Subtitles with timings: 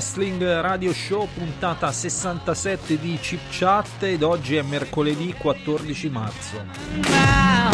[0.00, 6.64] Wrestling Radio Show, puntata 67 di Chip Chat ed oggi è mercoledì 14 marzo.
[7.06, 7.70] Wow,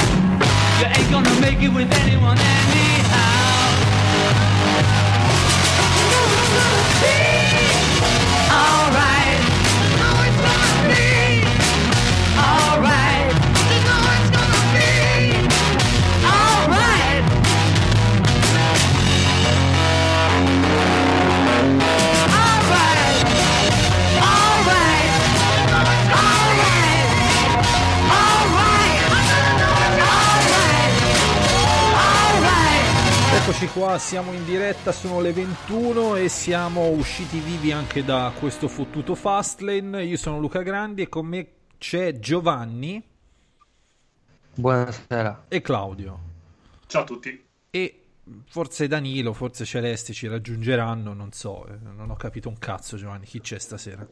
[33.49, 38.67] Eccoci qua, siamo in diretta, sono le 21 e siamo usciti vivi anche da questo
[38.67, 40.03] fottuto Fastlane.
[40.05, 41.47] Io sono Luca Grandi e con me
[41.79, 43.01] c'è Giovanni
[44.53, 45.45] Buonasera.
[45.47, 46.19] e Claudio.
[46.89, 47.45] Ciao a tutti.
[47.71, 48.05] E
[48.49, 53.27] forse Danilo, forse Celeste ci raggiungeranno, non so, eh, non ho capito un cazzo Giovanni,
[53.27, 54.05] chi c'è stasera?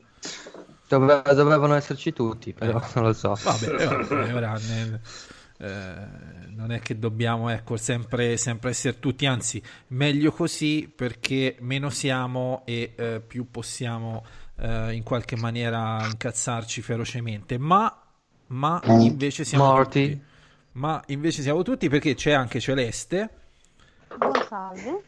[0.87, 3.35] Dove- dovevano esserci tutti, però non lo so.
[3.35, 5.01] Vabbè, eh, vabbè, ora ne-
[5.59, 11.91] eh, non è che dobbiamo ecco, sempre, sempre essere tutti, anzi, meglio così perché meno
[11.91, 14.25] siamo e eh, più possiamo
[14.57, 17.59] eh, in qualche maniera incazzarci ferocemente.
[17.59, 17.95] Ma,
[18.49, 20.11] ma invece siamo Morty.
[20.11, 20.23] tutti.
[20.73, 23.31] Ma invece siamo tutti perché c'è anche Celeste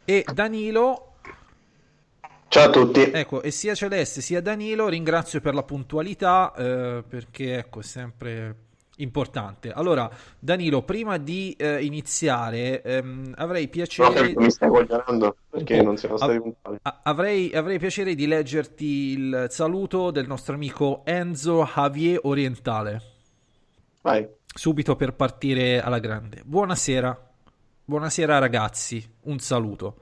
[0.04, 1.16] e Danilo
[2.48, 3.02] Ciao a tutti.
[3.02, 8.65] Ecco, e sia Celeste sia Danilo ringrazio per la puntualità eh, perché ecco, è sempre
[8.96, 9.72] importante.
[9.72, 15.96] Allora, Danilo, prima di eh, iniziare, ehm, avrei No, piacere mi stai coglionando perché non
[15.96, 16.78] siamo stati puntuali.
[17.02, 23.02] avrei, avrei piacere di leggerti il saluto del nostro amico Enzo Javier Orientale,
[24.02, 24.26] Vai.
[24.46, 26.42] subito per partire alla grande.
[26.44, 27.30] Buonasera.
[27.84, 29.96] Buonasera ragazzi, un saluto.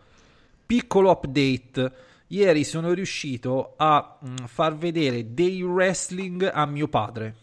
[0.67, 1.93] Piccolo update.
[2.29, 7.35] Ieri sono riuscito a mm, far vedere dei wrestling a mio padre.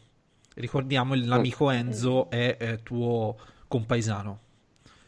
[0.55, 3.35] Ricordiamo, il- l'amico Enzo è eh, tuo
[3.67, 4.39] compaesano.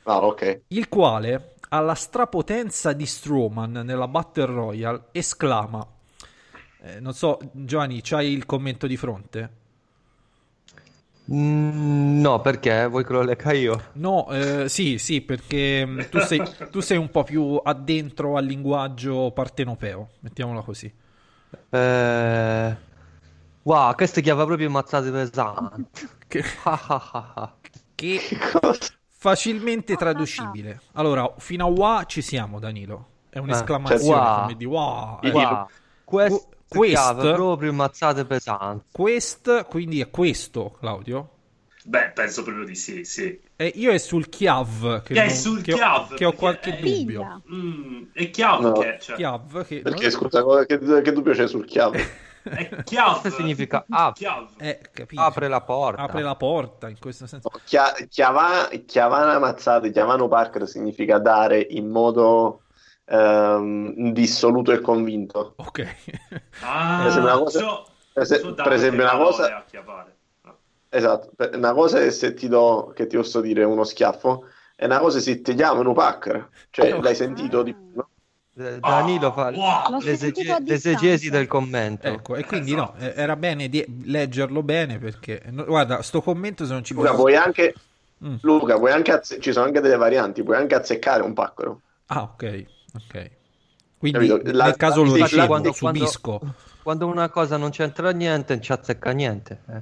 [0.06, 0.44] Ah, ok.
[0.68, 5.88] Il quale, alla strapotenza di Strowman nella Battle Royale, esclama:
[6.82, 9.50] eh, Non so, Giovanni, c'hai il commento di fronte?
[11.32, 12.86] Mm, no, perché?
[12.88, 13.82] Vuoi che lo lecca io?
[13.96, 18.46] No, eh, sì, sì, perché mm, tu sei, tu sei un po' più addentro al
[18.46, 20.92] linguaggio partenopeo, mettiamola così.
[21.72, 22.76] Eh...
[23.64, 26.08] Wow, questo chiava proprio mazzate pesanti.
[26.34, 26.44] Che,
[27.96, 28.20] che
[29.16, 30.82] facilmente traducibile.
[30.94, 33.08] Allora, fino a wa ci siamo, Danilo.
[33.30, 34.42] È un'esclamazione Wow.
[34.42, 35.20] come di wow.
[35.22, 35.68] Eh, Wow,
[36.04, 38.86] questo Quest- chiava proprio mazzate pesanti.
[38.92, 41.30] Quest, quindi è questo, Claudio?
[41.86, 43.40] Beh, penso proprio di sì, sì.
[43.56, 46.32] E io è sul Chiav che, Che è non- sul che ho, Chiav, che ho
[46.34, 47.44] qualche è- dubbio.
[47.52, 48.72] Mm, è chiave No.
[48.74, 52.32] che cioè, Chiav che Perché scusa, che, che dubbio c'è sul chiave?
[52.44, 53.30] è chiave.
[53.30, 54.48] Significa chiave.
[54.58, 54.80] eh,
[55.16, 56.02] apre la porta.
[56.04, 57.50] Apre la porta in questo senso.
[57.52, 62.62] No, chia- chiava- chiavana mazzate, chiavano Parker significa dare in modo
[63.06, 65.54] ehm, dissoluto e convinto.
[65.58, 65.96] Ok.
[66.62, 70.16] Ah, Per esempio, una cosa- so- per se- so per esempio, una cosa- a chiavare.
[70.44, 70.58] No.
[70.90, 74.86] Esatto, per- una cosa è se ti do, che ti posso dire uno schiaffo, e
[74.86, 76.50] una cosa è se ti chiamano Parker.
[76.70, 77.02] Cioè, Oh.
[77.02, 78.10] l'hai sentito di no?
[78.56, 79.50] Eh, Danilo fa.
[79.50, 82.08] L'ho l'esege- l'esegesi del commento.
[82.08, 86.72] Ecco, e quindi no, eh, era bene di leggerlo bene perché guarda, sto commento se
[86.74, 87.74] non ci Luca, puoi anche,
[88.24, 88.36] Mm.
[88.42, 91.82] Luca, puoi anche azze- ci sono anche delle varianti, puoi anche azzeccare un paccaro.
[92.08, 93.30] Ah, ok, ok.
[93.98, 94.52] Quindi Capito?
[94.54, 96.42] La- nel caso lo dici quando quando- subisco.
[96.84, 99.60] Quando una cosa non c'entra niente, non ci azzecca niente.
[99.70, 99.82] eh.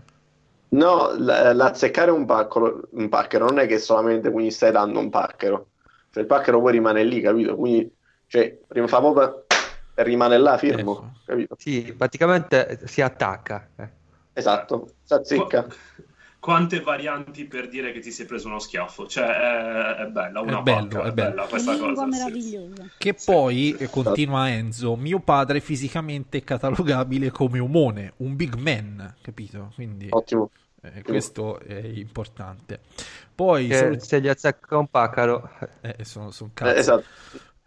[0.69, 5.09] No, l- l'azzeccare un paccaro, un pacchero non è che solamente quindi stai dando un
[5.09, 5.67] pacchero.
[6.11, 7.55] Cioè il pacchero poi rimane lì, capito?
[7.55, 7.91] Quindi,
[8.31, 9.45] cioè, prima fa proprio
[9.93, 11.13] e rimane là fermo, Ecco.
[11.25, 11.55] capito?
[11.57, 13.69] Sì, praticamente si attacca.
[13.75, 13.89] eh.
[14.33, 15.63] Esatto, si azzecca.
[15.63, 15.75] Qu-
[16.39, 19.05] Quante varianti per dire che ti sei preso uno schiaffo?
[19.05, 22.01] Cioè, è, è bella, una È bello, pacca, è bella Che questa cosa.
[22.09, 22.09] sì.
[22.09, 22.83] meravigliosa.
[22.97, 29.17] Che poi, eh, continua Enzo, mio padre è fisicamente catalogabile come umone, un big man,
[29.21, 29.71] capito?
[29.75, 30.49] Quindi Ottimo.
[30.81, 32.79] eh, questo è importante.
[33.35, 35.49] Poi, salut- se gli azzecca un pacaro,
[35.81, 36.79] eh, sono, sono Eh, cazzi.
[36.79, 37.05] esatto.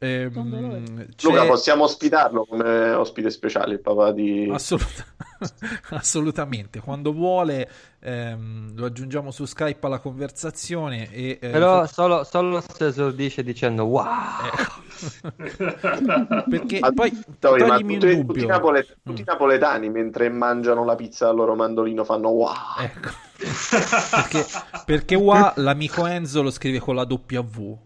[0.05, 4.51] Ehm, Luca, possiamo ospitarlo come ospite speciale, il papà di...
[4.53, 5.05] Assoluta-
[5.91, 7.69] Assolutamente, quando vuole
[8.01, 13.85] ehm, lo aggiungiamo su Skype alla conversazione e eh, però solo, solo se esordisce dicendo
[13.85, 14.05] wow.
[16.49, 19.27] perché Ma- poi Tori, ma tutti, tutti napole- tutti i Mm.
[19.27, 22.53] napoletani mentre mangiano la pizza al loro mandolino fanno wow.
[22.81, 23.11] Ecco.
[24.11, 24.45] perché,
[24.87, 27.79] perché qua l'amico Enzo lo scrive con la W.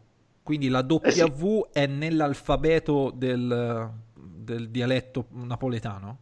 [0.48, 1.30] Quindi la W Eh sì.
[1.72, 6.18] è nell'alfabeto del, del dialetto napoletano.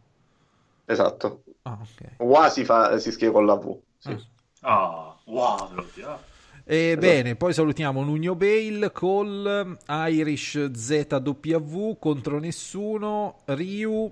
[0.83, 1.43] Esatto.
[1.61, 2.15] Ah, ok.
[2.17, 3.79] Wow si, fa, si scrive con la V.
[3.99, 4.09] Sì.
[4.09, 4.25] Ah.
[4.59, 6.09] Ah, wow, proprio.
[6.09, 6.19] ah.
[6.65, 14.11] E bene, poi salutiamo Nugno Bale, Cole, Irish ZW contro nessuno, Ryu,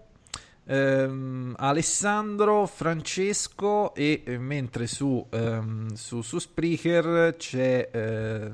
[0.63, 8.51] ehm, Alessandro, Francesco e eh, mentre su, ehm, su, su Spreaker c'è eh,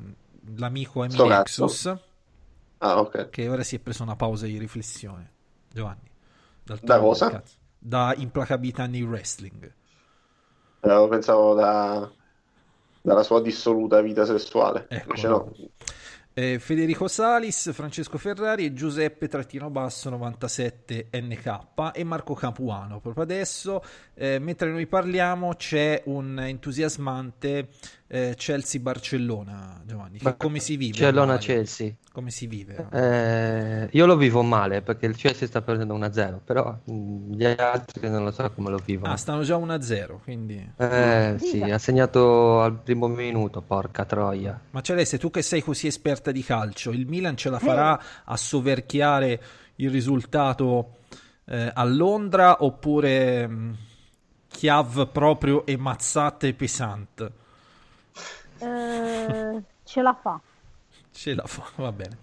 [0.56, 1.16] l'amico Emi.
[1.28, 1.94] Nexus
[2.80, 3.30] Ah, ok.
[3.30, 5.32] che ora si è preso una pausa di riflessione.
[5.72, 6.10] Giovanni.
[6.64, 7.30] Da cosa?
[7.30, 7.56] cazzo.
[7.78, 9.72] Da implacabilità nel wrestling.
[10.84, 12.10] Eh, Pensavo da...
[13.02, 14.86] dalla sua dissoluta vita sessuale.
[14.90, 15.52] Ecco, Invece no.
[16.34, 23.00] Eh, Federico Salis, Francesco Ferrari e Giuseppe Trattino Basso 97 NK e Marco Capuano.
[23.02, 27.68] Proprio adesso, eh, mentre noi parliamo, c'è un entusiasmante
[28.13, 30.17] eh, Chelsea-Barcellona, Giovanni.
[30.17, 30.97] Che Ma- come si vive?
[30.97, 31.47] Barcellona Mario?
[31.47, 31.93] Chelsea.
[32.12, 32.88] Come si vive?
[32.91, 38.10] Eh, io lo vivo male perché il Chelsea sta perdendo 1-0, però mh, gli altri
[38.10, 39.13] non lo so come lo vivono.
[39.13, 40.74] Ah, stanno già 1-0, quindi...
[40.76, 44.60] Eh sì, ha segnato al primo minuto, porca troia.
[44.71, 48.36] Ma Celeste, tu che sei così esperta di calcio, il Milan ce la farà a
[48.36, 49.41] soverchiare
[49.76, 50.97] il risultato
[51.45, 53.78] eh, a Londra oppure mh,
[54.50, 57.39] Chiav proprio e mazzate pesante?
[58.62, 60.39] Eh, ce la fa.
[61.13, 62.17] Ce la fa, va bene.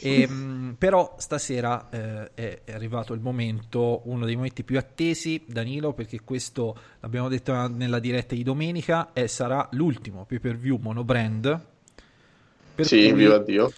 [0.00, 5.92] Ehm, però stasera eh, è, è arrivato il momento, uno dei momenti più attesi, Danilo,
[5.92, 11.64] perché questo l'abbiamo detto nella diretta di domenica, e sarà l'ultimo pay per view monobrand.
[12.74, 13.72] Per Sì, cui- viva Dio.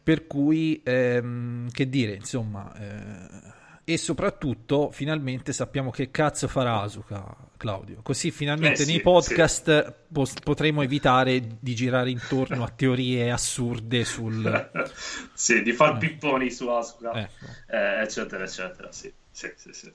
[0.00, 3.52] per cui, ehm, che dire, insomma, eh,
[3.84, 7.98] e soprattutto finalmente sappiamo che cazzo farà Asuka, Claudio.
[8.02, 14.04] Così finalmente Eh, sì, nei podcast pos- potremo evitare di girare intorno a teorie assurde
[14.04, 14.70] sul...
[15.34, 17.44] sì, di far pipponi su Asuka, Ecco.
[17.68, 18.92] eh, eccetera, eccetera.
[18.92, 19.72] Sì, sì, sì.
[19.72, 19.92] sì.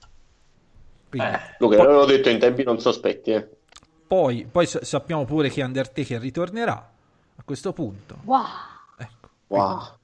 [1.09, 3.47] Quindi- Eh, Luca, l'avevo detto in tempi non sospetti, eh.
[4.07, 6.73] Poi, poi sa- sappiamo pure che Undertaker ritornerà
[7.37, 8.19] a questo punto.
[8.23, 8.43] Wow.
[8.97, 9.29] Ecco.
[9.47, 9.95] Wow.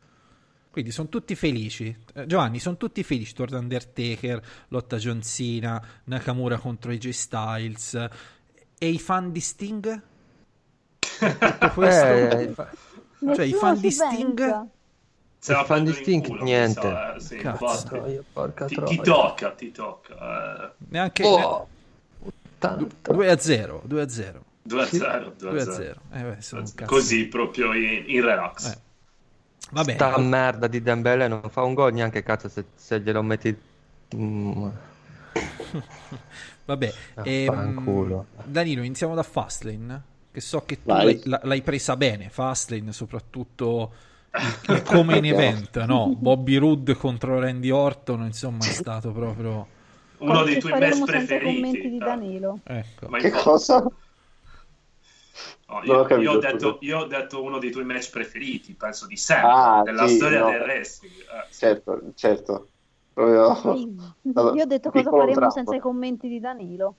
[0.73, 1.95] Quindi sono tutti felici.
[2.15, 3.35] Eh, Giovanni, sono tutti felici.
[3.35, 7.93] Torna Undertaker, lotta John Cena, Nakamura contro AJ Styles.
[8.79, 10.01] E i fan di Sting?
[10.99, 12.05] Tutto questo?
[12.05, 12.53] Eh,
[13.35, 14.35] cioè, i fan di Sting?
[14.35, 14.67] pensa.
[15.37, 16.81] Se la I fan di prendono in Sting, culo, niente.
[16.81, 17.85] sa, eh, sì, Cazzo.
[17.87, 20.69] troia, porca Ti, ti tocca, ti tocca.
[20.71, 20.73] Eh.
[20.89, 21.67] Neanche Oh,
[22.19, 22.87] puttana.
[23.03, 23.81] 2 a 0.
[23.85, 24.43] 2 a 0.
[24.63, 26.01] 2 a 0, 2 a 0.
[26.13, 26.85] Eh, beh.
[26.85, 28.71] Così proprio in, in relax.
[28.71, 28.77] Eh.
[29.73, 29.97] Va bene.
[29.97, 33.55] Sta merda di Dembele non fa un gol neanche cazzo se, se glielo metti...
[34.15, 34.67] Mm,
[36.65, 36.93] Vabbè.
[37.23, 38.25] Ehm.
[38.45, 40.03] Danilo, iniziamo da Fastlane.
[40.31, 42.29] Che so che tu l'hai, l'hai presa bene.
[42.29, 43.93] Fastlane, soprattutto
[44.33, 46.15] il, il come in event, no?
[46.15, 49.67] Bobby Roode contro Randy Orton, insomma, è stato proprio.
[50.17, 51.89] Uno dei tuoi match faremo senza i commenti preferiti.
[51.89, 51.97] di.
[51.97, 52.59] Danilo.
[52.63, 53.07] Ecco.
[53.09, 53.83] Ma Che cosa?
[55.67, 58.09] No, Non ho io, capito, io ho detto, io ho detto uno dei tuoi match
[58.11, 60.51] preferiti, penso di sempre, Ah, della sì, storia no.
[60.51, 61.19] del wrestling.
[61.21, 61.59] eh, sì.
[61.59, 62.69] Certo, certo.
[63.13, 63.73] Proprio...
[64.55, 65.51] Io ho detto cosa faremo tratto.
[65.51, 66.97] senza i commenti di Danilo.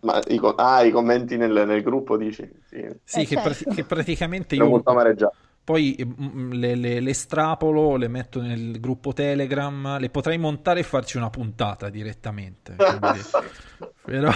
[0.00, 2.48] Ma i, ah, i commenti nel, nel gruppo dici?
[2.66, 2.76] Sì.
[3.02, 3.40] Sì, Eh, che, certo.
[3.40, 5.36] prati- che praticamente io molto amareggiato.
[5.64, 10.82] poi mm, le, le- le strapolo, le metto nel gruppo Telegram, le potrei montare e
[10.84, 12.82] farci una puntata direttamente.
[12.84, 13.20] quindi-
[14.04, 14.30] però,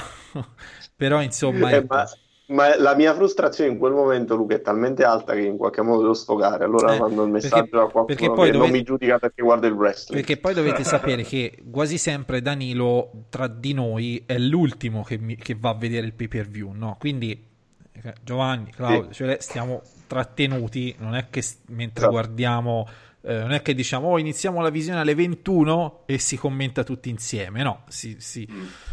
[0.96, 1.86] però, insomma, Eh, ecco.
[1.88, 2.04] ma,
[2.52, 6.02] ma la mia frustrazione in quel momento, Luca, è talmente alta che in qualche modo
[6.02, 6.64] devo sfogare.
[6.64, 9.18] Allora Eh, mando il perché- messaggio a qualcuno perché poi che non dovete- mi giudica
[9.18, 10.20] perché guarda il wrestling.
[10.24, 15.36] Perché poi dovete sapere che quasi sempre Danilo tra di noi è l'ultimo che, mi-
[15.36, 16.96] che va a vedere il pay per view, no?
[17.00, 17.50] Quindi
[18.04, 22.10] eh, Giovanni, Claudio, cioè, stiamo trattenuti, non è che mentre Esatto.
[22.10, 22.88] guardiamo,
[23.22, 27.08] eh, non è che diciamo oh, iniziamo la visione alle 21 e si commenta tutti
[27.10, 27.82] insieme, no?
[27.88, 28.42] Si, si-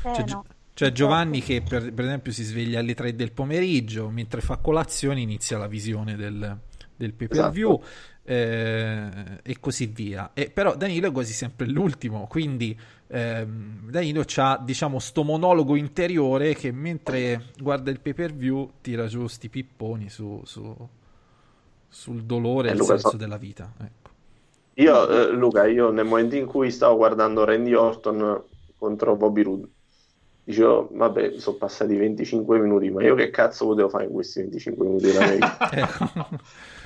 [0.03, 0.43] Eh, c'è, no.
[0.79, 5.19] C'è Giovanni che per, per esempio si sveglia alle 3 del pomeriggio, mentre fa colazione
[5.19, 6.57] inizia la visione del,
[6.95, 7.83] del pay per view
[8.23, 9.09] eh,
[9.43, 10.31] e così via.
[10.33, 16.55] E, però Danilo è quasi sempre l'ultimo, quindi ehm, Danilo ha diciamo sto monologo interiore
[16.55, 20.87] che mentre guarda il pay per view tira giù sti pipponi su, su-
[21.89, 23.73] sul dolore e Eh, il Luca, senso so- della vita.
[23.81, 24.09] Ecco.
[24.75, 28.43] Io, eh, Luca, io nel momento in cui stavo guardando Randy Orton
[28.77, 29.67] contro Bobby Roode,
[30.49, 34.85] dicevo, vabbè, sono passati 25 minuti, ma io che cazzo potevo fare in questi 25
[34.85, 35.69] minuti della mia vita?
[35.71, 36.27] Ecco.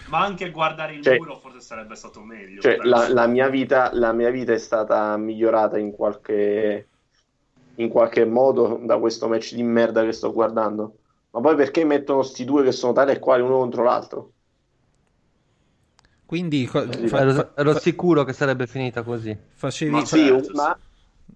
[0.10, 2.62] Ma anche guardare il Cioè- muro forse sarebbe stato meglio.
[2.62, 6.89] Cioè, la, la mia vita, la mia vita è stata migliorata in qualche,
[7.76, 10.97] in qualche modo da questo match di merda che sto guardando.
[11.32, 14.32] Ma poi perché mettono sti due che sono tali e quali uno contro l'altro?
[16.26, 19.36] Quindi ero, fa- ero fa- sicuro che sarebbe finita così.
[19.54, 19.91] facevi...
[19.91, 20.78] Ma Sì, ma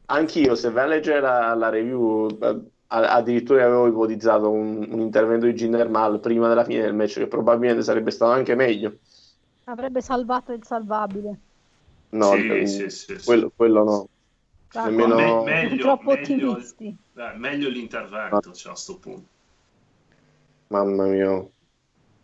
[0.08, 5.46] anch'io, se vai a leggere la, la review, eh, addirittura avevo ipotizzato un, un intervento
[5.46, 8.98] di Jinder Mahal prima della fine del match che probabilmente sarebbe stato anche meglio.
[9.66, 11.40] Avrebbe salvato il salvabile.
[12.10, 13.26] No, Sì, eh, sì, sì, sì.
[13.26, 14.08] quello, quello no.
[14.70, 16.98] Cavolo, Nemmeno- Me- meglio, Troppo meglio- ottimisti.
[17.16, 19.28] eh, meglio l'intervento, cioè, a sto punto.
[20.70, 21.46] Mamma mia,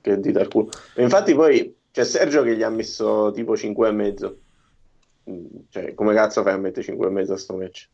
[0.02, 0.70] che dita al culo.
[0.98, 4.38] Infatti poi c'è Sergio che gli ha messo tipo 5 e mezzo.
[5.30, 7.90] Mm, Cioè, come cazzo fai a mettere 5 e mezzo a sto match?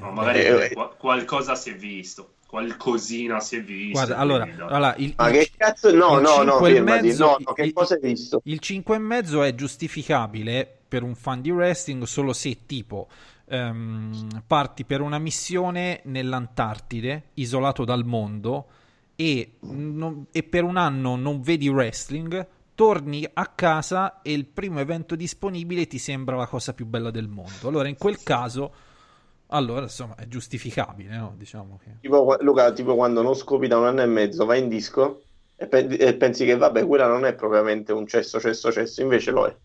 [0.00, 0.72] Ma magari Eh, eh.
[0.72, 3.92] qua- qualcosa si è visto, qualcosina si è visto.
[3.92, 5.94] Guarda, allora, allora, il, Ma il- che cazzo?
[5.94, 7.06] No, il no, no, e fermati.
[7.06, 8.40] mezzo- No, no, che il- cosa hai visto?
[8.44, 13.08] Il 5,5 è giustificabile per un fan di wrestling solo se tipo
[13.46, 18.66] ehm, parti per una missione nell'Antartide, isolato dal mondo,
[19.16, 24.80] e, non- e per un anno non vedi wrestling, torni a casa e il primo
[24.80, 27.68] evento disponibile ti sembra la cosa più bella del mondo.
[27.68, 28.72] Allora, in quel caso,
[29.48, 31.34] allora insomma, è giustificabile, no?
[31.36, 31.96] Diciamo che...
[32.00, 35.22] Tipo, Luca, tipo quando non scopi da un anno e mezzo, vai in disco
[35.56, 39.30] e, pe- e pensi che vabbè, quella non è propriamente un cesso, cesso, cesso, invece
[39.30, 39.56] lo è.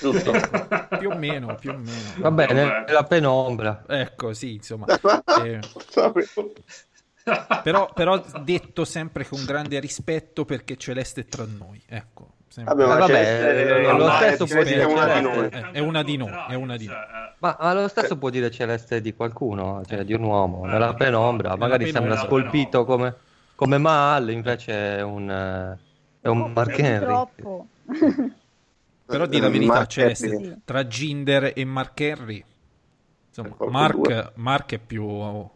[0.00, 0.32] Giusto?
[0.98, 2.12] più o meno, più o meno.
[2.18, 2.84] Va bene, Vabbè.
[2.86, 3.84] nella penombra.
[3.88, 4.86] Ecco, sì, insomma.
[5.44, 5.60] eh,
[7.62, 11.82] però, però detto sempre con grande rispetto perché Celeste è tra noi.
[11.86, 12.34] Ecco.
[12.64, 15.20] Vabbè, Eh, vabbè, Celeste- lo ormai stesso può è dire una di Celeste.
[15.60, 15.64] noi.
[15.66, 16.94] Eh, è una di noi, è una di noi.
[16.94, 20.64] Cioè, eh, Ma, ma lo stesso può dire celeste di qualcuno, cioè di un uomo,
[20.64, 22.16] Eh, nella no, penombra, nella magari penombra.
[22.16, 23.14] sembra scolpito come,
[23.54, 25.78] come Mahal, invece è un, eh,
[26.20, 27.24] è un Mark Henry.
[29.06, 30.56] Però di la verità, Mark Celeste, Henry.
[30.64, 32.42] tra Ginder e Mark Henry,
[33.28, 34.32] insomma, Mark.
[34.34, 35.48] Mark è più...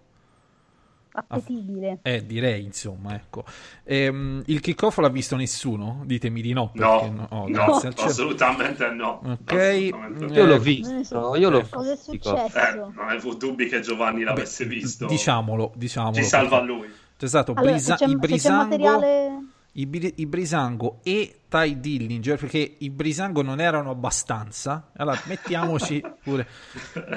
[1.12, 1.98] Appetibile.
[2.02, 3.44] Eh, direi, insomma, ecco.
[3.84, 6.02] Ehm, il kickoff l'ha visto nessuno?
[6.04, 8.08] Ditemi di no, no, perché oh, no, grazie al cielo.
[8.10, 9.20] assolutamente no.
[9.24, 10.32] Ok, Assolutamente no.
[10.34, 12.12] Io l'ho visto, io l'ho Cosa è visto.
[12.12, 12.18] Eh,
[12.48, 12.92] successo?
[12.94, 15.06] non avevo dubbi che Giovanni l'avesse visto.
[15.06, 16.14] Diciamolo, diciamolo.
[16.14, 16.88] Ci salva lui.
[17.16, 19.44] C'è stato Allora, Brisa- se c'è, i se c'è materiale...
[19.72, 26.02] I, Bri- i Brisango e Ty Dillinger perché i Brisango non erano abbastanza allora mettiamoci
[26.22, 26.46] pure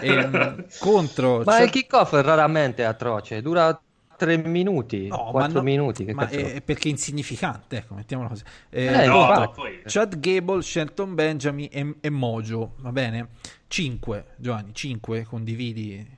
[0.02, 3.80] Ehm, contro Ma cioè- il kickoff è raramente atroce, dura
[4.16, 6.06] 3 minuti, No, 4 ma no- minuti.
[6.06, 9.82] Che ma cazzo- è perché è insignificante ecco mettiamolo così Eh, Eh, No, poi...
[9.86, 13.30] Chad Gable, Shelton Benjamin e, e Mojo va bene
[13.68, 16.18] 5 Giovanni 5 condividi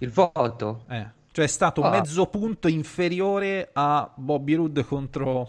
[0.00, 0.84] Il voto?
[0.90, 1.20] eh.
[1.32, 1.90] Cioè è stato Ah.
[1.90, 5.48] mezzo punto inferiore a Bobby Roode contro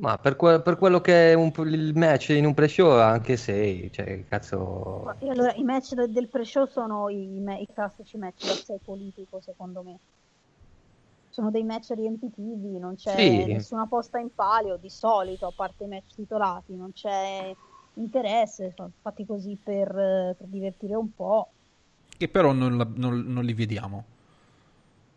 [0.00, 3.90] Ma per, que- per quello che è un- il match in un pre-show anche 6,
[3.92, 5.12] cioè cazzo...
[5.28, 9.40] Allora i match del, del pre-show sono i, me- i classici match da 6 politico,
[9.40, 9.98] secondo me.
[11.30, 13.44] Sono dei match riempitivi, non c'è Sì.
[13.52, 17.52] nessuna posta in palio di solito, a parte i match titolati, non c'è
[17.94, 19.90] interesse, sono fatti così per,
[20.38, 21.54] per divertire un po'.
[22.18, 24.04] Che però non, la- non- non li vediamo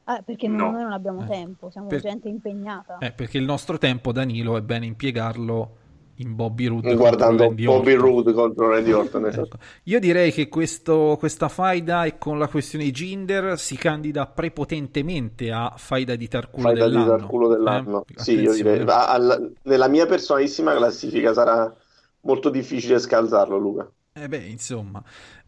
[0.04, 0.72] Eh, perché No.
[0.72, 1.28] noi non abbiamo Eh.
[1.28, 2.98] tempo, siamo Per- gente impegnata.
[2.98, 5.76] Eh, perché il nostro tempo, Danilo, è bene impiegarlo
[6.16, 7.94] in Bobby Roode Guardando Bobby.
[7.94, 9.26] Roode contro Randy Orton.
[9.28, 9.56] esatto.
[9.56, 9.58] Ecco.
[9.84, 15.52] Io direi che questo- questa faida e con la questione di Ginder si candida prepotentemente
[15.52, 17.14] a faida di tarculo Fai da dito dell'anno.
[17.24, 18.06] al culo dell'anno.
[18.08, 18.84] Eh, Sì, io direi.
[18.88, 21.74] al- nella mia personalissima classifica sarà
[22.22, 23.90] molto difficile scalzarlo, Luca.
[24.14, 25.02] Eh beh, insomma.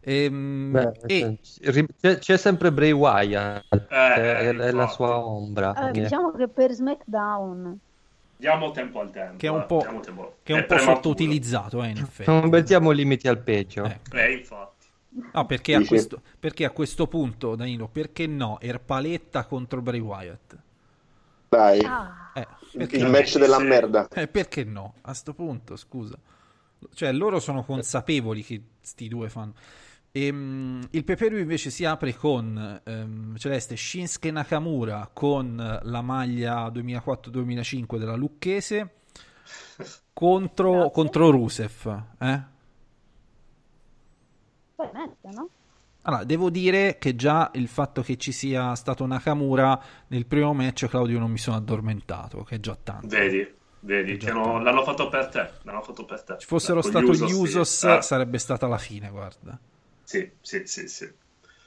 [0.06, 1.38] Ehm, Beh, e
[2.00, 4.92] c'è, c'è sempre Bray Wyatt, che è, è la infatti.
[4.92, 5.68] sua ombra.
[5.70, 7.78] Allora, quindi- diciamo che per SmackDown
[8.36, 9.36] Diamo tempo al tempo.
[9.36, 9.82] che è un eh, po',
[10.42, 12.30] è un po' sottoutilizzato, eh, in effetti.
[12.30, 13.84] Non mettiamo limiti al peggio.
[13.84, 14.16] Ecco.
[14.16, 14.72] Eh, infatti.
[15.32, 18.58] No, perché a, questo, perché a questo punto, Danilo, perché no?
[18.60, 20.56] Erpaletta contro Bray Wyatt.
[21.48, 23.10] Dai, ah, Eh, perché il no?
[23.10, 24.08] match della merda.
[24.08, 24.94] Eh, perché no?
[25.02, 26.18] A sto punto, scusa.
[26.92, 29.54] Cioè, loro sono consapevoli che sti due fanno.
[30.16, 37.98] Ehm, il Peperu invece si apre con ehm, Celeste Shinsuke Nakamura con la maglia 2004-2005
[37.98, 38.90] della Lucchese
[40.14, 40.90] contro, Grazie.
[40.92, 42.02] contro Rusev.
[42.20, 42.42] Eh?
[44.76, 45.48] poi mette, no?
[46.02, 50.86] Allora, devo dire che già il fatto che ci sia stato Nakamura nel primo match,
[50.86, 53.08] Claudio, non mi sono addormentato, che è già tanto.
[53.08, 55.50] Vedi, vedi, che no- l'hanno fatto per te.
[55.62, 56.36] L'hanno fatto per te.
[56.38, 57.32] Ci fossero Con stati gli sì.
[57.32, 59.58] Usos, Eh, sarebbe stata la fine, guarda.
[60.04, 61.10] Sì, sì, sì, sì.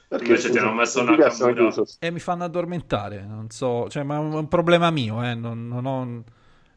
[0.08, 1.96] Perché Invece ti hanno messo gli Usos?
[2.00, 5.84] E mi fanno addormentare, non so, cioè, ma è un problema mio, eh, non, non
[5.84, 6.24] ho-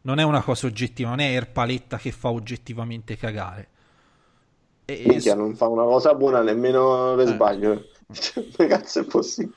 [0.02, 3.70] non è una cosa oggettiva, non è Erpaletta che fa oggettivamente cagare.
[4.86, 7.32] E, Minchia, non fa una cosa buona nemmeno per Eh.
[7.32, 7.86] sbaglio.
[8.58, 9.56] Come cazzo è possibile?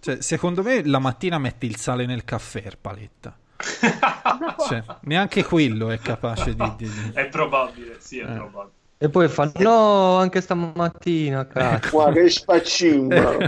[0.00, 3.36] cioè, secondo me la mattina mette il sale nel caffè Erpaletta.
[4.68, 6.74] Cioè, neanche quello è capace di...
[6.76, 8.32] di- di- È probabile, sì, è Eh.
[8.32, 8.80] probabile.
[9.02, 11.96] E poi fa no, anche stamattina, cazzo.
[11.98, 13.38] Ma che spaccino!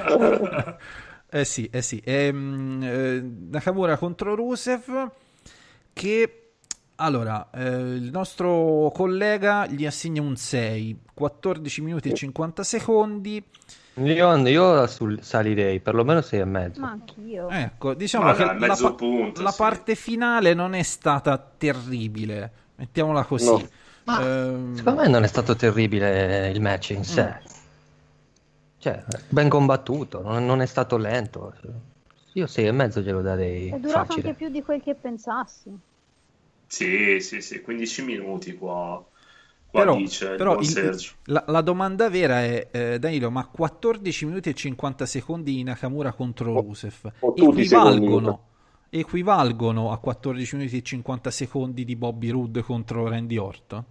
[1.34, 2.00] Eh sì, eh sì.
[2.04, 5.10] Ehm, eh, Nakamura contro Rusev
[5.92, 6.38] che
[6.96, 13.42] allora, eh, il nostro collega gli assegna un 6, 14 minuti e 50 secondi.
[13.96, 16.80] Io, io sul- salirei, perlomeno 6 e mezzo.
[16.80, 17.48] Ma anch'io.
[17.48, 19.56] Ecco, diciamo Ma che dai, la, pa- punto, la sì.
[19.58, 23.46] parte finale non è stata terribile, mettiamola così.
[23.46, 23.68] No.
[24.06, 27.40] Ma Ehm, Secondo me non è stato terribile il match in sé.
[28.78, 31.54] Cioè, ben combattuto, non, non è stato lento.
[32.34, 34.14] Io 6 e mezzo glielo darei È durato facile.
[34.14, 35.70] anche più di quel che pensassi.
[36.66, 39.06] Sì, sì, sì, 15 minuti qua,
[39.66, 40.78] qua però, dice però il-
[41.24, 46.12] la, la domanda vera è, eh, Danilo, ma 14 minuti e 50 secondi di Nakamura
[46.12, 48.53] contro Rusev o tutti secondi, equivalgono,
[48.98, 53.84] equivalgono a 14 minuti e 50 secondi di Bobby Roode contro Randy Orton?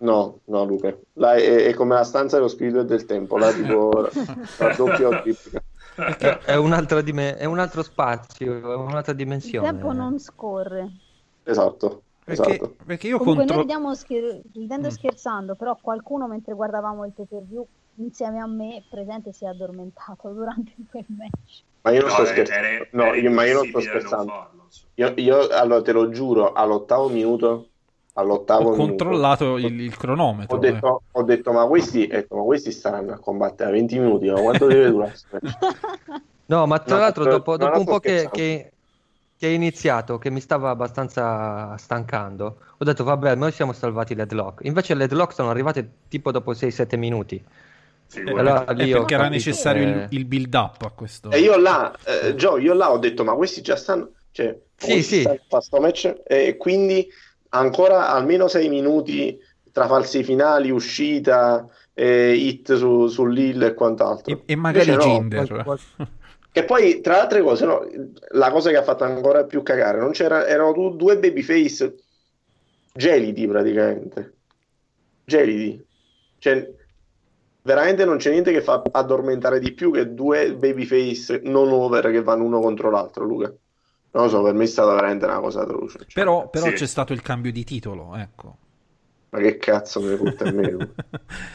[0.00, 0.96] No, no, Luca.
[1.14, 4.08] Là è, è come la stanza dello spirito e del tempo, là tipo
[5.22, 5.62] tripla.
[6.16, 7.00] È, è un'altra
[7.36, 9.66] è un altro spazio, è un'altra Il dimensione.
[9.68, 10.88] tempo non scorre.
[11.42, 12.76] Esatto, Perché, esatto.
[12.84, 13.56] perché io Comunque contro...
[13.56, 14.90] noi ridiamo scher- ridendo Mm.
[14.90, 19.48] scherzando, però qualcuno mentre guardavamo il pay per view insieme a me presente si è
[19.48, 21.64] addormentato durante quel match.
[21.88, 22.66] Ma io non No, sto scherzando.
[22.66, 24.32] era- No, era io- ma io non sto impossibile non scherzando.
[24.32, 24.90] farlo, cioè.
[24.94, 27.68] Io, io, allora te lo giuro, all'ottavo minuto,
[28.14, 30.56] all'ottavo Ho minuto, controllato il, il cronometro.
[30.56, 34.28] ho detto, ho detto, ma questi, detto, ma questi staranno a combattere a 20 minuti,
[34.28, 35.12] ma quanto deve durare?
[36.46, 38.30] No, ma tra No, l'altro dopo, dopo un po' che, scherzando.
[38.36, 38.72] che-
[39.38, 44.64] che è iniziato, che mi stava abbastanza stancando, ho detto vabbè, noi siamo salvati l'headlock.
[44.64, 47.40] Invece l'headlock sono arrivate tipo dopo 6-7 minuti.
[48.08, 51.30] Sì, Eh, allora ho perché era capito necessario che- il, il build up a questo.
[51.30, 55.02] E io là, eh, Joe, io là ho detto, ma questi già stanno, cioè, Sì,
[55.02, 55.20] sì.
[55.20, 57.06] stanno a fare sto match, e quindi
[57.50, 59.38] ancora almeno 6 minuti
[59.70, 64.32] tra falsi finali, uscita, e hit su, sull'Hill e quant'altro.
[64.34, 65.62] E, e magari Invece no, Jinder.
[65.62, 65.80] qual-
[66.50, 67.80] Che poi, tra le altre cose, no,
[68.30, 71.94] la cosa che ha fatto ancora più cagare, non c'era, erano du- due babyface
[72.92, 74.38] gelidi praticamente.
[75.24, 75.84] Gelidi.
[76.38, 76.74] Cioè,
[77.68, 82.22] veramente non c'è niente che fa addormentare di più che due babyface non over che
[82.22, 83.52] vanno uno contro l'altro, Luca.
[84.10, 85.98] Non lo so, per me è stata veramente una cosa atroce.
[85.98, 86.72] Cioè, Però, però Sì.
[86.72, 88.56] c'è stato il cambio di titolo, ecco.
[89.30, 90.70] Ma che cazzo me ne fotte a me?
[90.70, 91.04] Luca?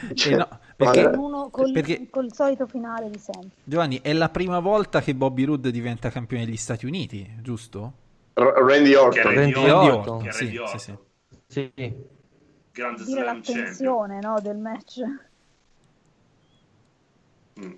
[0.07, 3.49] Eh Cioè, no, perché, Uno col, perché- col solito finale di sempre.
[3.63, 7.93] Giovanni, è la prima volta che Bobby Roode diventa campione degli Stati Uniti, giusto?
[8.35, 9.33] R- Randy Orton.
[9.33, 10.19] Randy Randy Orton.
[10.19, 10.79] Sì, Randy sì, Orton.
[10.79, 10.97] sì.
[11.47, 11.93] Sì.
[12.71, 14.99] Grand Dire l'attenzione no, del match.
[17.59, 17.73] Mm.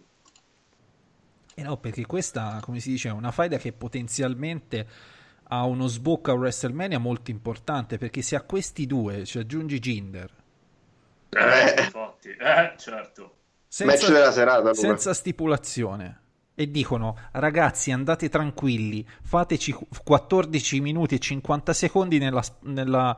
[1.58, 4.88] Eh no, perché questa, come si dice, è una faida che potenzialmente
[5.50, 10.32] ha uno sbocco a WrestleMania molto importante, perché se a questi due ci aggiungi Jinder,
[11.30, 11.40] Eh,
[11.78, 11.84] Eh.
[11.84, 13.36] infatti, eh, certo.
[13.84, 16.20] Match della serata, senza stipulazione,
[16.56, 23.18] e dicono, ragazzi andate tranquilli, fateci 14 minuti e 50 secondi nella, nella-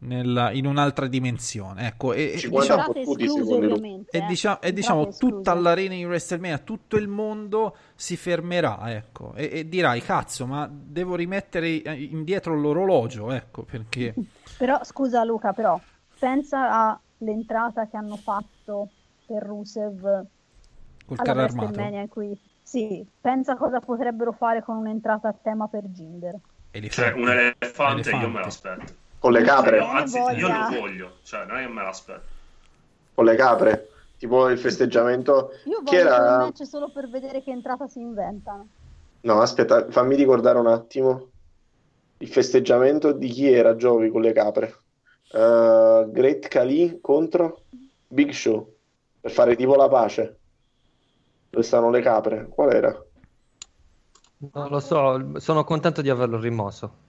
[0.00, 4.26] nella- in un'altra dimensione, ecco, e, e 50 diciamo, fottuti, escluse e eh.
[4.26, 9.68] diciamo, e diciamo tutta l'arena di WrestleMania, tutto il mondo si fermerà, ecco, e, e
[9.68, 14.14] dirai, cazzo, ma devo rimettere indietro l'orologio, ecco, perché...
[14.56, 15.80] Però scusa Luca, però
[16.18, 18.88] pensa all'entrata che hanno fatto
[19.24, 20.26] per Rusev Col
[21.16, 21.66] alla carro armato.
[21.66, 26.38] WrestleMania in cui sì, pensa cosa potrebbero fare con un'entrata a tema per Jinder.
[26.88, 28.40] Cioè, un elefante, io me Elefante.
[28.40, 29.06] l'aspetto.
[29.18, 29.78] Con le capre.
[29.78, 30.68] Io, anzi, io voglia.
[30.70, 31.12] lo voglio.
[31.22, 32.26] Cioè, non è che me l'aspetto.
[33.14, 33.88] Con le capre.
[34.16, 35.50] Tipo il festeggiamento.
[35.64, 36.16] Io voglio era?
[36.16, 38.66] un match solo per vedere che entrata si inventano.
[39.22, 41.28] No, aspetta, fammi ricordare un attimo.
[42.18, 44.74] Il festeggiamento di chi era Giovi con le capre?
[45.30, 47.62] Uh, Great Khali contro
[48.06, 48.74] Big Show
[49.20, 50.38] per fare tipo la pace.
[51.50, 52.48] Dove stanno le capre?
[52.48, 53.04] Qual era?
[54.52, 57.06] Non lo so, sono contento di averlo rimosso.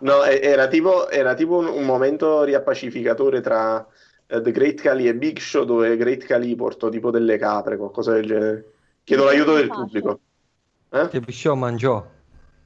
[0.00, 3.86] No, era tipo, era tipo un, un momento riappacificatore tra
[4.26, 8.12] eh, The Great Khali e Big Show dove Great Khali portò tipo delle capre, qualcosa
[8.12, 8.72] del genere.
[9.04, 9.80] Chiedo l'aiuto del Pace.
[9.80, 10.20] pubblico.
[10.90, 11.08] Eh?
[11.08, 12.06] Che Show mangiò.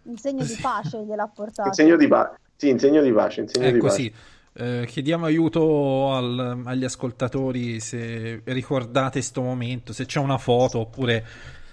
[0.05, 1.69] In segno di pace gliel'ha portato.
[1.69, 2.37] In segno di pace.
[2.57, 4.01] Sì, in segno di pace, in segno di Ecco pace.
[4.03, 4.15] sì,
[4.61, 11.25] Eh, chiediamo aiuto al- agli ascoltatori se ricordate sto momento, se c'è una foto oppure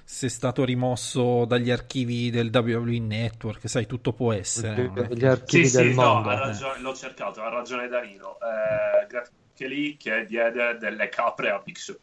[0.08, 4.88] se è stato rimosso dagli archivi del WWE Network, sai, tutto può essere.
[4.88, 5.08] no?
[5.12, 6.30] Gli archivi Sì, del sì, no, mondo.
[6.30, 8.38] ha ragione- l'ho cercato, ha ragione Danilo.
[8.40, 11.98] Eh, grazie lì che diede delle capre a Big Show.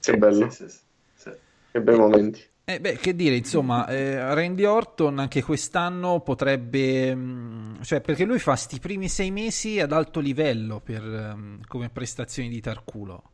[0.00, 0.78] Che bello, Sì, sì, sì,
[1.14, 1.30] sì.
[1.72, 2.42] che bei momenti.
[2.68, 8.40] Eh, beh, che dire, insomma, eh, Randy Orton anche quest'anno potrebbe, mh, cioè, perché lui
[8.40, 13.30] fa sti primi sei mesi ad alto livello per, ehm, come prestazioni di Tarculo.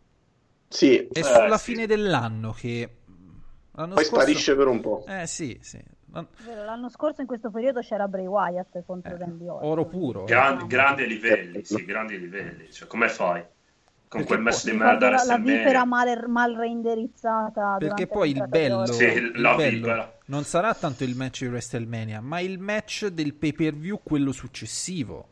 [0.68, 1.72] Sì, È eh, sulla sì.
[1.72, 3.01] fine dell'anno che
[3.72, 5.04] l'anno poi scorso- sparisce per un po'.
[5.06, 5.80] Eh sì, sì.
[6.44, 9.68] L'anno scorso in questo periodo c'era Bray Wyatt contro Randy Orton.
[9.70, 10.22] Oro puro.
[10.22, 10.26] eh.
[10.26, 12.70] Gran- grandi livelli, sì, grandi livelli.
[12.70, 13.40] Cioè, come fai?
[13.42, 18.30] Con Perché quel match poi- di merda la, la vipera mal, mal reindirizzata Perché poi
[18.32, 18.84] il bello.
[18.84, 23.52] Sì, il bello non sarà tanto il match di WrestleMania, ma il match del pay
[23.54, 25.28] per view, quello successivo.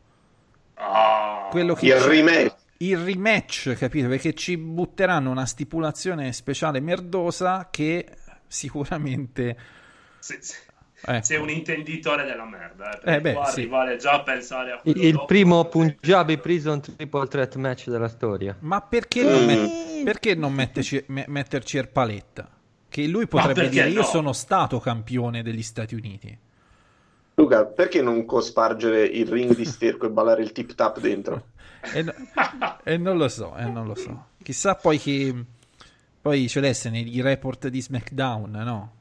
[0.75, 2.55] Ah, Quello che Il rematch.
[2.77, 4.07] il rematch, capito?
[4.07, 8.07] Perché ci butteranno una stipulazione speciale merdosa che
[8.51, 9.57] sicuramente
[10.19, 10.53] sì, sì.
[11.05, 11.23] ecco.
[11.25, 12.91] Sei un intenditore della merda.
[12.91, 13.59] Eh, perché Eh, beh, qua sì.
[13.61, 17.87] arrivare già a pensare a quello Il, il dopo- primo Punjabi Prison Triple Threat match
[17.89, 18.55] della storia.
[18.59, 19.45] Ma perché non, Mm.
[19.47, 22.49] met- perché non metterci, me- metterci Erpaletta?
[22.89, 24.05] Che lui potrebbe dire: Io no?
[24.05, 26.37] sono stato campione degli Stati Uniti.
[27.35, 31.45] Luca, perché non cospargere il ring di sterco e ballare il tip tap dentro?
[31.93, 32.13] E, no-
[32.83, 34.25] e non lo so, e non lo so.
[34.43, 35.33] Chissà poi che.
[36.21, 38.91] Poi c'è adesso nei report di SmackDown, no?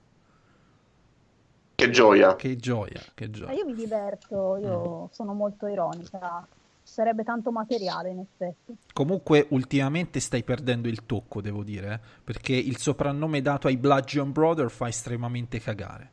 [1.74, 2.36] Che gioia.
[2.36, 3.52] Che gioia, che Ma gioia.
[3.52, 6.46] io mi diverto, io sono molto ironica.
[6.82, 8.76] Ci sarebbe tanto materiale in effetti.
[8.92, 14.32] Comunque, ultimamente stai perdendo il tocco, devo dire, eh, perché il soprannome dato ai Bludgeon
[14.32, 16.10] Brother fa estremamente cagare.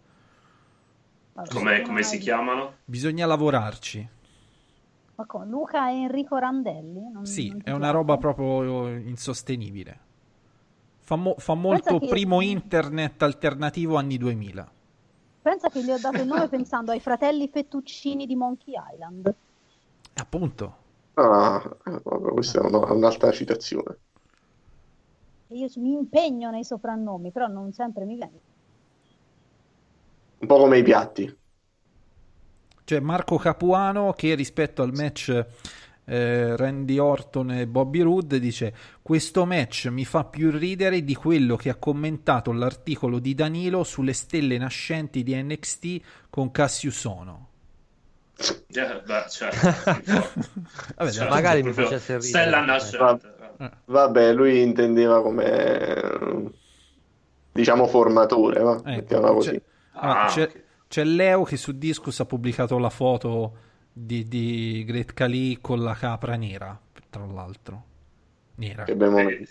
[1.34, 2.76] Vabbè, Come, come si chiamano?
[2.86, 4.10] Bisogna lavorarci.
[5.16, 7.10] Ma come, Luca e Enrico Randelli?
[7.12, 10.06] Non- Sì, non è una roba proprio insostenibile.
[11.08, 14.70] Fa, mo- fa molto che- primo internet alternativo anni 2000.
[15.42, 19.34] Pensa che gli ho dato il nome pensando ai fratelli Fettuccini di Monkey Island.
[20.16, 20.76] Appunto.
[21.14, 23.98] Ah, eh, vabbè, questa è una- un'altra citazione.
[25.52, 28.40] Io mi impegno nei soprannomi, però non sempre mi viene.
[30.40, 31.38] Un po' come i piatti.
[32.84, 35.46] Cioè Marco Capuano che rispetto al match
[36.10, 41.56] eh, Randy Orton e Bobby Roode dice questo match mi fa più ridere di quello
[41.58, 46.00] che ha commentato l'articolo di Danilo sulle stelle nascenti di NXT
[46.30, 47.50] con Cassius Ono.
[48.38, 49.68] Eh, beh, certo.
[50.96, 52.22] Vabbè, Certo, magari mi facesse ridere.
[52.22, 53.36] Stella nascente.
[53.86, 56.52] Vabbè, lui intendeva come
[57.52, 58.76] diciamo formatore, va?
[58.76, 59.50] Ecco, Mettiamola così.
[59.52, 59.62] c'è,
[59.94, 60.62] allora, Ah, c'è- ok.
[60.88, 63.58] c'è Leo che su Discus ha pubblicato la foto
[64.06, 66.80] di, di Great Khali con la capra nera,
[67.10, 67.84] tra l'altro.
[68.56, 68.84] Nera.
[68.84, 69.48] Che abbiamo E,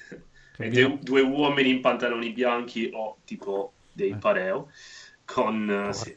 [0.58, 4.70] e due, due uomini in pantaloni bianchi o tipo dei pareo
[5.24, 5.86] con...
[5.88, 6.16] eh, sì.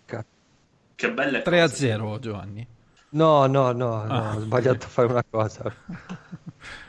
[0.96, 1.76] Che belle 3 a cose.
[1.76, 2.68] 0 Giovanni.
[3.12, 4.36] No, no, no, no, Ah.
[4.36, 5.74] ho sbagliato a fare una cosa.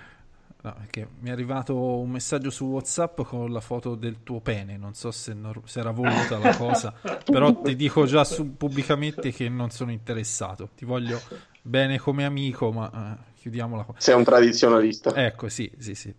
[0.62, 4.76] No, perché mi è arrivato un messaggio su WhatsApp con la foto del tuo pene.
[4.76, 6.92] Non so se, nor- se era voluta la cosa,
[7.28, 10.68] però ti dico già su- pubblicamente che non sono interessato.
[10.76, 11.22] Ti voglio
[11.62, 13.94] bene come amico, ma eh, chiudiamola qua.
[13.98, 15.12] Sei un tradizionalista.
[15.14, 16.14] Ecco, sì, sì, sì.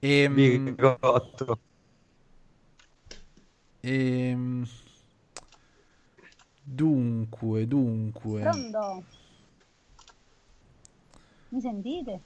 [0.00, 1.60] Ehm, Bigotto.
[3.82, 4.64] ehm,
[6.78, 8.42] dunque, dunque.
[8.42, 9.04] Pronto?
[11.50, 12.20] Mi sentite?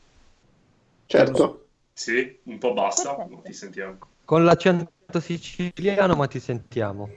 [1.10, 1.66] Certo.
[1.92, 3.34] Sì, un po' bassa, Perfetto.
[3.34, 3.98] non ti sentiamo.
[4.24, 7.08] Con l'accento siciliano, ma ti sentiamo.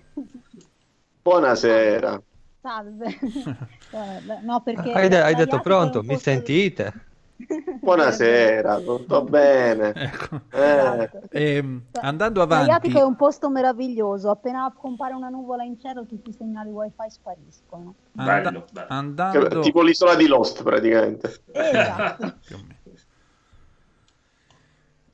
[1.22, 2.20] Buonasera.
[2.60, 3.18] Salve.
[3.94, 6.92] No, perché Hai, de- hai detto l'Adriatico pronto, mi sentite?
[7.80, 9.94] Buonasera, tutto bene?
[9.94, 10.40] Ecco.
[10.52, 16.08] Eh, Ehm, andando L'Adriatico avanti, è un posto meraviglioso, appena compare una nuvola in cielo
[16.08, 17.94] tutti i segnali wifi spariscono.
[18.16, 18.88] anda- Bello, bello.
[18.90, 21.44] andando, tipo l'isola di Lost praticamente.
[21.52, 22.34] Esatto.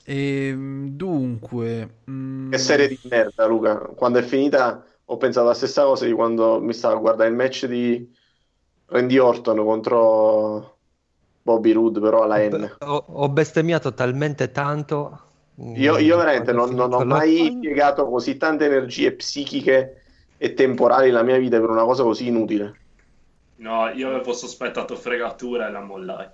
[0.10, 0.20] Meno.
[0.20, 3.78] Ehm, dunque, mm, Che serie di merda, Luca.
[3.96, 7.36] Quando è finita ho pensato la stessa cosa di quando mi stavo a guardare il
[7.36, 8.12] match di
[8.86, 10.80] Randy Orton contro
[11.42, 12.80] Bobby Roode, però alla N.
[12.80, 15.22] Ho, ho bestemmiato talmente tanto.
[15.74, 20.04] Io, mm, io veramente non, non ho la- mai impiegato così tante energie psichiche
[20.38, 22.82] e temporali nella mia vita per una cosa così inutile.
[23.66, 26.28] No, io avevo sospettato fregatura e la mollai.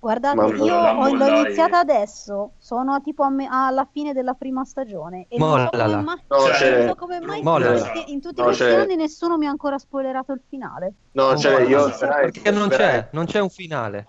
[0.00, 4.64] Guardate, Ma io ho, l'ho iniziata adesso, sono tipo a me- alla fine della prima
[4.64, 6.00] stagione e non so come Mollala.
[6.00, 7.92] mai, No, Cioè, non so come mai Mollala.
[8.06, 10.94] in tutti No, questi c'è- anni nessuno mi ha ancora spoilerato il finale.
[11.12, 14.06] No, cioè, io Perché veramente- Perché non c'è, non c'è un finale.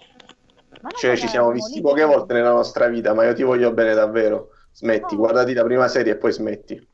[0.98, 3.94] Cioè, ci siamo visti lì, poche volte nella nostra vita, ma io ti voglio bene
[3.94, 4.52] davvero.
[4.72, 5.20] Smetti, No.
[5.20, 6.88] guardati la prima serie e poi smetti.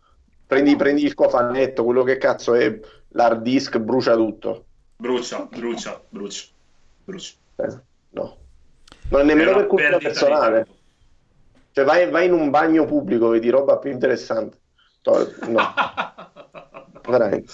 [0.48, 2.80] Prendi, prendi il cofanetto, quello che cazzo è
[3.10, 4.66] l'hard disk, brucia tutto.
[4.98, 6.46] Brucia, brucia, brucia,
[7.06, 7.34] brucia.
[7.58, 7.78] Eh,
[8.10, 8.38] no.
[9.10, 10.64] Non è nemmeno per cultura personale.
[10.64, 10.76] tempo.
[11.72, 14.58] Cioè, vai, vai in un bagno pubblico, vedi roba più interessante.
[15.02, 15.62] To- No.
[17.08, 17.52] Veramente.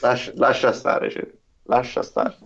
[0.00, 1.26] Lascia, lascia stare, cioè.
[1.64, 2.36] lascia stare.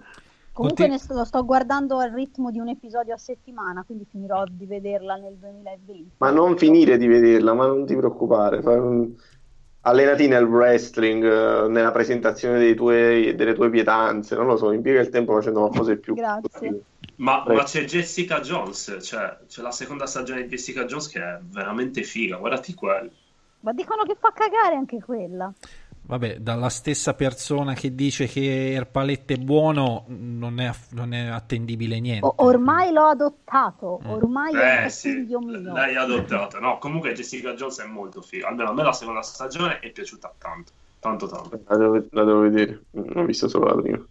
[0.52, 4.44] Comunque ne sto, lo sto guardando al ritmo di un episodio a settimana, quindi finirò
[4.48, 6.12] di vederla nel 2020.
[6.18, 8.62] Ma non finire di vederla, ma non ti preoccupare.
[8.62, 9.12] Fai un-
[9.86, 15.00] Allenati nel wrestling, eh, nella presentazione dei tuoi- delle tue pietanze, non lo so, impiega
[15.00, 16.14] il tempo facendo qualcosa di più.
[16.14, 16.82] Grazie.
[17.16, 21.38] Ma, ma c'è Jessica Jones, cioè c'è la seconda stagione di Jessica Jones che è
[21.42, 23.10] veramente figa, guardati quello.
[23.60, 25.52] Ma dicono che fa cagare anche quella.
[26.06, 31.98] Vabbè, dalla stessa persona che dice che Erpalette è buono, non è, non è attendibile
[31.98, 32.26] niente.
[32.26, 34.10] O- ormai l'ho adottato, Mm.
[34.10, 35.72] ormai è Eh sì, figlio mio.
[35.72, 36.58] l'hai adottata.
[36.58, 38.48] No, comunque Jessica Jones è molto figa.
[38.48, 41.58] Almeno a me la seconda stagione è piaciuta tanto, tanto tanto.
[41.68, 44.06] La devo, la devo vedere, non ho visto solo la prima.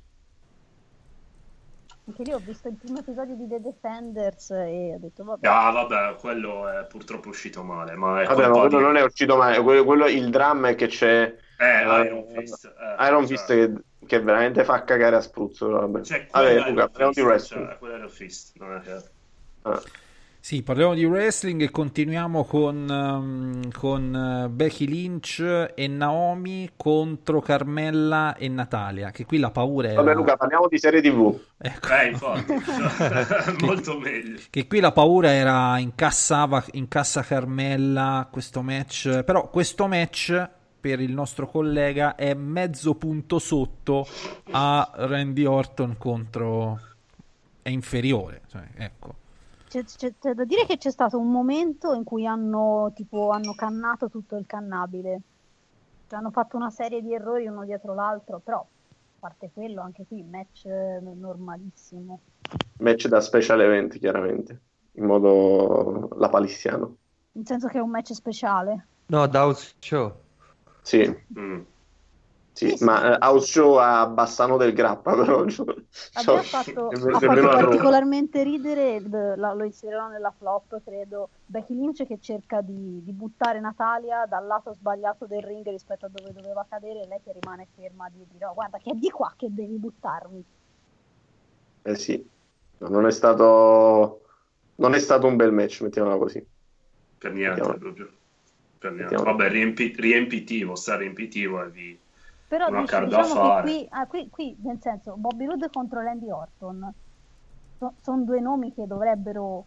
[2.05, 5.47] Anche lì ho visto il primo episodio di The Defenders e ho detto vabbè.
[5.47, 9.03] Ah, vabbè, quello è purtroppo uscito male, ma è Vabbè, ma quello di- non è
[9.03, 9.61] uscito mai.
[9.63, 12.65] Quello, quello- il dramma è che c'è Eh, eh, Iron Fist.
[12.65, 13.73] eh, Iron cioè- Fist che,
[14.05, 15.69] che veramente fa cagare a spruzzo.
[15.69, 17.67] Vabbè, Cioè, vabbè Luca, Iron parliamo di wrestling.
[17.69, 19.09] cioè, quello Fist, non è che-
[19.61, 19.81] Ah.
[20.45, 27.39] Sì, parliamo di wrestling e continuiamo con, ehm, con eh, Becky Lynch e Naomi contro
[27.39, 29.09] Carmella e Natalia.
[29.11, 30.01] Che qui la paura era.
[30.01, 31.39] Vabbè, Luca, parliamo di serie TV.
[31.57, 31.87] Ecco.
[31.93, 32.53] Eh, infatti,
[33.63, 34.37] molto meglio.
[34.49, 39.23] Che qui la paura era incassava, incassa Carmella questo match.
[39.23, 44.05] Però questo match per il nostro collega è mezzo punto sotto
[44.51, 46.81] a Randy Orton contro.
[47.61, 48.41] è inferiore.
[48.49, 49.21] Cioè, ecco.
[49.73, 53.55] C'è, c'è- c'è da dire che c'è stato un momento in cui hanno, tipo, hanno
[53.55, 55.21] cannato tutto il cannabile.
[56.07, 58.65] Cioè, hanno fatto una serie di errori uno dietro l'altro, però a
[59.19, 62.19] parte quello, anche qui match eh, normalissimo.
[62.81, 64.61] Match da special event, chiaramente.
[64.91, 66.97] In modo la palissiano.
[67.31, 68.89] Nel senso che è un match speciale.
[69.07, 70.13] No, da House Show.
[70.83, 71.01] Sì,
[71.35, 71.61] Mm.
[72.53, 72.83] Sì, Sì, sì.
[72.83, 75.39] ma eh, House Show a Bassano del Grappa, però.
[75.41, 78.99] A me so- ha fatto, è ha fatto particolarmente ridere,
[79.35, 84.45] la- lo inserirò nella flop, credo, Becky Lynch che cerca di, di buttare Natalia dal
[84.45, 88.25] lato sbagliato del ring rispetto a dove doveva cadere e lei che rimane ferma di
[88.31, 90.43] dire "Oh, guarda che è di qua che devi buttarmi.
[91.83, 92.25] Eh sì,
[92.77, 94.19] No, non è stato...
[94.75, 96.45] Non è stato un bel match, mettiamola così.
[97.17, 98.09] Per niente, Mettiamo- proprio.
[98.79, 99.15] Per niente.
[99.15, 101.99] Vabbè, riempi- riempitivo, sta riempitivo e vi...
[102.53, 106.29] Però Una dici- diciamo che qui, ah, qui, qui, nel senso, Bobby Roode contro Randy
[106.29, 106.93] Orton
[107.99, 109.65] sono due nomi che dovrebbero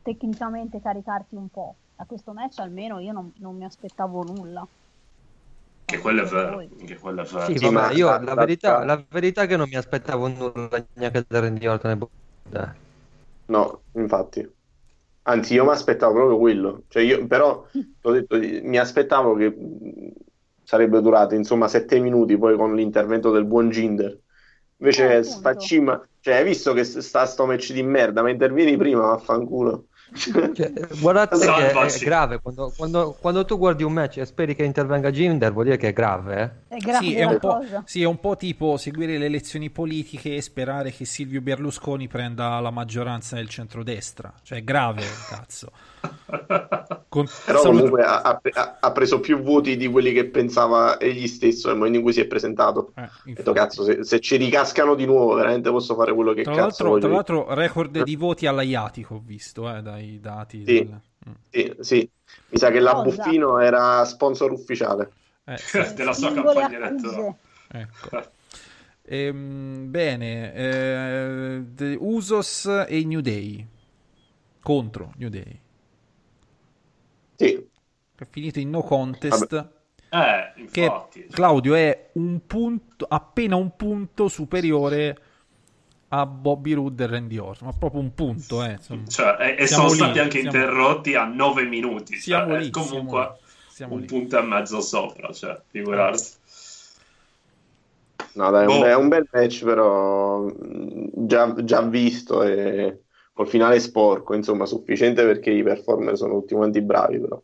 [0.00, 1.76] tecnicamente caricarti un po'.
[1.96, 4.66] A questo match almeno io non, non mi aspettavo nulla.
[5.84, 7.44] Che quello è vero, che quello è vero.
[7.44, 10.86] Sì, Sì, vabbè, ma- io la verità, la verità è che non mi aspettavo nulla
[10.94, 12.12] neanche da Randy Orton e Bobby.
[13.48, 14.50] No, infatti.
[15.26, 16.84] Anzi, io mi aspettavo proprio quello.
[16.88, 17.66] Cioè, io, però,
[18.00, 19.54] t'ho detto, mi aspettavo che
[20.64, 24.18] sarebbe durato, insomma, sette minuti poi con l'intervento del buon Ginder.
[24.78, 26.00] Invece, Eh, sfaccima.
[26.20, 29.86] Cioè, hai visto che sta sto match di merda, ma intervieni prima, vaffanculo.
[30.52, 34.64] Cioè, guardate che è grave quando, quando- quando tu guardi un match e speri che
[34.64, 36.76] intervenga Jinder, vuol dire che è grave, eh?
[36.76, 37.38] È grave Sì, è un,
[37.84, 42.58] sì, è un po' tipo seguire le elezioni politiche e sperare che Silvio Berlusconi prenda
[42.60, 44.32] la maggioranza nel centrodestra.
[44.42, 45.70] Cioè, è grave, cazzo.
[47.08, 51.26] Con- Però salut- comunque ha, ha- ha preso più voti di quelli che pensava egli
[51.28, 52.92] stesso nel momento in cui si è presentato.
[52.96, 56.52] Eh, detto, cazzo, se, se ci ricascano di nuovo, veramente posso fare quello che Tra
[56.52, 60.64] cazzo l'altro, voglio tra l'altro, record di voti all'Aiatico ho visto eh, dai dati.
[60.64, 60.74] Sì.
[60.74, 61.32] del- mm.
[61.50, 62.10] Sì, sì.
[62.50, 62.94] Mi sa che la?
[63.00, 65.12] Buffino era sponsor ufficiale.
[65.44, 67.36] Eh, sì, della sua campagna elettorale.
[67.68, 68.32] ecco.
[69.06, 73.66] Ehm, bene, eh, Usos e New Day
[74.62, 75.60] contro New Day.
[77.36, 77.68] Sì,
[78.16, 79.52] È finito in no contest.
[80.08, 81.26] Eh, Che infatti.
[81.30, 85.18] Claudio è un punto, appena un punto superiore
[86.08, 89.08] a Bobby Roode e Randy Orton, ma proprio un punto, eh, insomma.
[89.08, 92.16] Cioè, e, e Siamo sono lì, stati anche siamo- interrotti a 9 minuti.
[92.16, 94.06] Siamo cioè, lì, comunque siamo lì, siamo un lì.
[94.06, 96.36] punto e mezzo sopra, cioè, figurarsi.
[98.34, 98.84] no, dai, è un, Boh.
[98.86, 103.03] è un bel match, però mh, già, già visto e
[103.34, 107.42] col finale sporco, insomma, sufficiente perché i performer sono tutti quanti bravi, però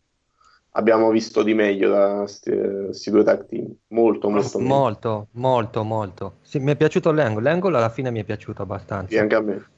[0.73, 3.75] abbiamo visto di meglio da questi due tag team.
[3.89, 4.75] Molto, molto meglio.
[4.75, 6.35] Molto, molto, molto.
[6.43, 7.43] Sì, mi è piaciuto l'angle.
[7.43, 9.21] L'angle alla fine mi è piaciuto Sì, abbastanza.
[9.21, 9.69] anche a me.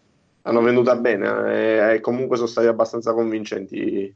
[0.43, 4.15] Hanno venduta bene eh, e, comunque sono stati abbastanza convincenti.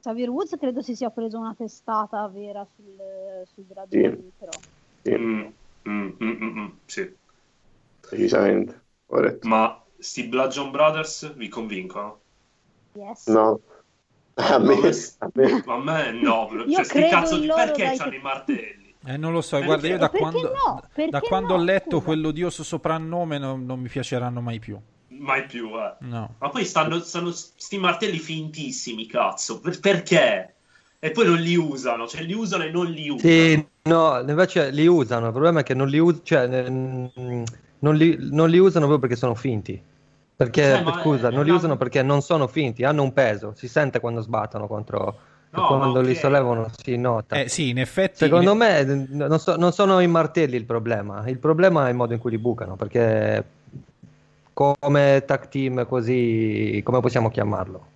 [0.00, 4.50] Xavier Woods credo si sia preso una testata vera sul, sui gradini, però.
[5.02, 5.46] Sì, Mm,
[5.88, 7.16] mm, mm, mm, mm, sì.
[8.10, 8.82] decisamente.
[9.06, 9.48] Corretto.
[9.48, 12.20] Ma sti Bludgeon Brothers vi convincono?
[12.94, 13.26] Yes.
[13.26, 13.60] No,
[14.34, 14.88] a me, Ma-
[15.18, 18.10] a me- Ma a me no, Io cioè, sti credo cazzo di perché dai, c'hanno
[18.10, 18.94] che- i martelli?
[19.06, 19.66] Eh, non lo so, Perché?
[19.66, 20.82] guarda, io da Perché quando, no?
[21.10, 21.60] Da quando no?
[21.60, 22.04] ho letto Scusa.
[22.04, 24.78] quell'odioso soprannome non, non mi piaceranno mai più.
[25.08, 25.94] Mai più, eh.
[26.00, 26.34] No.
[26.38, 29.60] Ma poi stanno, stanno sti martelli fintissimi, cazzo.
[29.60, 30.54] Per- perché?
[30.98, 33.20] E poi non li usano, cioè li usano e non li usano.
[33.32, 35.26] Sì, no, invece li usano.
[35.26, 36.48] Il problema è che non li, us- cioè,
[37.80, 39.80] non li, non li usano proprio perché sono finti.
[40.36, 43.12] Perché, Eh, ma scusa, è non li una- usano perché non sono finti, hanno un
[43.12, 45.18] peso, si sente quando sbattono contro...
[45.50, 47.40] No, quando li sollevano si nota.
[47.40, 48.18] Eh sì, in effetti...
[48.18, 51.96] Secondo in- me non, so- non sono i martelli il problema, il problema è il
[51.96, 53.44] modo in cui li bucano, perché
[54.52, 57.86] come tag team così, come possiamo chiamarlo?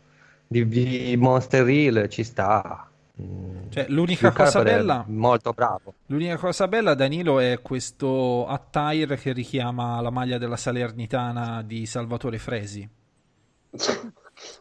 [0.46, 2.88] Di, di Monster Hill ci sta.
[3.20, 5.94] Mm, Cioè, l'unica cosa bella- Molto bravo.
[6.06, 12.38] L'unica cosa bella, Danilo, è questo attire che richiama la maglia della Salernitana di Salvatore
[12.38, 12.88] Fresi.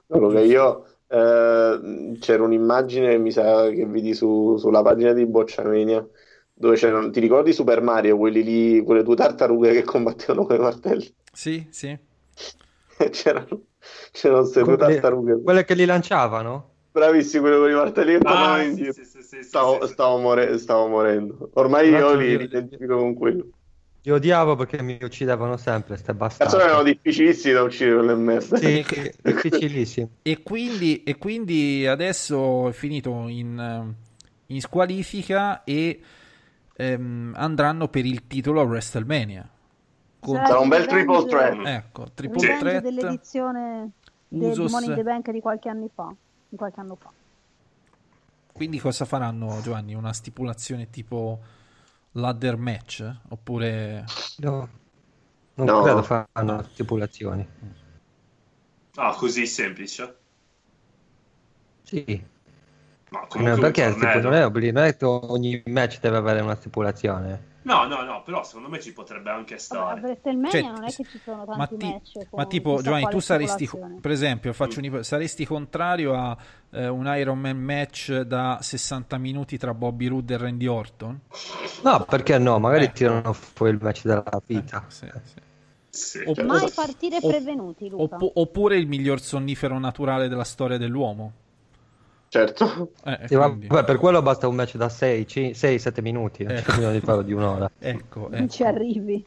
[0.08, 6.06] Solo che io eh, c'era un'immagine, mi sa che vedi su- sulla pagina di Bocciamania,
[6.54, 10.60] dove c'erano, ti ricordi Super Mario, quelli lì, quelle due tartarughe che combattevano con i
[10.60, 11.16] martelli?
[11.34, 11.98] Sì, sì.
[13.12, 13.64] C'erano,
[14.12, 16.71] c'erano queste due tartarughe, quelle che li lanciavano?
[16.92, 19.94] Bravissimi quelli con i martelli che Ah, sì, sì, sì, Stavo, sì, sì.
[19.94, 21.50] stavo more- stavo morendo.
[21.54, 23.46] Ormai io li identifico con quello.
[24.04, 26.56] Li odiavo perché mi uccidevano sempre, ste Cazzo, bastardi.
[26.56, 28.58] erano difficilissimi da uccidere quelle merda.
[28.58, 28.84] Sì,
[29.22, 30.10] difficilissimi.
[30.24, 36.02] E quindi, e quindi adesso è finito in, eh, in squalifica e
[36.76, 39.48] ehm, andranno per il titolo a WrestleMania.
[40.20, 41.68] Con- Sarà un bel Revenge- triple threat.
[41.68, 42.82] Ecco, triple Revenge threat.
[42.84, 43.92] dell'edizione
[44.28, 44.66] de- Usos.
[44.66, 46.12] di Money in the Bank di qualche anno fa.
[46.56, 47.12] Qualche anno fa.
[48.52, 49.94] Quindi cosa faranno, Giovanni?
[49.96, 51.40] Una stipulazione tipo
[52.14, 53.04] ladder match?
[53.30, 54.06] Oppure...
[54.38, 54.70] No,
[55.56, 55.82] non No.
[55.82, 57.48] credo fanno stipulazioni.
[58.96, 60.22] Ah, così semplice.
[61.84, 62.24] Sì,
[63.10, 66.42] Ma comunque un perché tipo, non è obbligo- non è che ogni match deve avere
[66.42, 67.50] una stipulazione.
[67.64, 70.02] No, no, no, però secondo me ci potrebbe anche Vabbè, a stare.
[70.02, 73.08] WrestleMania Cioè, non è che ci sono Ma, tanti ti- match con ma tipo, Giovanni,
[73.10, 73.70] tu saresti,
[74.02, 76.36] per esempio, faccio un'ipotesi, saresti contrario a
[76.72, 81.20] eh, un Iron Man match da 60 minuti tra Bobby Roode e Randy Orton?
[81.84, 82.58] No, perché no?
[82.60, 82.92] Magari Eh.
[82.94, 84.86] tirano fuori il match della vita.
[84.88, 85.40] Sì, sì.
[85.94, 86.24] Sì.
[86.26, 88.16] Opp- Mai partire prevenuti, Luca.
[88.16, 91.34] opp- oppure il miglior sonnifero naturale della storia dell'uomo?
[92.32, 92.92] Certo.
[93.04, 96.62] Eh, Sì, quindi- vabbè, per quello basta un match da 6-7 minuti, non Eh.
[96.62, 97.70] c'è bisogno di farlo di un'ora.
[97.78, 98.72] Ecco, Non ci ecco.
[98.72, 99.26] arrivi.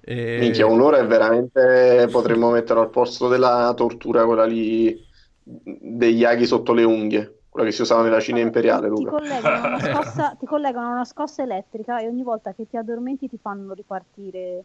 [0.00, 2.08] Eh, Minchia, un'ora è veramente.
[2.10, 5.00] Potremmo metterlo al posto della tortura, quella lì
[5.40, 9.66] degli aghi sotto le unghie, quella che si usava nella Cina imperiale, Ti collegano, a
[9.68, 13.38] una scossa, ti collegano a una scossa elettrica e ogni volta che ti addormenti ti
[13.40, 14.64] fanno ripartire.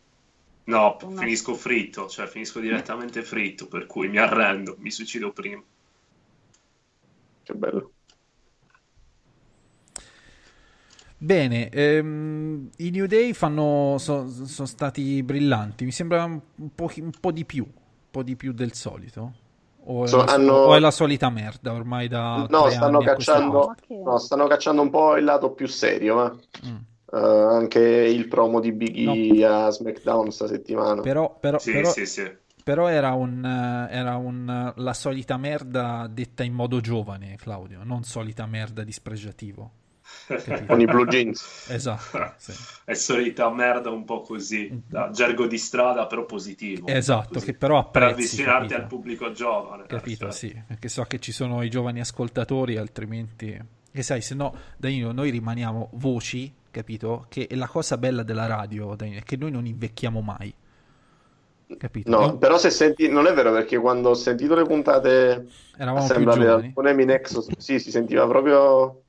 [0.63, 5.61] No, Una- finisco fritto, cioè finisco direttamente fritto, per cui mi arrendo, mi suicido prima.
[7.43, 7.93] Che bello.
[11.17, 16.41] Bene, ehm, i New Day fanno, so- sono stati brillanti, mi sembra un
[16.73, 17.71] po', un po' di più, un
[18.09, 19.33] po' di più del solito.
[19.85, 23.01] O è, So- la, hanno- o è la solita merda ormai da No, tre stanno
[23.01, 26.47] cacciando, no, stanno cacciando un po' il lato più serio, ma parte.
[26.65, 26.77] Mm.
[27.13, 31.01] eh, anche il promo di Big E a SmackDown sta settimana.
[31.01, 32.39] Però, però, Sì, però, sì, sì.
[32.63, 33.43] Però era, un,
[33.89, 39.71] era un, la solita merda detta in modo giovane, Claudio, non solita merda dispregiativo.
[40.67, 41.49] Con i blue jeans.
[41.71, 42.53] Esatto, sì.
[42.83, 46.87] È solita merda un po' così, da gergo di strada, però positivo.
[46.87, 47.45] Esatto, Così.
[47.45, 48.81] che però Per apprezzi, avvicinarti capito?
[48.81, 49.85] al pubblico giovane.
[49.87, 53.57] Capito, Eh, sì, perché so che ci sono i giovani ascoltatori, altrimenti...
[53.93, 57.25] Che sai, se no, Danilo, noi rimaniamo voci, capito?
[57.29, 60.53] Che è la cosa bella della radio, Danilo, è che noi non invecchiamo mai.
[61.77, 62.09] Capito?
[62.09, 65.47] No, però se senti, non è vero perché quando ho sentito le puntate
[65.77, 69.03] Eravamo assemblate da Minexus, sì, si sentiva proprio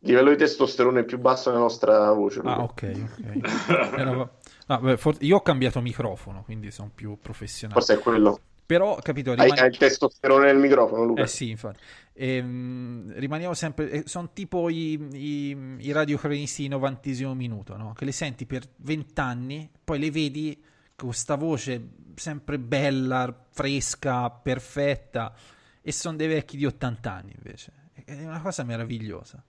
[0.00, 2.40] il livello di testosterone più basso nella nostra voce.
[2.44, 3.98] Ah, ok, ok.
[3.98, 4.30] Era-
[4.66, 7.80] no, beh, for- Io ho cambiato microfono, quindi sono più professionale.
[7.80, 8.40] Forse è quello.
[8.66, 11.22] Però, capito, Hai, rimane- hai il testosterone nel microfono, Luca.
[11.22, 11.78] Eh sì, infatti.
[12.14, 13.90] Ehm, rimaniamo sempre.
[13.90, 17.92] eh, sono tipo i, i, i radiocronisti di novantesimo minuto, no?
[17.94, 20.60] Che le senti per vent'anni, poi le vedi
[20.96, 25.34] questa voce sempre bella, fresca, perfetta,
[25.82, 27.72] e sono dei vecchi di 80 anni invece.
[28.04, 29.42] È una cosa meravigliosa.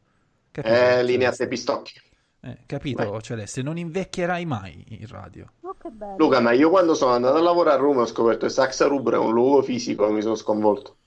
[0.51, 0.73] Capito?
[0.73, 2.01] Eh, linea te pistocchi.
[2.41, 3.61] Eh, capito, Celeste?
[3.61, 5.51] Non invecchierai mai in radio.
[5.61, 6.15] Oh, che bello.
[6.17, 9.17] Luca, ma io quando sono andato a lavorare a Roma ho scoperto che Saxa Rubra
[9.17, 10.97] è un luogo fisico e mi sono sconvolto.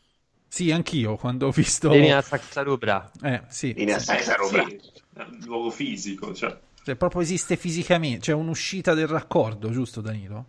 [0.49, 1.91] Sì, anch'io quando ho visto.
[1.91, 3.11] Linea Saxarubra.
[3.23, 3.73] Eh, sì.
[3.73, 4.07] Linea sì.
[4.07, 4.67] Saxa Rubra.
[4.67, 4.81] Sì,
[5.15, 6.59] è un luogo fisico, cioè.
[6.83, 10.45] Cioè, proprio esiste fisicamente, c'è un'uscita del raccordo, giusto, Danilo?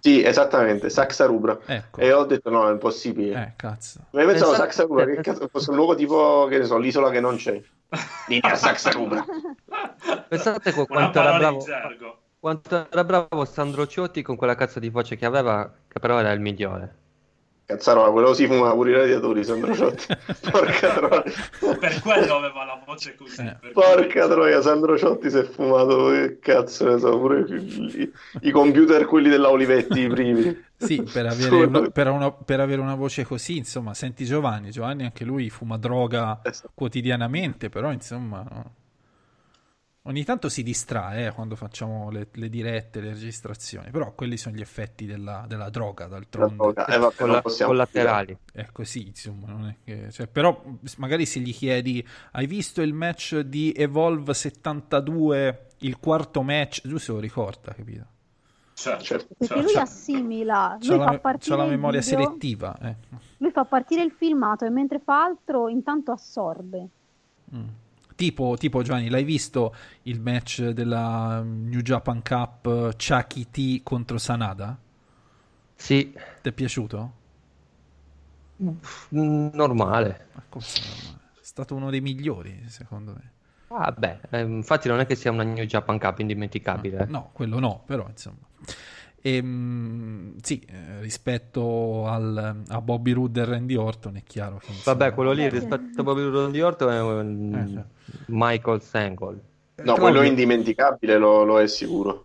[0.00, 1.58] Sì, esattamente, Saxa Rubra.
[1.64, 2.00] Ecco.
[2.00, 3.40] E ho detto no, è impossibile.
[3.40, 4.00] Eh, cazzo.
[4.10, 4.66] Ma io pensavo Esatto.
[4.70, 7.62] Saxa Rubra, che cazzo fosse un luogo tipo, che ne so, l'isola che non c'è.
[8.26, 9.24] Linea Saxa Rubra.
[10.28, 11.64] Pensate qu- Una quanto era bravo,
[12.40, 16.32] quanto era bravo Sandro Ciotti con quella cazzo di voce che aveva, che però era
[16.32, 16.96] il migliore.
[17.72, 20.06] Cazzarola, quello si fuma pure i radiatori, Sandro Ciotti.
[20.50, 21.22] Porca troia.
[21.78, 23.42] Per quello aveva la voce così.
[23.42, 23.70] Eh.
[23.72, 28.12] Porca troia, Sandro Ciotti si è fumato, che cazzo ne so, pure i,
[28.42, 30.64] i computer quelli della Olivetti, i primi.
[30.76, 35.04] Sì, per avere, una, per, una- per avere una voce così, insomma, senti Giovanni, Giovanni
[35.04, 36.40] anche lui fuma droga
[36.74, 38.74] quotidianamente, però insomma, no.
[40.02, 44.56] Ogni tanto si distrae eh, quando facciamo le, le dirette, le registrazioni, però quelli sono
[44.56, 46.54] gli effetti della, della droga, La d'altronde.
[46.56, 46.86] droga.
[46.86, 48.36] Eh, vabbè, Colla- collaterali.
[48.52, 50.10] È così, insomma, non è che...
[50.10, 50.62] cioè, però
[50.96, 56.98] magari se gli chiedi, hai visto il match di Evolve 72, il quarto match, lui
[56.98, 58.06] se lo ricorda, capito?
[58.74, 59.26] Certo, Certo.
[59.38, 59.62] Perché certo.
[59.70, 62.96] lui assimila, C'ha lui la, fa c'ha partire la memoria video, selettiva, eh.
[63.36, 66.88] lui fa partire il filmato e mentre fa altro intanto assorbe.
[67.54, 67.68] Mm.
[68.22, 74.78] Tipo, tipo Giovanni, l'hai visto il match della New Japan Cup Chucky T contro Sanada?
[75.74, 77.12] Sì, Ti è piaciuto?
[78.58, 80.26] normale.
[80.34, 81.18] Ma come se no?
[81.34, 83.32] È stato uno dei migliori, secondo me.
[83.66, 87.04] Vabbè, eh, infatti non è che sia una New Japan Cup indimenticabile.
[87.06, 88.46] No, quello no, però insomma.
[89.22, 95.04] Ehm, sì, eh, rispetto al- a Bobby Roode e Randy Orton è chiaro che insomma,
[95.04, 97.90] Vabbè, quello lì rispetto a Bobby Roode di Orto è un Eh, certo.
[98.26, 99.40] Michael Sangle.
[99.82, 102.24] No, Claudio- quello indimenticabile lo, lo è sicuro.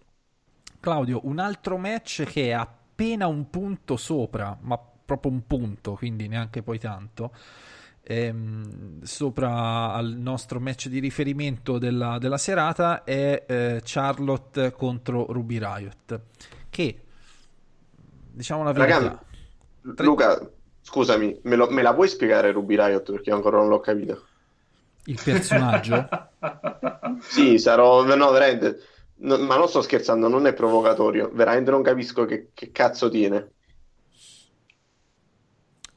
[0.80, 6.28] Claudio, un altro match che è appena un punto sopra, ma proprio un punto, quindi
[6.28, 7.34] neanche poi tanto,
[8.04, 15.58] ehm, sopra al nostro match di riferimento della, della serata è eh, Charlotte contro Ruby
[15.60, 16.22] Riot,
[16.78, 17.02] che
[18.34, 19.10] diciamo la verità.
[19.10, 19.26] Raga,
[19.96, 20.52] Tre- Luca,
[20.82, 24.28] scusami, me, lo- me la puoi spiegare Ruby Riot perché io ancora non l'ho capito?
[25.06, 26.12] il personaggio
[27.28, 28.04] Sì, sarò...
[28.04, 28.80] No, veramente...
[29.18, 31.30] no, ma non sto scherzando, non è provocatorio.
[31.34, 33.54] Veramente non capisco che, che cazzo tiene.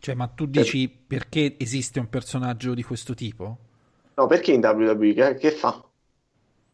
[0.01, 3.59] cioè ma tu dici perché esiste un personaggio di questo tipo?
[4.17, 5.15] No, perché in WWE?
[5.15, 5.85] Che, che fa?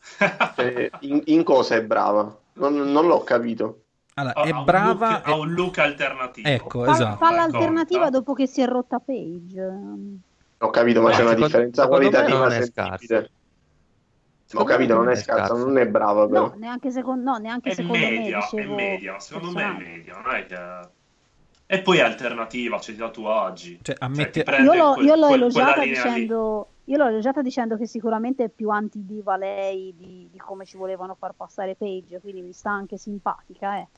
[0.55, 2.43] Cioè, in, in cosa è brava?
[2.55, 3.86] Non, non l'ho capito.
[4.19, 6.49] Allora, Ha- è ha un brava look- ha un look alternativo.
[6.49, 8.19] ecco Fa, esatto fa l'alternativa Racconta.
[8.19, 9.73] dopo che si è rotta Page.
[10.59, 12.71] Ho capito, ma No, c'è una secondo- differenza qualitativa non è sensibile.
[12.97, 13.31] scarsa.
[14.55, 16.47] Ma ho capito, non è scarsa, non è brava però.
[16.47, 19.73] No, neanche secondo, no, neanche È secondo media, me, dicevo, è media, secondo me è
[19.83, 20.89] media, non è che...
[21.69, 23.81] E poi è alternativa, c'è i tatuaggi.
[23.83, 26.11] Cioè, Cioè, ammette- prende Io, l'ho- quel- io l'ho quel- elogiata linea lì.
[26.13, 30.79] dicendo, io l'ho elogiata dicendo che sicuramente è più antidiva lei di, di come ci
[30.79, 33.77] volevano far passare Page, quindi mi sta anche simpatica.
[33.79, 33.89] Eh.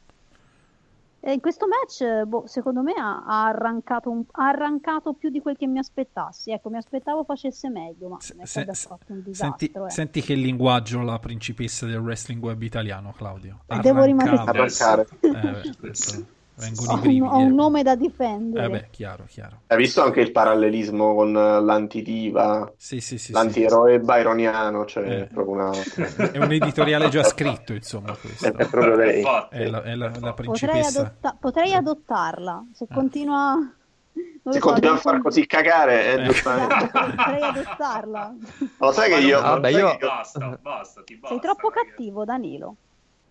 [1.28, 5.40] E in questo match, boh, secondo me, ha, ha arrancato, un- ha arrancato più di
[5.42, 6.52] quel che mi aspettassi.
[6.52, 9.86] Ecco, mi aspettavo facesse meglio, ma Se- se- che ha se- fatto un senti, disastro.
[9.86, 9.90] eh.
[9.90, 13.60] senti che linguaggio la principessa del wrestling web italiano, Claudio.
[13.82, 14.36] Devo rimanere-.
[14.38, 15.06] Arrancare.
[15.20, 16.36] Eh, beh.
[16.58, 17.20] Vengono Ho brividi.
[17.20, 17.54] ho un eh.
[17.54, 18.66] nome da difendere.
[18.66, 19.60] Eh beh, chiaro, chiaro.
[19.68, 23.32] Hai visto anche il parallelismo con eh, l'antidiva, Sì, sì, sì, sì.
[23.32, 25.20] l'antieroe byroniano, cioè Eh.
[25.22, 25.70] è proprio una...
[26.32, 28.46] È un editoriale già scritto, insomma, questo.
[28.46, 29.22] è proprio lei.
[29.50, 31.00] È la, è la- la Potrei, principessa.
[31.00, 33.54] adotta- potrei adottarla se continua.
[33.54, 36.24] non Se so, continua a far so- così cagare, eh, Eh.
[36.24, 36.74] giustamente.
[36.74, 38.34] Esatto, potrei adottarla.
[38.78, 39.40] Lo sai che io...
[39.40, 41.28] Vabbè, io- Basta, basta, ti basta.
[41.34, 42.76] Sei troppo cattivo, Danilo.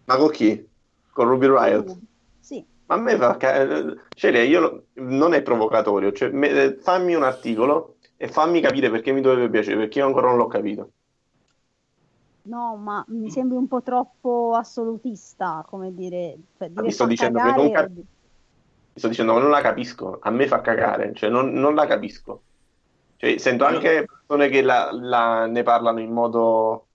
[0.06, 0.66] Ma con chi?
[1.12, 1.98] Con Ruby Riot?
[2.88, 3.38] Ma a me fa...
[3.38, 8.62] ca- Celia, io lo- non è provocatorio, cioè, me- eh, fammi un articolo e fammi
[8.62, 10.92] capire perché mi dovrebbe piacere, perché io ancora non l'ho capito.
[12.44, 16.38] No, ma mi sembri un po' troppo assolutista, come dire.
[16.58, 18.08] Cioè, dire mi sto dicendo che non cap- o
[18.94, 21.86] Ti sto dicendo che non la capisco, a me fa cagare, cioè non, non la
[21.86, 22.46] capisco.
[23.18, 26.87] Cioè, sento anche persone che la- la- ne parlano in modo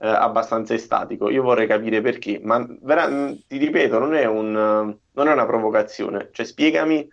[0.00, 1.30] eh, abbastanza estatico.
[1.30, 3.08] Io vorrei capire perché, ma vera-
[3.46, 6.30] ti ripeto, non è un, eh, non è una provocazione.
[6.32, 7.08] Cioè, spiegami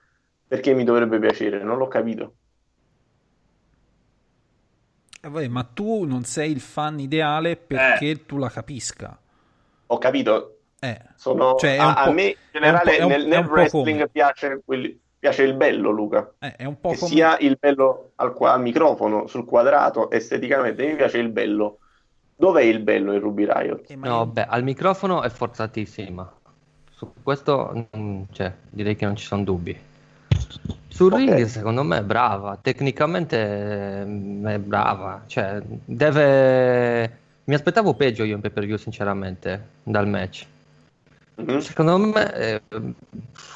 [0.47, 2.35] perché mi dovrebbe piacere, non l'ho capito.
[5.21, 9.17] Eh, vabbè, ma tu non sei il fan ideale perché tu la capisca.
[9.89, 10.99] Ho capito, Eh.
[11.15, 15.55] sono, Cioè, a, a me in generale un- nel, nel wrestling piace, quel- piace il
[15.55, 16.31] bello, Luca.
[16.39, 17.09] Eh, è un po' Che come...
[17.09, 21.79] sia il bello al, qua- al microfono, sul quadrato, esteticamente mi piace il bello.
[22.39, 23.95] Dov'è il bello in Ruby Riot?
[23.95, 26.31] No, beh, al microfono è forzatissima.
[26.91, 29.75] Su questo, mm, cioè, direi che non ci sono dubbi.
[30.87, 31.17] Sul Ok.
[31.17, 32.57] ring, secondo me, è brava.
[32.61, 35.23] Tecnicamente mm, è brava.
[35.25, 37.17] Cioè, deve...
[37.45, 40.45] Mi aspettavo peggio io in pay-per-view, sinceramente, dal match.
[41.35, 41.59] Mhm.
[41.59, 42.61] Secondo me eh,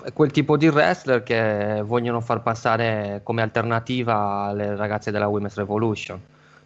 [0.03, 5.55] è quel tipo di wrestler che vogliono far passare come alternativa alle ragazze della Women's
[5.55, 6.19] Revolution.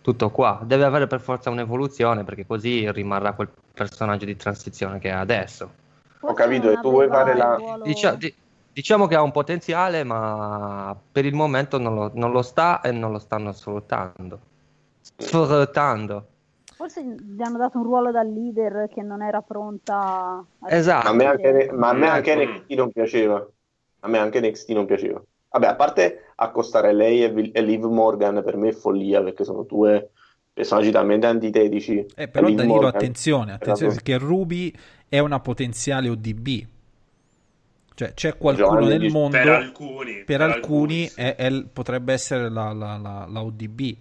[0.06, 0.62] Tutto qua.
[0.62, 5.72] Deve avere per forza un'evoluzione perché così rimarrà quel personaggio di transizione che è adesso.
[6.20, 7.60] Ho capito, e tu vuoi fare la...
[7.84, 8.32] Dicia- di-
[8.72, 12.92] diciamo che ha un potenziale, ma per il momento non lo, non lo sta e
[12.92, 14.40] non lo stanno sfruttando.
[15.02, 16.28] Sfruttando.
[16.76, 21.06] Forse gli hanno dato un ruolo da leader che non era pronta a Esatto.
[21.06, 22.36] Ma a me anche, ma a me anche.
[22.36, 23.48] NXT non piaceva.
[24.02, 25.20] A me anche NXT non piaceva.
[25.58, 29.64] Vabbè, a parte accostare lei e, e Liv Morgan per me è follia perché sono
[29.64, 30.10] due
[30.52, 32.06] personaggi talmente antitetici.
[32.14, 34.04] Eh, però Liv Danilo, Morgan- attenzione, attenzione Esatto.
[34.12, 34.74] perché Ruby
[35.08, 36.48] è una potenziale ODB.
[37.94, 41.22] Cioè, c'è qualcuno Giovanni nel dice- mondo, Per alcuni, per per alcuni alcuni, sì.
[41.22, 43.96] è- è- potrebbe essere la, la, la, la ODB,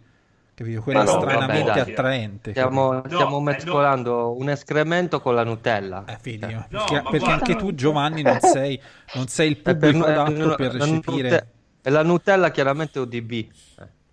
[0.54, 0.80] capito?
[0.82, 2.50] Quella no, stranamente vabbè, attraente.
[2.52, 3.14] Stiamo, capito?
[3.16, 6.04] stiamo eh, mescolando un escremento con la Nutella.
[6.06, 8.80] Eh, vedi, Cioè, perché, perché guarda- anche tu, Giovanni, non sei,
[9.14, 11.30] non sei il è per pubblico me- adatto per la recepire.
[11.30, 11.48] Nute-
[11.82, 13.30] e la Nutella chiaramente ODB.
[13.32, 13.48] Eh.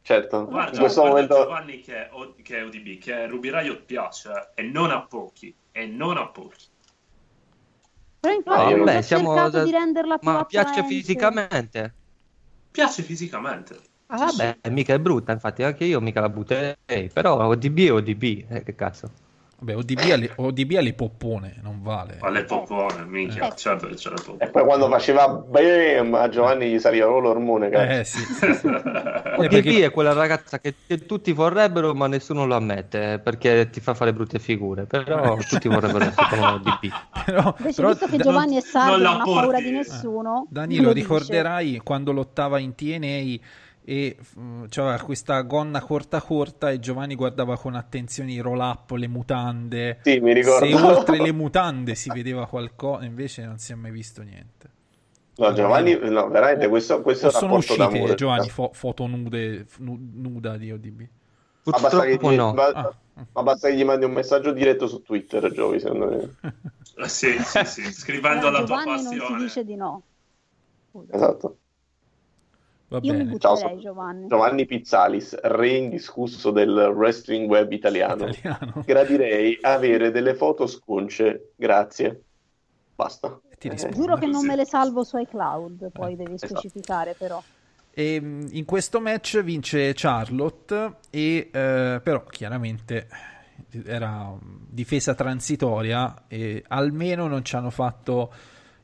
[0.03, 1.43] Certo, Guarda, in questo guarda momento...
[1.43, 5.55] Giovanni che, O- che è ODB, che Ruby Riot piace eh, e non a pochi,
[5.71, 6.65] e non a pochi.
[8.19, 10.93] Però infatti No, vabbè, siamo- cercato di renderla più Ma piace attraente.
[10.95, 11.93] fisicamente?
[12.71, 13.77] Piace fisicamente.
[14.13, 18.23] Ah, vabbè, mica è brutta, infatti anche io mica la butterei, però ODB è ODB,
[18.49, 19.09] eh, che cazzo.
[19.63, 22.17] Vabbè, ODB alle, ODB alle poppone, non vale.
[22.21, 23.55] Alle popone, minchia, Eh.
[23.55, 24.43] certo che c'è le popone.
[24.43, 27.91] E poi quando faceva bam a Giovanni gli saliva l'ormone, cazzo.
[27.99, 28.67] Eh, sì, sì, sì.
[28.67, 33.19] Eh, ODB perché- è quella ragazza che, che tutti vorrebbero ma nessuno lo ammette, eh,
[33.19, 36.91] perché ti fa fare brutte figure, però tutti vorrebbero essere come ODB.
[37.25, 40.87] Però, Invece, però visto che Giovanni è sardo non e ha paura di nessuno, Danilo,
[40.87, 41.05] lo dice.
[41.07, 43.39] ricorderai quando lottava in TNA
[43.83, 48.91] e mm, c'aveva questa gonna corta corta e Giovanni guardava con attenzione i roll up,
[48.91, 49.99] le mutande.
[50.03, 50.65] Sì, mi ricordo.
[50.65, 54.69] Se oltre le mutande si vedeva qualcosa, invece non si è mai visto niente.
[55.37, 58.15] No, Giovanni, no, veramente, questo, questo è O sono uscite, d'amore.
[58.15, 60.99] Giovanni, fo- foto nude, nu- nuda di ODB.
[61.63, 62.53] Ma basta, che Purtroppo gli, no.
[62.53, 62.95] ba- Ah.
[63.33, 66.35] ma basta che gli mandi un messaggio diretto su Twitter, Giovi, secondo me.
[67.03, 69.43] Eh, Sì, sì, sì, scrivendo Però la tua Giovanni non si passione.
[69.43, 70.03] dice di no.
[71.09, 71.57] Esatto.
[72.91, 73.39] Va Io mi bene.
[73.39, 74.27] Ciao, butterei, so- Giovanni.
[74.27, 78.27] Giovanni Pizzalis, re indiscusso del wrestling web italiano.
[78.27, 78.83] Italiano.
[78.85, 82.21] Gradirei avere delle foto sconce, grazie.
[82.93, 83.39] Basta.
[83.57, 83.89] Ti Eh.
[83.91, 86.57] Giuro che non me le salvo su iCloud, poi devi esatto.
[86.57, 87.41] specificare però.
[87.93, 93.07] E, mh, in questo match vince Charlotte e eh, però chiaramente
[93.85, 98.33] era mh, difesa transitoria e almeno non ci hanno fatto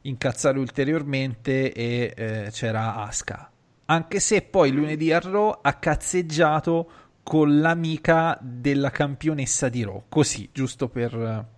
[0.04, 3.52] incazzare ulteriormente e eh, c'era Asuka
[3.88, 6.92] anche se poi lunedì a Raw ha cazzeggiato
[7.24, 11.56] con l'amica della campionessa di Raw così giusto per eh,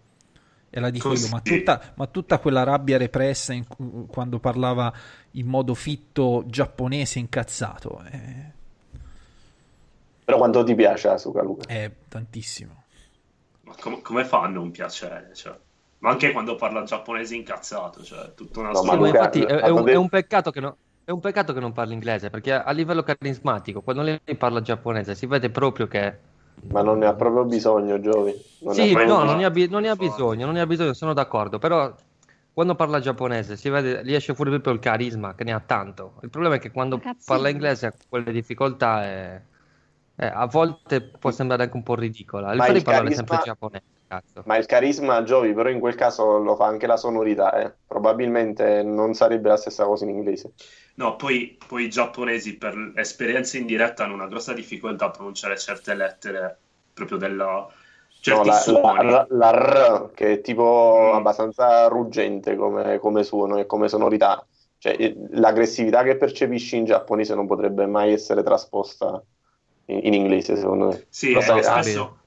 [0.72, 1.30] e la dico io, Così.
[1.30, 3.66] ma tutta, ma tutta quella rabbia repressa in
[4.08, 4.94] quando parlava
[5.32, 8.54] in modo fitto giapponese incazzato eh,
[10.24, 11.66] Però quanto ti piace Asuka, Luca?
[11.66, 12.84] è tantissimo.
[13.62, 15.34] Ma com- come fa a non piacere?
[15.34, 15.58] Cioè,
[16.00, 18.98] ma anche quando parla giapponese incazzato, cioè, tutta una No, storia.
[19.06, 20.78] Luca, infatti è, è un, è un peccato che no-
[21.10, 25.16] è un peccato che non parli inglese, perché a livello carismatico, quando lei parla giapponese,
[25.16, 26.20] si vede proprio che...
[26.72, 28.34] Ma non ne ha proprio bisogno, Giovi.
[28.60, 29.24] Non Sì, no, bisogno.
[29.24, 31.94] non ne ha, bi- non ne ha bisogno, non ne ha bisogno, sono d'accordo, però
[32.54, 36.20] quando parla giapponese si vede, riesce fuori proprio il carisma, che ne ha tanto.
[36.22, 37.24] Il problema è che quando Ragazzino.
[37.24, 39.42] parla inglese ha quelle difficoltà e,
[40.16, 42.54] e a volte può sembrare anche un po' ridicola.
[42.54, 44.46] Il il di parlare carisma- sempre giapponese, cazzo.
[44.46, 47.76] Ma il carisma Giovi, però in quel caso lo fa anche la sonorità, eh.
[47.86, 50.54] Probabilmente non sarebbe la stessa cosa in inglese.
[51.00, 55.58] No, poi, poi i giapponesi per esperienza in diretta hanno una grossa difficoltà a pronunciare
[55.58, 56.58] certe lettere
[56.94, 57.66] proprio della...
[58.26, 59.10] No, certi la, suoni.
[59.10, 61.16] la- la R, che è tipo Mm.
[61.16, 64.46] abbastanza ruggente come, come suono e come sonorità.
[64.78, 69.24] Cioè, eh, l'aggressività che percepisci in giapponese non potrebbe mai essere trasposta
[69.86, 71.08] in, in inglese, secondo me.
[71.10, 72.19] Sì, eh, ah, spesso,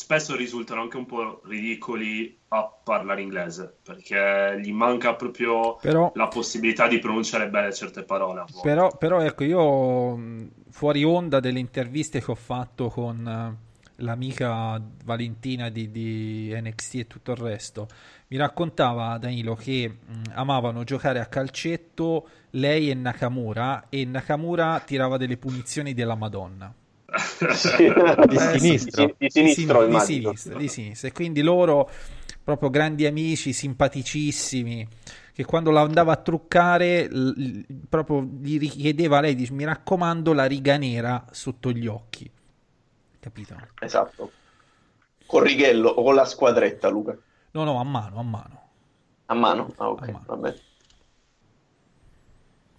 [0.00, 6.26] spesso risultano anche un po' ridicoli a parlare inglese, perché gli manca proprio Però, la
[6.26, 8.46] possibilità di pronunciare bene certe parole.
[8.62, 10.18] però, però ecco, io
[10.70, 17.06] fuori onda delle interviste che ho fatto con eh, l'amica Valentina di, di NXT e
[17.06, 17.86] tutto il resto,
[18.28, 19.98] mi raccontava Danilo che
[20.32, 26.74] amavano giocare a calcetto lei e Nakamura e Nakamura tirava delle punizioni della Madonna.
[27.52, 27.92] Sì.
[28.28, 29.06] Di sinistro.
[29.06, 31.08] Di, di sinistro, di, sinistra, di sinistra.
[31.08, 31.90] E quindi loro,
[32.42, 34.86] proprio grandi amici, simpaticissimi,
[35.32, 40.32] che quando la andava a truccare, l- l- proprio gli richiedeva lei, dice, mi raccomando,
[40.32, 42.30] la riga nera sotto gli occhi.
[43.18, 43.56] Capito?
[43.80, 44.30] Esatto.
[45.26, 47.16] Con righello o con la squadretta, Luca?
[47.52, 48.62] No, no, a mano, a mano.
[49.26, 49.72] A mano?
[49.76, 50.24] Ah, ok, A mano.
[50.26, 50.60] va bene.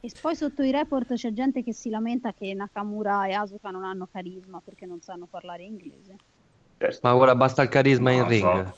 [0.04, 3.84] E poi sotto i report c'è gente che si lamenta che Nakamura e Asuka non
[3.84, 6.16] hanno carisma perché non sanno parlare inglese.
[7.02, 8.74] Ma ora basta il carisma in Non lo ring.
[8.74, 8.76] so.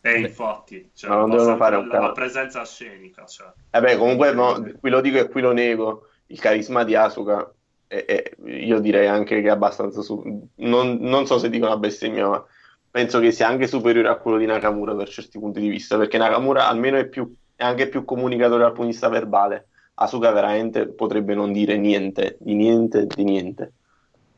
[0.00, 2.12] E infatti, cioè, non devono fare la, un la cazzo.
[2.12, 3.24] presenza scenica.
[3.26, 3.52] Cioè.
[3.70, 6.08] Eh beh, comunque no, qui lo dico e qui lo nego.
[6.26, 7.52] Il carisma di Asuka,
[7.86, 10.48] è- è- io direi anche che è abbastanza su...
[10.56, 12.44] non, non so se dico una bestemmia, ma
[12.90, 16.18] penso che sia anche superiore a quello di Nakamura per certi punti di vista, perché
[16.18, 19.68] Nakamura almeno è, più, è anche più comunicatore dal punto di vista verbale.
[19.98, 23.72] Asuka veramente potrebbe non dire niente, di niente, di niente.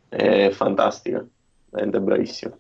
[0.09, 1.25] È fantastica,
[1.71, 2.57] veramente bravissima.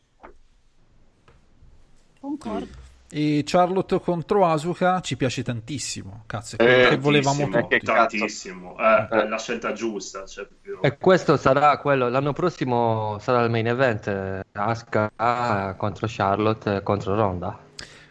[2.21, 2.87] Concordo.
[3.11, 6.25] E Charlotte contro Asuka ci piace tantissimo.
[6.27, 7.79] Cazzo, è Eh, quello che volevamo tutti.
[7.81, 8.77] tantissimo.
[8.79, 10.27] Eh, è la scelta giusta.
[10.27, 16.07] Cioè, proprio- E questo sarà quello, l'anno prossimo sarà il main event, eh, Asuka contro
[16.11, 17.59] Charlotte eh, contro Ronda.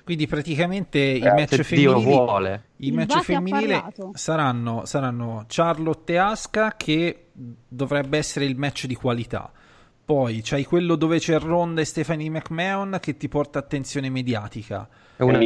[0.07, 2.63] Quindi praticamente i Eh, match se Dio femminili, vuole.
[2.77, 3.83] i Il match femminili
[4.13, 9.51] saranno, saranno Charlotte e Asuka che dovrebbe essere il match di qualità.
[10.05, 14.87] Poi c'hai quello dove c'è Ronda e Stephanie McMahon che ti porta attenzione mediatica.
[15.17, 15.39] È una.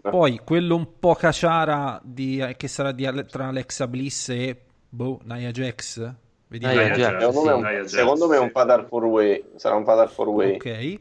[0.00, 5.50] Poi quello un po' caciara di, che sarà di tra Alexa Bliss e boh, Nia
[5.50, 6.14] Jax.
[6.48, 6.74] Vediamo.
[6.74, 8.52] Nia Jax, Secondo me, è un- secondo me è un sì.
[8.52, 10.54] fatal four way, sarà un fatal four way.
[10.54, 11.00] Ok.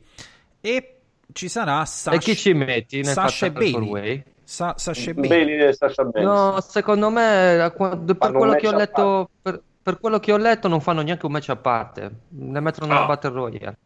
[0.60, 0.98] E
[1.32, 4.24] ci sarà Sasha, E chi ci metti nel Sasha e Bailey.
[4.44, 5.30] Sa- Sasha e Bailey.
[5.46, 6.22] Bailey e Sasha Banks.
[6.22, 10.68] No, secondo me, per Fanno quello che ho letto, per, per quello che ho letto,
[10.68, 12.12] non fanno neanche un match a parte.
[12.30, 13.08] Ne mettono nella Ah.
[13.08, 13.78] Battle Royale.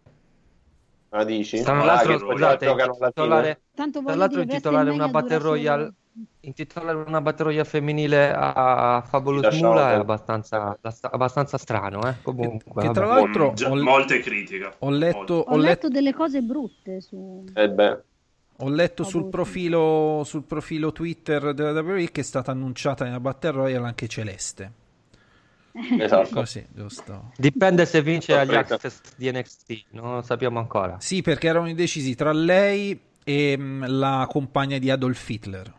[1.09, 1.61] Ma dici?
[1.61, 5.93] Tra Ah, l'altro, scusate, intitolare, Tanto tra l'altro dire, intitolare una Battle Royale,
[6.41, 12.15] intitolare una Royale femminile a Fabulous Lasciamo Mula è abbastanza, abbastanza strano, eh?
[12.22, 13.22] Comunque, che tra vabbè.
[13.22, 14.74] l'altro ho- molte critiche.
[14.80, 17.43] Ho letto, Ho, ho letto delle cose brutte su...
[17.53, 18.01] Eh beh,
[18.59, 23.51] ho letto sul, profilo, sul profilo Twitter della WWE che è stata annunciata nella Battle
[23.51, 24.72] Royale anche Celeste.
[25.99, 26.34] esatto.
[26.34, 27.32] Così, giusto.
[27.38, 28.55] Dipende se vince agli.
[28.55, 30.99] Access di NXT, non lo sappiamo ancora.
[30.99, 35.74] Sì, perché erano indecisi tra lei e mm, la compagna di Adolf Hitler.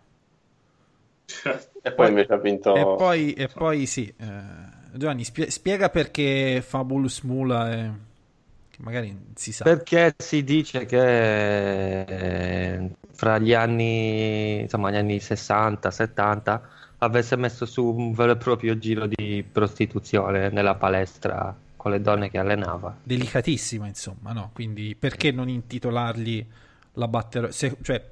[1.83, 2.75] E poi invece ha vinto...
[2.75, 4.43] E poi, e poi sì, eh,
[4.93, 7.91] Giovanni, spie- spiega perché Fabulous Mula è...
[8.71, 9.65] che magari si sa.
[9.65, 16.69] Perché si dice che eh, fra gli anni, insomma, gli anni 60, 70
[16.99, 22.29] avesse messo su un vero e proprio giro di prostituzione nella palestra con le donne
[22.29, 22.97] che allenava.
[23.03, 24.51] delicatissima, insomma, no?
[24.53, 26.45] Quindi perché non intitolargli
[26.95, 28.05] la Battle se- cioè,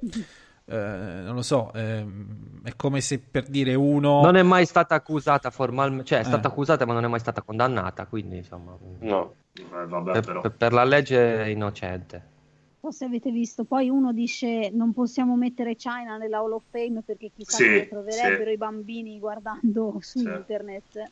[0.69, 0.75] eh,
[1.23, 4.21] non lo so, ehm, è come se per dire uno...
[4.21, 6.51] Non è mai stata accusata formalmente, cioè è stata Eh.
[6.51, 9.33] accusata ma non è mai stata condannata, quindi insomma, No.
[9.53, 10.41] Eh, vabbè, per, però.
[10.51, 12.35] per- la legge è innocente.
[12.79, 16.63] Non so se avete visto, poi uno dice non possiamo mettere China nella Hall of
[16.69, 18.51] Fame perché chissà Sì, come troverebbero sì.
[18.53, 20.25] i bambini guardando su Sì.
[20.27, 21.11] internet.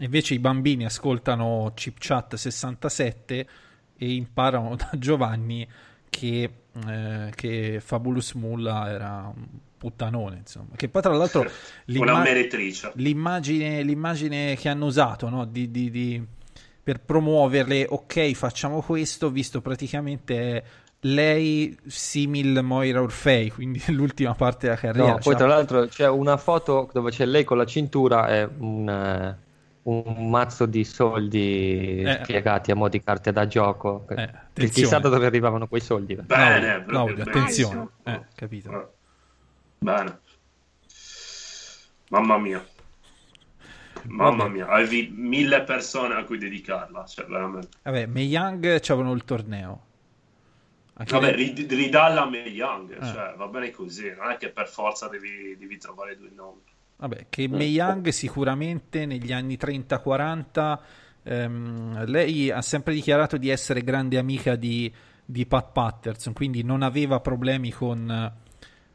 [0.00, 3.46] Invece i bambini ascoltano Chip Chat 67
[3.96, 5.66] e imparano da Giovanni
[6.08, 6.50] che,
[6.88, 9.46] eh, che Fabulous Mulla era un
[9.78, 10.68] puttanone, insomma.
[10.76, 11.46] Che poi tra l'altro
[11.86, 12.92] Una meretrice.
[12.96, 15.44] l'immagine, l'immagine che hanno usato no?
[15.44, 16.26] di, di- di-
[16.82, 20.62] per promuoverle, ok, facciamo questo, visto praticamente è
[21.02, 25.08] lei simil Moira Orfei, quindi l'ultima parte della carriera.
[25.08, 28.48] No, poi Cioè, tra l'altro c'è una foto dove c'è lei con la cintura e
[28.58, 29.38] un, eh,
[29.90, 32.20] un mazzo di soldi Eh.
[32.26, 34.06] piegati a mo' di carte da gioco.
[34.08, 36.14] Eh, chissà da dove arrivavano quei soldi.
[36.14, 37.30] Bene, Claudio, proprio Claudio, bene.
[37.30, 38.92] attenzione, eh, capito.
[39.78, 40.18] Bene.
[42.10, 42.64] Mamma mia.
[44.04, 44.50] Mamma Vabbè.
[44.50, 47.04] mia, avevi mille persone a cui dedicarla.
[47.04, 47.68] Cioè, veramente.
[47.82, 49.82] Vabbè, Young c'avevano il torneo.
[50.94, 53.06] Anche Vabbè, rid- ridalla a Young, Eh.
[53.06, 56.62] cioè, va bene così, non è che per forza devi, devi trovare due nomi.
[57.00, 60.78] Vabbè, che Young sicuramente negli anni 30-40
[61.22, 64.92] ehm, lei ha sempre dichiarato di essere grande amica di,
[65.24, 68.32] di Pat Patterson, quindi non aveva problemi con,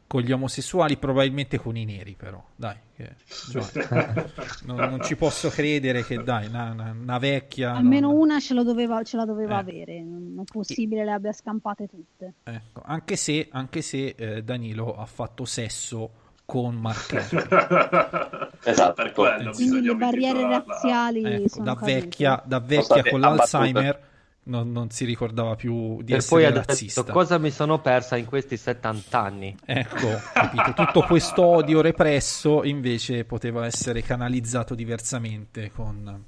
[0.06, 3.14] con gli omosessuali, probabilmente con i neri però, dai, che-
[3.48, 4.24] Giovanni,
[4.66, 7.72] non, non ci posso credere che dai, una, una- una vecchia...
[7.74, 9.60] Almeno non- una ce, lo doveva, ce la doveva Eh.
[9.60, 12.34] avere, non è possibile le abbia scampate tutte.
[12.42, 18.48] Ecco, anche se, anche se eh, Danilo ha fatto sesso con Mark Henry.
[18.64, 18.92] Esatto.
[19.02, 24.12] per quello Quindi le barriere razziali Ecco, sono da vecchia, da vecchia con l'Alzheimer
[24.44, 27.00] non, non si ricordava più di E essere poi razzista.
[27.00, 29.56] detto cosa mi sono persa in questi 70 anni.
[29.64, 30.72] Ecco, capito?
[30.74, 36.24] Tutto questo odio represso invece poteva essere canalizzato diversamente con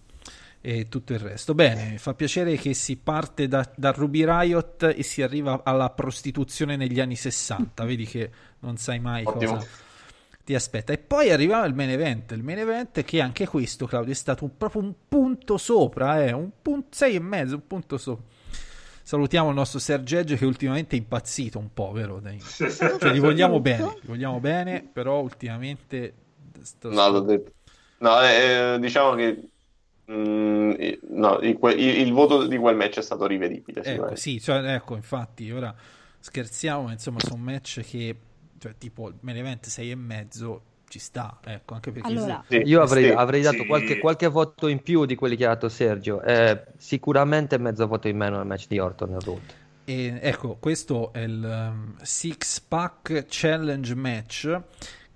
[0.62, 1.54] e tutto il resto.
[1.54, 6.74] Bene, fa piacere che si parte da, da Ruby Riot e si arriva alla prostituzione
[6.76, 7.84] negli anni 60.
[7.84, 9.54] Vedi che non sai mai Ottimo.
[9.56, 9.66] cosa.
[10.46, 10.92] Ti aspetta.
[10.92, 12.30] E poi arrivava il main event.
[12.30, 16.30] Il main event che anche questo, Claudio, è stato un- proprio un punto sopra, eh,
[16.30, 18.24] un punto, sei e mezzo, un punto sopra.
[19.02, 22.20] Salutiamo il nostro Sergegge che ultimamente è impazzito un po', vero?
[22.20, 22.38] Dai.
[22.40, 26.14] Cioè, gli vogliamo bene, gli vogliamo bene, però ultimamente...
[26.62, 27.50] sto- No, l'ho detto.
[27.98, 29.48] No, eh, diciamo che
[30.10, 30.72] mm,
[31.10, 33.82] no, il, il- il voto di quel match è stato rivedibile.
[33.82, 35.74] Ecco, sì, cioè, ecco, infatti, ora
[36.20, 38.16] scherziamo, ma insomma, sono match che,
[38.66, 42.08] cioè, tipo, main event 6 e mezzo ci sta, ecco, anche perché...
[42.08, 43.66] Allora, Sì, Io avrei, sì, avrei dato sì.
[43.66, 46.22] qualche, qualche voto in più di quelli che ha dato Sergio.
[46.22, 49.54] Eh, sicuramente mezzo voto in meno nel match di Orton e Root.
[49.84, 54.60] E ecco, questo è il um, Six Pack Challenge Match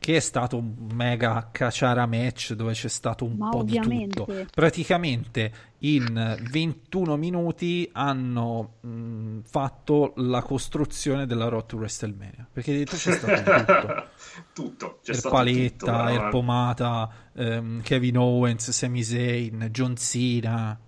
[0.00, 4.24] che è stato un mega cacciara match dove c'è stato un Ma po' di ovviamente.
[4.24, 4.46] tutto.
[4.54, 12.48] Praticamente in 21 minuti hanno mh, fatto la costruzione della Road to WrestleMania.
[12.50, 14.08] Perché dietro c'è stato tutto.
[14.54, 14.98] tutto.
[15.02, 16.30] C'è Air stato Paletta, tutto, Air veramente.
[16.30, 20.80] Pomata, ehm, Kevin Owens, Sami Zayn, John Cena.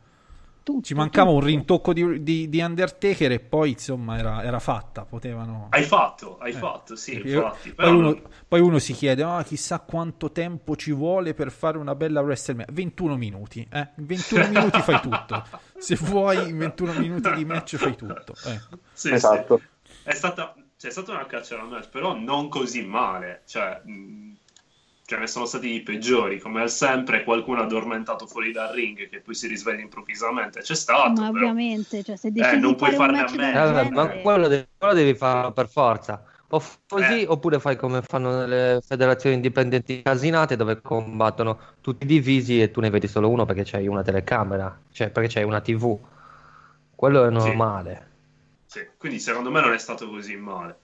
[0.63, 1.47] Tutto, Ci mancava un tutto.
[1.49, 5.69] rintocco di, di- di Undertaker e poi insomma era, era fatta, potevano...
[5.71, 7.73] Hai fatto, hai Eh, fatto, sì, perché infatti.
[7.73, 11.79] poi, Però uno, poi uno si chiede, "Ah, chissà quanto tempo ci vuole per fare
[11.79, 12.73] una bella WrestleMania.
[12.73, 13.89] 21 minuti, eh?
[13.97, 15.45] In 21 minuti fai tutto.
[15.79, 18.35] Se vuoi, in 21 minuti di match fai tutto.
[18.45, 18.79] Ecco.
[18.93, 19.59] Sì, Esatto.
[19.83, 19.93] sì.
[20.05, 23.43] È stata, cioè, è stata una caccia alla match, però non così male.
[23.47, 24.33] Cioè, mh,
[25.05, 26.39] ce ne sono stati i peggiori.
[26.39, 30.61] Come al sempre, qualcuno addormentato fuori dal ring che poi si risveglia improvvisamente.
[30.61, 31.47] C'è stato, Ma però.
[31.47, 33.79] ovviamente, cioè, se decidi non di puoi farne a meno.
[33.79, 36.25] Eh, ma quello devi, quello devi farlo per forza.
[36.55, 37.27] O così, Eh.
[37.27, 42.91] oppure fai come fanno nelle federazioni indipendenti casinate dove combattono tutti divisi e tu ne
[42.91, 45.99] vedi solo uno perché c'hai una telecamera, cioè perché c'hai una TV.
[46.95, 48.11] Quello è normale.
[48.67, 50.79] Sì, Quindi secondo me non è stato così male.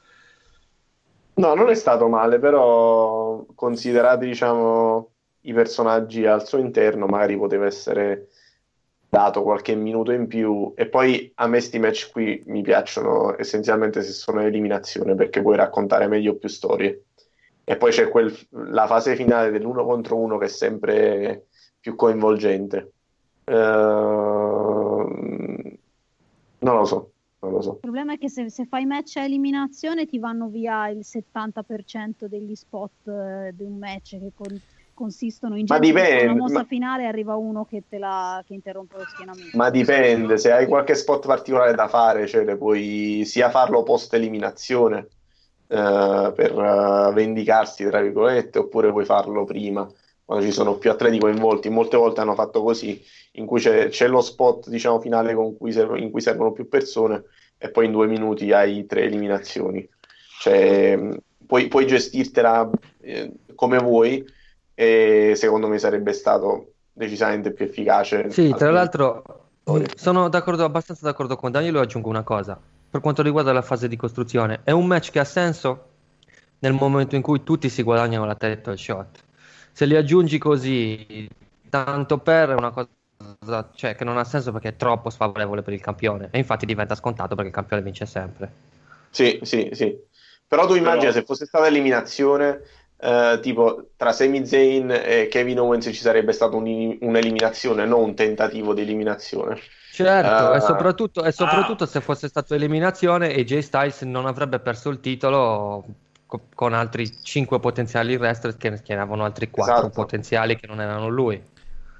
[1.38, 5.12] No, non è stato male, però considerati, diciamo,
[5.42, 8.28] i personaggi al suo interno, magari poteva essere
[9.08, 10.72] dato qualche minuto in più.
[10.76, 15.56] E poi a me sti match qui mi piacciono essenzialmente se sono eliminazione, perché puoi
[15.56, 17.04] raccontare meglio più storie.
[17.64, 18.34] E poi c'è quel-
[18.70, 21.46] la fase finale dell'uno contro uno che è sempre
[21.78, 22.92] più coinvolgente.
[23.44, 24.58] Ehm,
[26.60, 27.70] non lo so, non lo so.
[27.70, 32.26] Il problema è che se, se fai match a eliminazione ti vanno via il 70%
[32.26, 34.60] degli spot eh, di un match che con-
[34.94, 38.96] consistono in fa dipende, una mossa ma- finale arriva uno che te la che interrompe
[38.96, 39.56] lo schienamento.
[39.56, 45.06] Ma dipende, se hai qualche spot particolare da fare, cioè puoi sia farlo post eliminazione
[45.68, 49.88] eh, per eh, vendicarsi, tra virgolette, oppure puoi farlo prima,
[50.28, 51.70] quando ci sono più atleti coinvolti.
[51.70, 53.02] Molte volte hanno fatto così,
[53.32, 56.68] in cui c'è c'è lo spot, diciamo, finale con cui serv- in cui servono più
[56.68, 57.24] persone
[57.56, 59.88] e poi in due minuti hai tre eliminazioni.
[60.40, 60.98] Cioè,
[61.46, 62.68] puoi, puoi gestirtela
[63.00, 64.22] eh, come vuoi
[64.74, 68.30] e secondo me sarebbe stato decisamente più efficace.
[68.30, 69.22] Sì, tra l'altro
[69.94, 72.60] sono d'accordo, abbastanza d'accordo con Danilo e aggiungo una cosa.
[72.90, 75.84] Per quanto riguarda la fase di costruzione, è un match che ha senso
[76.58, 79.26] nel momento in cui tutti si guadagnano la title shot.
[79.78, 81.28] Se li aggiungi così,
[81.70, 85.72] tanto per, è una cosa cioè, che non ha senso perché è troppo sfavorevole per
[85.72, 86.30] il campione.
[86.32, 88.52] E infatti diventa scontato perché il campione vince sempre.
[89.10, 89.96] Sì, sì, sì.
[90.48, 92.60] Però tu immagina Però- se fosse stata eliminazione,
[92.98, 98.14] eh, tipo tra Sami Zayn e Kevin Owens ci sarebbe stata un- un'eliminazione, non un
[98.16, 99.60] tentativo di eliminazione.
[99.92, 101.86] Certo, Eh, e soprattutto, e soprattutto ah.
[101.86, 105.84] se fosse stato eliminazione e Jay Styles non avrebbe perso il titolo
[106.28, 109.90] co- con altri 5 potenziali wrestler che, che avevano altri 4 Esatto.
[109.90, 111.42] potenziali che non erano lui.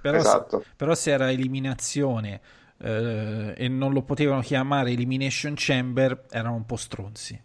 [0.01, 0.61] Però, Esatto.
[0.61, 2.41] se, però se era eliminazione
[2.79, 7.43] eh, e non lo potevano chiamare Elimination Chamber, erano un po' stronzi.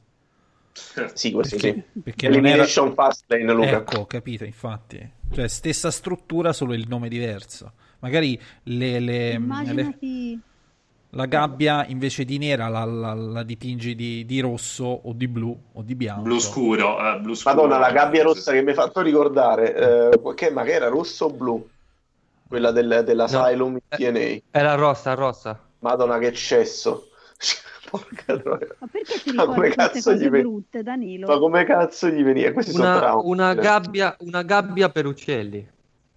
[1.13, 1.99] Sì, questo Perché, sì.
[2.01, 2.47] perché non era...
[2.47, 3.77] Elimination Fastlane, Luca.
[3.77, 5.11] Ecco, ho capito, infatti.
[5.31, 7.73] Cioè, stessa struttura, solo il nome diverso.
[7.99, 10.39] Magari le- le- le- Immaginati
[11.13, 15.57] la gabbia invece di nera la, la- la dipingi di, di rosso o di blu
[15.73, 16.23] o di bianco.
[16.23, 17.55] Blu scuro, eh, blu scuro.
[17.55, 21.25] Madonna, la gabbia rossa che mi hai fatto ricordare, eh, che, ma che era rosso
[21.25, 21.69] o blu?
[22.47, 23.79] Quella del, dell'Asylum Eh.
[23.79, 24.41] in TNA.
[24.51, 25.59] Era rossa, rossa.
[25.79, 27.09] Madonna, che cesso.
[27.89, 28.75] Porca troia.
[28.79, 31.27] Ma perché ti come ricordi queste cazzo gli cose ven- brutte, Danilo?
[31.27, 32.51] Ma come cazzo gli veniva?
[32.51, 33.29] Questi sono Una, traumi.
[33.29, 35.67] una gabbia, una gabbia per uccelli.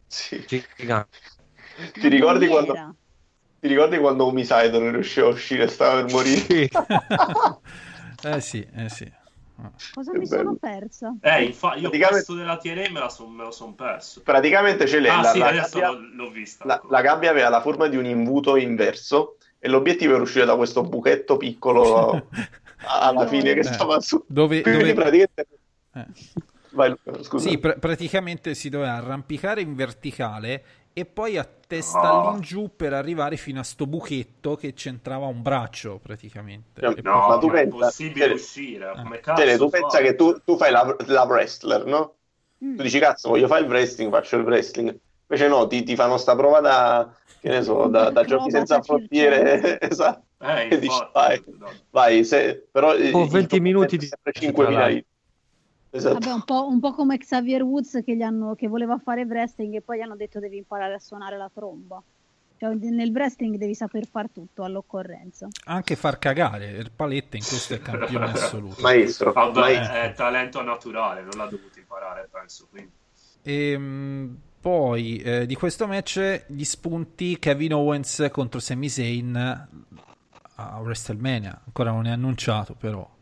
[0.08, 0.44] Sì.
[0.46, 1.18] Gigante.
[1.92, 2.94] Ti ricordi Come quando, era?
[3.66, 6.68] Ti ricordi quando Homicide non riusciva a uscire e stava per morire?
[8.22, 9.10] eh sì, eh sì.
[9.94, 10.42] Cosa Che mi bello.
[10.42, 11.14] sono persa?
[11.22, 14.20] Eh, infatti, io Praticamente- questo della TNA me, son- me lo son perso.
[14.22, 16.64] Praticamente c'è lei, Ah, la, sì, la adesso gabbia, l'ho, vista.
[16.66, 20.56] la- la gabbia aveva la forma di un imbuto inverso e l'obiettivo era uscire da
[20.56, 22.28] questo buchetto piccolo
[22.84, 24.22] alla fine che Eh, stava su.
[24.28, 25.46] Dove, Quindi dove- praticamente
[25.94, 26.06] eh.
[26.72, 26.94] Vai.
[27.38, 30.62] Sì, pr- praticamente si doveva arrampicare in verticale
[30.98, 32.30] e poi a testa No.
[32.30, 36.80] all'ingiù per arrivare fino a sto buchetto che c'entrava un braccio praticamente.
[36.80, 38.92] Cioè, No, Ma tu ma è pensa- impossibile uscire.
[38.94, 42.14] Come Tele, cazzo tu pensa che tu, tu fai la, la wrestler, no?
[42.64, 42.76] Mm.
[42.76, 44.98] Tu dici, cazzo, voglio fare il wrestling, faccio il wrestling.
[45.28, 48.80] Invece no, ti, ti fanno sta prova da, che ne so, da, da giochi senza
[48.80, 49.78] frontiere.
[49.80, 50.24] esatto.
[50.38, 51.72] Eh, E dici, vai, no.
[51.90, 52.94] vai, se, però...
[52.94, 55.04] eh, Oh, il 20 gioco minuti di- sempre 5.000 tra euro.
[55.96, 56.18] Esatto.
[56.18, 59.74] Vabbè, un po', un po' come Xavier Woods che, gli hanno, che voleva fare wrestling
[59.74, 62.02] e poi gli hanno detto devi imparare a suonare la tromba.
[62.58, 65.46] Cioè, nel wrestling devi saper far tutto all'occorrenza.
[65.66, 68.80] Anche far cagare, il Paletta in questo è campione assoluto.
[68.80, 69.96] Maestro, Vabbè, maestro.
[69.96, 72.66] è talento naturale, non l'ha dovuto imparare, penso.
[72.70, 72.92] Quindi.
[73.42, 79.36] Ehm, poi eh, di questo match gli spunti Kevin Owens contro Sami Zayn
[80.56, 81.60] a WrestleMania.
[81.66, 83.15] Ancora non è annunciato, però.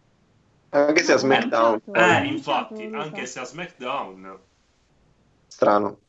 [0.75, 1.81] Anche se a SmackDown.
[1.95, 4.39] Eh, infatti, anche se a SmackDown.
[5.47, 6.01] Strano.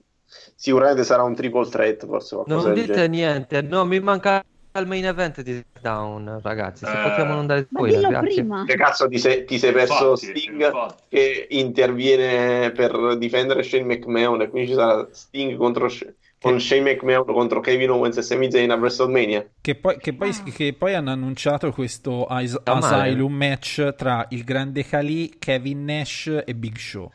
[0.56, 4.44] Sicuramente sarà un triple threat, forse Non dite niente, no, mi manca
[4.80, 6.84] il main event di Down, ragazzi.
[6.86, 8.66] Se Eh, possiamo non dare Ma spoiler, prima.
[8.66, 11.04] Che cazzo ti sei, ti sei perso Infatti, Sting infatti.
[11.10, 16.94] che interviene per difendere Shane McMahon e quindi ci sarà Sting contro Sh- con Shane
[16.94, 19.46] McMahon contro Kevin Owens e Sami Zayn a WrestleMania.
[19.62, 22.60] Che poi, che poi- che poi hanno annunciato questo As-.
[22.64, 27.12] Asylum match tra il grande Khali, Kevin Nash e Big Show.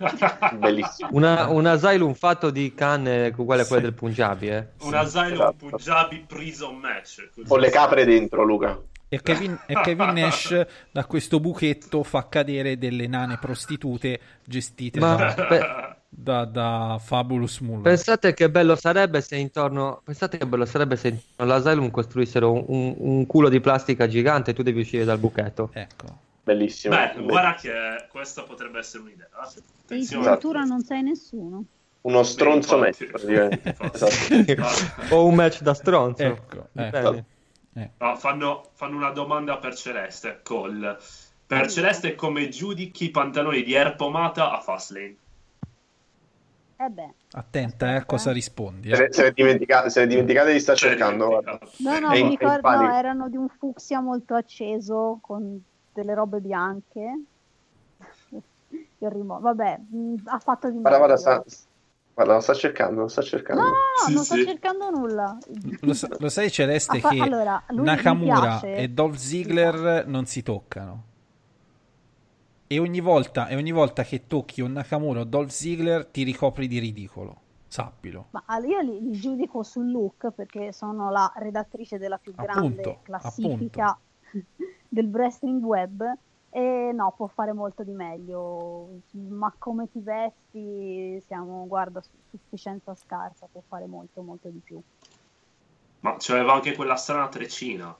[0.58, 1.10] Bellissimo.
[1.12, 3.88] Una, un asylum fatto di canne uguale a quella Sì.
[3.88, 4.66] del Punjabi, eh.
[4.80, 5.66] Un asylum esatto.
[5.68, 7.28] Punjabi prison match.
[7.46, 8.80] Con le capre dentro, Luca.
[9.12, 15.14] E Kevin, e Kevin Nash da questo buchetto fa cadere delle nane prostitute gestite Ma
[15.16, 17.82] da, pe- da, da Fabulous Muller.
[17.82, 22.64] pensate che bello sarebbe se intorno, pensate che bello sarebbe se intorno all'asylum costruissero un,
[22.66, 25.70] un- un culo di plastica gigante e tu devi uscire dal buchetto.
[25.72, 26.18] Ecco.
[26.42, 26.94] Bellissimo.
[26.94, 27.26] Beh, Bellissimo.
[27.26, 27.70] guarda che
[28.10, 29.28] questa potrebbe essere un'idea.
[29.88, 29.96] eh.
[29.96, 31.64] In cultura non sei nessuno.
[32.02, 33.76] Uno stronzo match, praticamente.
[33.92, 35.14] Esatto.
[35.14, 36.22] o un match da stronzo.
[36.22, 37.24] Ecco, Dipende.
[37.98, 40.40] No, fanno, fanno una domanda per Celeste.
[40.42, 40.98] Col.
[41.46, 45.14] Per Celeste, come giudichi i pantaloni di Air Pomata a Fastlane?
[46.82, 47.12] Eh beh.
[47.32, 48.94] Attenta eh, a cosa rispondi.
[48.94, 49.12] Se, eh.
[49.12, 51.42] se ne dimenticate, se dimenticate di sta cercando.
[51.76, 55.62] No, no, È mi ricordo, no, erano di un fucsia molto acceso con
[55.92, 57.24] delle robe bianche.
[59.02, 61.44] Il rimo- Vabbè, mh, ha fatto di Guarda, guarda, sta,
[62.14, 63.62] guarda, lo sta cercando, lo sta cercando.
[63.62, 63.74] no,
[64.06, 64.44] Sì, non sto sì.
[64.44, 65.38] cercando nulla.
[65.80, 71.08] Lo, lo sai Celeste Ah, fa- che allora, Nakamura e Dolph Ziggler non si toccano.
[72.72, 76.68] E ogni volta, e ogni volta che tocchi un Nakamura o Dolph Ziggler ti ricopri
[76.68, 77.36] di ridicolo.
[77.66, 78.28] Sappilo.
[78.30, 82.82] Ma all- io li, li giudico sul look perché sono la redattrice della più grande
[82.82, 83.98] Appunto, classifica
[84.88, 86.02] del wrestling web
[86.48, 89.00] e no, può fare molto di meglio.
[89.12, 94.80] Ma come ti vesti, siamo, guarda, su- sufficienza scarsa, può fare molto, molto di più.
[96.00, 97.96] Ma c'aveva anche quella strana treccina.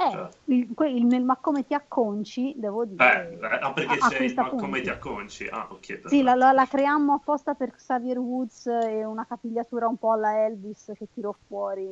[0.00, 0.28] Eh, Cioè.
[0.44, 3.36] il- il- nel ma come ti acconci, devo dire.
[3.40, 4.82] Eh, ah, perché a- il ma come punti.
[4.82, 5.46] ti acconci?
[5.48, 6.02] Ah, ok.
[6.06, 10.44] Sì, la, la- la creammo apposta per Xavier Woods e una capigliatura un po' alla
[10.44, 11.82] Elvis che tirò fuori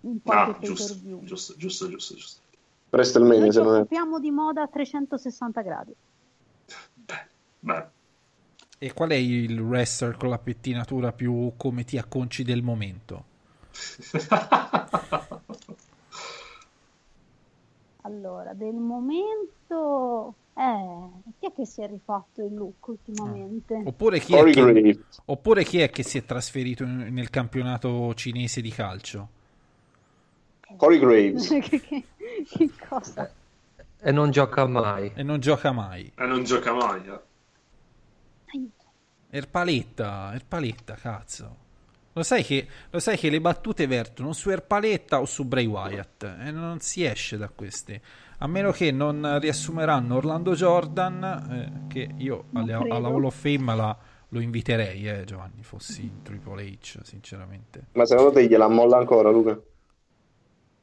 [0.00, 0.94] in Ah, qualche giusto,
[1.24, 2.40] giusto, giusto, giusto, giusto.
[2.90, 3.78] WrestleMania, Noi ci se non è.
[3.78, 5.94] occupiamo di moda a 360 gradi.
[6.94, 7.26] Beh,
[7.60, 7.86] beh.
[8.78, 13.30] E qual è il wrestler con la pettinatura più come ti acconci del momento?
[18.02, 20.34] Allora, del momento...
[20.54, 23.80] Eh, chi è che si è rifatto il look ultimamente?
[23.86, 25.22] Oppure chi, che, Graves.
[25.24, 29.28] oppure chi è che si è trasferito in- nel campionato cinese di calcio?
[30.76, 31.48] Corey Graves.
[31.62, 32.04] che, che-
[32.46, 33.32] che cosa?
[33.98, 35.12] E non gioca mai.
[35.14, 36.12] E non gioca mai.
[36.14, 37.06] E non gioca mai.
[37.06, 37.20] eh.
[39.30, 41.56] Erpaletta, Erpaletta, cazzo.
[42.14, 46.24] Lo sai, che, lo sai che le battute vertono su Erpaletta o su Bray Wyatt
[46.44, 48.00] e non si esce da queste.
[48.38, 53.74] A meno che non riassumeranno Orlando Jordan, eh, che io alle- alla Hall of Fame
[53.76, 53.96] la-
[54.28, 57.86] lo inviterei, eh, Giovanni, fossi in Triple H, sinceramente.
[57.92, 59.58] Ma secondo te gliela molla ancora, Luca?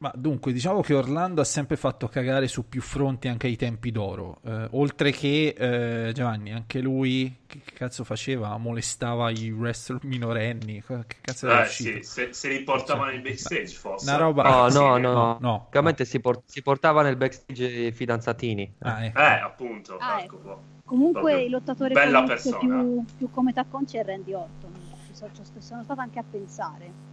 [0.02, 3.92] Ma dunque, diciamo che Orlando ha sempre fatto cagare su più fronti anche ai tempi
[3.92, 4.40] d'oro.
[4.46, 8.56] Eh, oltre che eh, Giovanni, anche lui, che che cazzo faceva?
[8.56, 10.82] Molestava i wrestler minorenni.
[10.82, 11.98] Che cazzo era Eh uscito?
[11.98, 14.08] sì, se, se li portavano in backstage forse.
[14.10, 14.78] Una roba- Oh, Sì.
[14.78, 15.58] no, no, no.
[15.64, 18.76] Praticamente si, por- si portava nel backstage i fidanzatini.
[18.80, 19.20] Ah, ecco.
[19.20, 20.58] Eh, appunto, Ah, ecco qua.
[20.86, 22.58] Comunque Proprio il lottatore bella persona.
[22.58, 24.72] più, più come t'acconci è Randy Orton.
[25.08, 27.09] Ci so- ci sto- sono stata anche a pensare.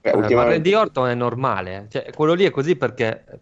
[0.00, 3.38] Eh, Eh, ma ultimamente- Randy Orton è normale, cioè quello lì è così perché è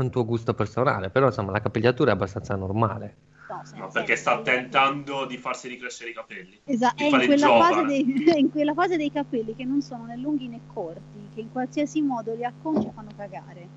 [0.00, 3.16] un tuo gusto personale, però insomma la capigliatura è abbastanza normale.
[3.48, 6.60] No, No, perché sta tentando di farsi ricrescere i capelli.
[6.64, 10.04] Esatto, è in quella, fase dei, è in quella fase dei capelli che non sono
[10.04, 13.68] né lunghi né corti, che in qualsiasi modo li acconci e fanno cagare.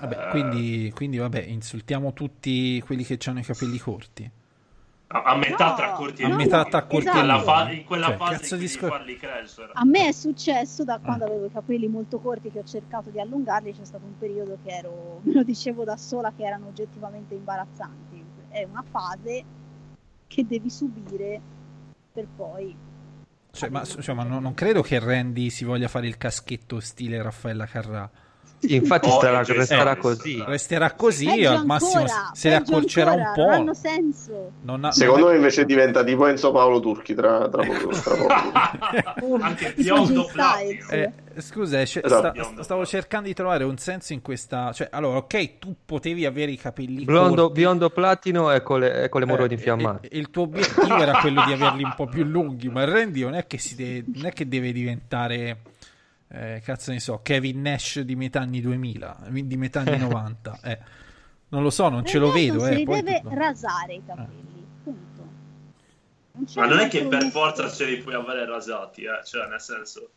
[0.00, 4.30] Vabbè, quindi, quindi vabbè, insultiamo tutti quelli che hanno i capelli corti.
[5.14, 6.50] A, a metà No, tra corti e A no, lunghi.
[6.50, 7.40] metà tra corti esatto.
[7.40, 9.70] e fa- in quella Cioè, fase di cui scor- farli crescere.
[9.74, 13.20] A me è successo da quando avevo i capelli molto corti che ho cercato di
[13.20, 17.34] allungarli, c'è stato un periodo che ero, me lo dicevo da sola, che erano oggettivamente
[17.34, 18.24] imbarazzanti.
[18.48, 19.44] È una fase
[20.26, 21.40] che devi subire
[22.12, 22.76] per poi...
[23.52, 27.22] Cioè, ma, cioè, ma non, non credo che Randy si voglia fare il caschetto stile
[27.22, 28.10] Raffaella Carrà.
[28.66, 29.98] Infatti Oh, starà- e Jay resterà Styles.
[30.16, 30.42] così.
[30.46, 33.50] Resterà così, Peggio al massimo ancora, se le peggio accorcerà ancora, un Non po'.
[33.54, 34.50] hanno senso.
[34.62, 37.88] Non ha- Secondo non me invece diventa tipo Enzo Paolo Turchi tra, tra poco.
[37.88, 39.34] Tra poco.
[39.44, 40.26] Anche biondo.
[40.90, 42.42] Eh, scusa, eh, cioè, Esatto.
[42.42, 44.72] sta- stavo cercando di trovare un senso in questa.
[44.72, 49.08] Cioè, allora, ok, tu potevi avere i capelli Biondo, corti, biondo platino e con le,
[49.10, 50.08] con le eh, emorroidi e- infiammate.
[50.08, 52.88] e- e il tuo obiettivo era quello di averli un po' più lunghi, ma il
[52.88, 55.58] Randy non è che, si deve- non è che deve diventare.
[56.34, 60.60] Eh, cazzo ne so, Kevin Nash di metà anni 2000, di metà anni 90.
[60.64, 60.78] eh.
[61.48, 62.64] Non lo so, non ce lo vedo.
[62.66, 65.22] Si Eh, poi deve tutto- rasare i capelli, punto.
[66.32, 69.24] Non Ma non è che per forza ce li puoi avere rasati, eh?
[69.24, 70.08] cioè nel senso,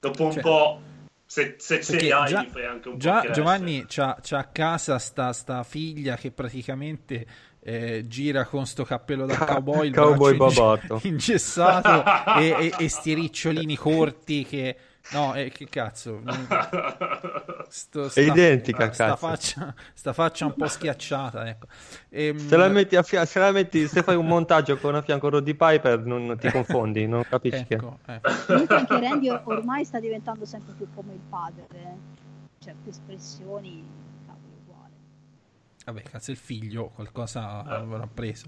[0.00, 0.80] dopo un Cioè, po',
[1.24, 3.32] se, se ce li hai, già- li fai anche un po' Già crescere.
[3.34, 7.26] Giovanni c'ha, c'ha a casa sta, sta figlia che praticamente
[7.60, 10.98] eh, gira con sto cappello da cowboy, il Cowboy babatto.
[11.04, 12.02] ingessato
[12.40, 14.76] e, e, e sti ricciolini corti che...
[15.12, 16.22] No, eh, che cazzo.
[17.68, 19.16] Sto- È identica, sta cazzo.
[19.26, 21.66] faccia, sta faccia un po' schiacciata, ecco.
[22.10, 25.02] Ehm, Se la metti a fia- se la metti, se fai un montaggio con a
[25.02, 27.74] fianco Roddy Piper, non, non ti confondi, non capisci che.
[27.74, 28.30] ecco, ecco.
[28.46, 31.94] Comunque anche Randy or- ormai sta diventando sempre più come il padre, eh.
[32.58, 33.84] certe espressioni,
[34.26, 34.92] cavolo, uguale.
[35.86, 38.46] Vabbè, cazzo, il figlio qualcosa avrà preso.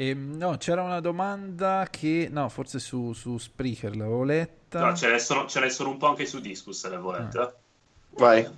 [0.00, 2.28] Ehm, no, c'era una domanda che...
[2.32, 4.86] No, forse su, su Spreaker l'avevo letta.
[4.86, 7.38] No, ce, ne sono, ce ne sono un po' anche su Discus, se le volete.
[7.38, 7.54] Ah.
[8.12, 8.48] Vai.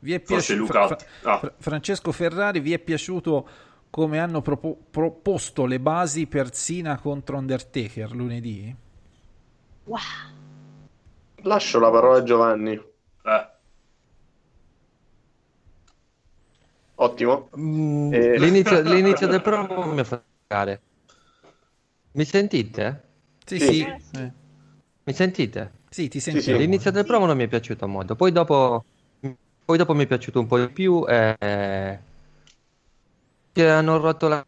[0.00, 1.38] Vi è piaciuto Luca- Fra- ah.
[1.38, 3.48] Fra- Francesco Ferrari, vi è piaciuto
[3.88, 8.76] come hanno propo- proposto le basi per Sina contro Undertaker lunedì?
[9.84, 9.98] Wow.
[11.36, 12.74] Lascio la parola a Giovanni.
[12.74, 13.48] Eh,
[16.96, 17.48] Ottimo.
[17.56, 18.38] Mm, Eh.
[18.38, 20.80] L'inizio, l'inizio del promo mi fa cagare.
[22.14, 23.02] Mi sentite?
[23.46, 23.66] Sì, Sì.
[23.66, 24.16] sì, Eh, sì.
[24.16, 24.32] eh,
[25.04, 25.72] Mi sentite?
[25.88, 26.20] sì, ti sì.
[26.30, 26.58] sentiamo.
[26.58, 28.84] L'inizio del promo non mi è piaciuto molto, poi dopo,
[29.64, 31.04] poi dopo mi è piaciuto un po' di più.
[31.08, 32.00] E...
[33.52, 34.44] Che hanno rotto la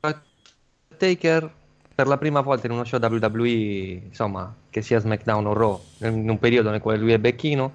[0.97, 1.53] Taker
[1.95, 6.29] per la prima volta in uno show WWE, insomma, che sia SmackDown o Raw, in
[6.29, 7.73] un periodo nel quale lui è becchino,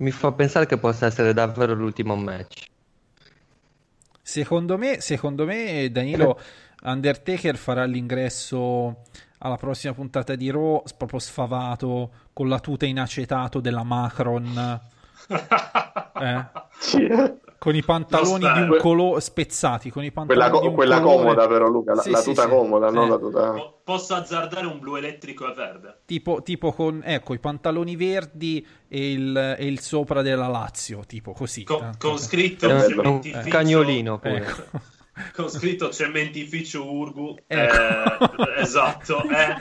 [0.00, 2.66] mi fa pensare che possa essere davvero l'ultimo match.
[4.22, 6.38] Secondo me, secondo me, Danilo
[6.84, 9.02] Undertaker farà l'ingresso
[9.38, 14.80] alla prossima puntata di Raw proprio sfavato con la tuta in acetato della Macron.
[16.22, 17.40] Eh?
[17.62, 18.80] Con i pantaloni Lo di un spero.
[18.82, 22.10] colore spezzati, con i pantaloni Quella, di co- quella colore- comoda però Luca, la, Sì,
[22.10, 22.48] la sì, tuta sì.
[22.48, 23.08] comoda, non Eh.
[23.10, 23.50] la tuta...
[23.52, 25.98] Po- posso azzardare un blu elettrico e verde?
[26.04, 31.30] Tipo, tipo con ecco, i pantaloni verdi e il, e il sopra della Lazio, tipo
[31.32, 31.62] così.
[31.62, 34.18] Con, tanto- con scritto Eh, Un cagnolino.
[34.20, 34.62] Ecco.
[35.34, 37.36] con scritto cementificio Urgu.
[37.46, 38.46] Ecco.
[38.48, 39.22] eh, esatto.
[39.28, 39.56] È,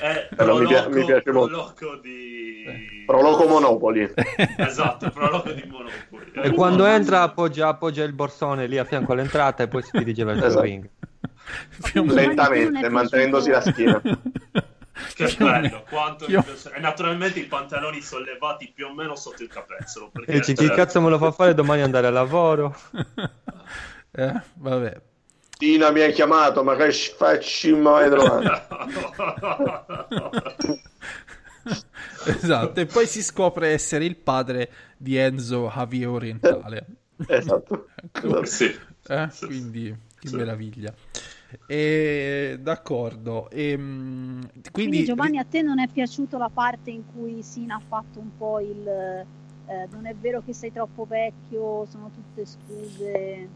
[0.00, 3.04] è Però mi pia- mi proloco- piace proloco di...
[3.06, 4.12] Proloco Monopoli.
[4.56, 6.32] Esatto, proloco di Monopoli.
[6.34, 10.24] E quando entra appoggia, appoggia il borsone lì a fianco all'entrata e poi si dirige
[10.24, 10.64] verso Esatto.
[10.64, 10.70] il
[11.92, 12.10] ring.
[12.10, 14.00] Lentamente, mantenendosi la schiena.
[15.14, 16.72] Che bello, quanto piace.
[16.74, 20.08] E naturalmente i pantaloni sollevati più o meno sotto il capezzolo.
[20.10, 22.74] Perché, E dici, chi cazzo me lo fa fare domani andare al lavoro?
[24.18, 25.00] Eh, vabbè.
[25.58, 28.08] Tina mi ha chiamato, ma che ci facci mai?
[32.26, 36.86] Esatto, e poi si scopre essere il padre di Enzo Javier Orientale.
[37.26, 37.88] Esatto.
[38.12, 38.44] esatto.
[38.44, 38.74] sì.
[39.08, 39.46] Eh, Sì.
[39.46, 40.36] Quindi, che Sì.
[40.36, 40.92] meraviglia.
[41.66, 43.48] E, d'accordo.
[43.50, 47.82] Ehm, Quindi, quindi, Giovanni, a te non è piaciuta la parte in cui Sina ha
[47.86, 49.24] fatto un po' il
[49.68, 53.48] eh, non è vero che sei troppo vecchio, sono tutte scuse.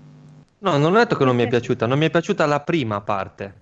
[0.62, 3.01] No, non ho detto che non mi è piaciuta, non mi è piaciuta la prima
[3.01, 3.55] parte.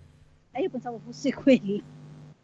[0.52, 1.80] E io pensavo fosse quello.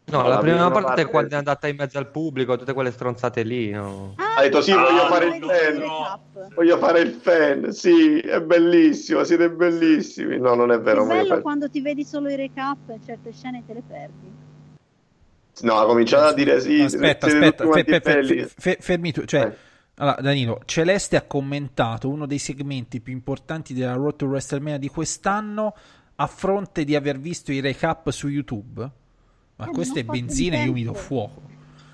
[0.07, 2.07] No, No, la, la prima, prima parte, parte- è quando è andata in mezzo al
[2.11, 3.71] pubblico, tutte quelle stronzate lì.
[3.71, 4.13] no.
[4.17, 5.77] Ah, Ha detto sì, Ah, voglio fare no, il fan.
[5.77, 6.49] no.
[6.53, 7.71] Voglio fare il fan.
[7.73, 10.37] Sì, è bellissimo, siete bellissimi.
[10.37, 11.03] No, non è È vero.
[11.03, 14.33] voglio bello fare- quando ti vedi solo i recap, certe scene te le perdi.
[15.61, 16.81] No, ha cominciato a dire sì.
[16.81, 19.23] aspetta, aspetta, fe- fe- fe- fermi tu.
[19.25, 19.55] Cè, Eh.
[19.97, 24.89] Allora, Danilo, Celeste ha commentato uno dei segmenti più importanti della Road to WrestleMania di
[24.89, 25.73] quest'anno
[26.15, 28.89] a fronte di aver visto i recap su YouTube.
[29.57, 31.41] Ma Eh, questo è benzina e io mi do fuoco.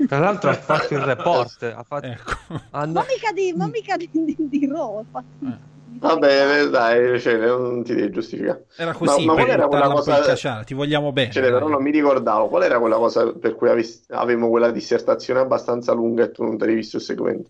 [0.07, 1.61] Tra l'altro ha fatto il report.
[1.63, 2.07] Ha fatto...
[2.09, 2.31] Ecco.
[2.71, 5.05] hanno- Ma mica di, ma mica di, di, di Raw.
[5.45, 5.69] Eh.
[5.93, 8.65] Vabbè, dai, cioè, non ti devi giustificare.
[8.77, 10.63] Era così Ma- ma qual era quella cosa-.
[10.63, 11.31] Ti vogliamo bene.
[11.31, 13.69] Cioè, però non mi ricordavo qual era quella cosa per cui
[14.09, 17.49] avevamo quella dissertazione abbastanza lunga e tu non te l'hai visto il segmento.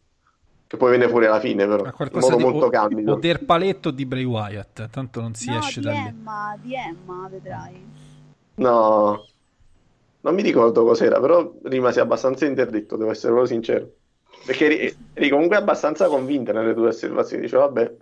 [0.72, 1.84] Che poi venne fuori alla fine, però.
[1.84, 3.12] Ma In modo di molto o, candido.
[3.12, 4.88] o del paletto di Bray Wyatt.
[4.90, 5.98] Tanto non si no, esce di da lì.
[5.98, 7.86] Emma, di Emma, vedrai.
[8.56, 9.26] No,
[10.22, 13.92] non mi ricordo cos'era, però rimasi abbastanza interdetto, devo essere proprio sincero.
[14.46, 17.42] Perché eri, eri comunque abbastanza convinta nelle tue osservazioni.
[17.44, 17.96] Dicevo, vabbè,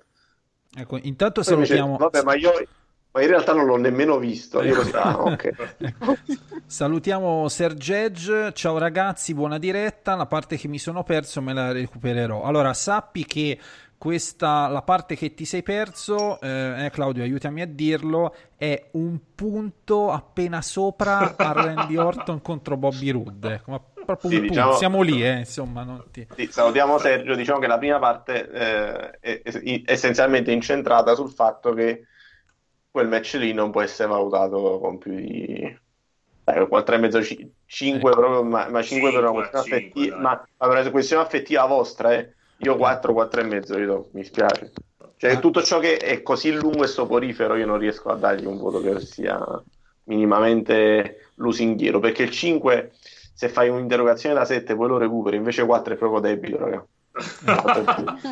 [0.77, 1.97] Ecco, intanto Poi salutiamo.
[1.97, 2.51] vabbè, ma io
[3.11, 4.61] ma in realtà non l'ho nemmeno visto.
[4.63, 5.53] Io così, ah, ok.
[6.65, 10.15] Salutiamo Sergej, ciao ragazzi, buona diretta.
[10.15, 12.43] La parte che mi sono perso me la recupererò.
[12.43, 13.59] Allora, sappi che
[13.97, 19.19] questa, la parte che ti sei perso, eh, eh, Claudio, aiutami a dirlo, è un
[19.35, 23.53] punto appena sopra a Randy Orton contro Bobby Roode.
[23.55, 24.53] Ecco, ma proprio Sì, un punto.
[24.53, 25.83] diciamo- Siamo lì, eh, insomma.
[25.83, 26.25] Non ti...
[26.35, 27.35] Sì, salutiamo Sergio.
[27.35, 32.05] Diciamo che la prima parte eh, è, è essenzialmente incentrata sul fatto che
[32.91, 35.77] quel match lì non può essere valutato con più di
[36.43, 38.19] dai, 4,5 5 Ecco.
[38.19, 40.23] proprio, ma, ma 5 per una questione affettiva, dai.
[40.23, 42.33] ma, ma per una questione affettiva vostra, eh.
[42.61, 44.71] Io 4, 4 e mezzo, io do, mi spiace.
[45.15, 45.39] Cioè, Ah.
[45.39, 48.81] tutto ciò che è così lungo e soporifero, io non riesco a dargli un voto
[48.81, 49.39] che sia
[50.05, 52.91] minimamente lusinghiero, perché il 5,
[53.33, 56.85] se fai un'interrogazione da 7, poi lo recuperi, invece 4 è proprio debito, raga.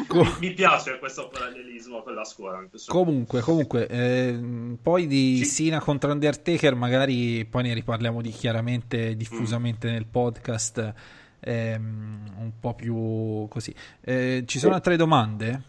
[0.08, 2.66] Co- Mi piace questo parallelismo con la scuola.
[2.88, 9.90] Comunque, comunque, ehm, poi di Sina contro Undertaker, magari poi ne riparliamo di chiaramente diffusamente
[9.92, 10.94] nel podcast,
[11.40, 13.74] ehm, un po' più così.
[14.02, 15.62] Eh, ci sono altre domande?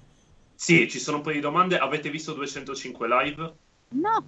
[0.54, 1.78] Sì, ci sono un po' di domande.
[1.78, 3.52] Avete visto 205 live?
[3.90, 4.24] No,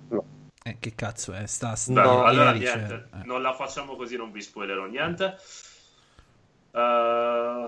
[0.63, 1.47] Eh, che cazzo è?
[1.47, 3.25] Sta, sta No, allora ieri, niente, cioè, eh.
[3.25, 5.37] non la facciamo così, non vi spoilerò niente.
[6.73, 7.67] Eh,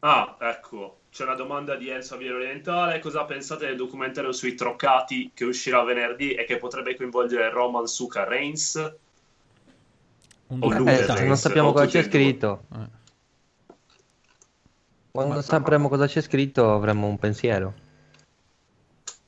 [0.00, 2.98] Ah, ecco, c'è una domanda di Enzo Aviero Orientale.
[3.00, 8.24] Cosa pensate del documentario sui troccati che uscirà venerdì e che potrebbe coinvolgere Roman Suka
[8.24, 8.74] Reigns?
[10.46, 12.88] Un o Eh, se non Reigns, sappiamo cosa c'è scritto, Eh.
[15.10, 17.74] quando sapremo cosa c'è scritto avremo un pensiero.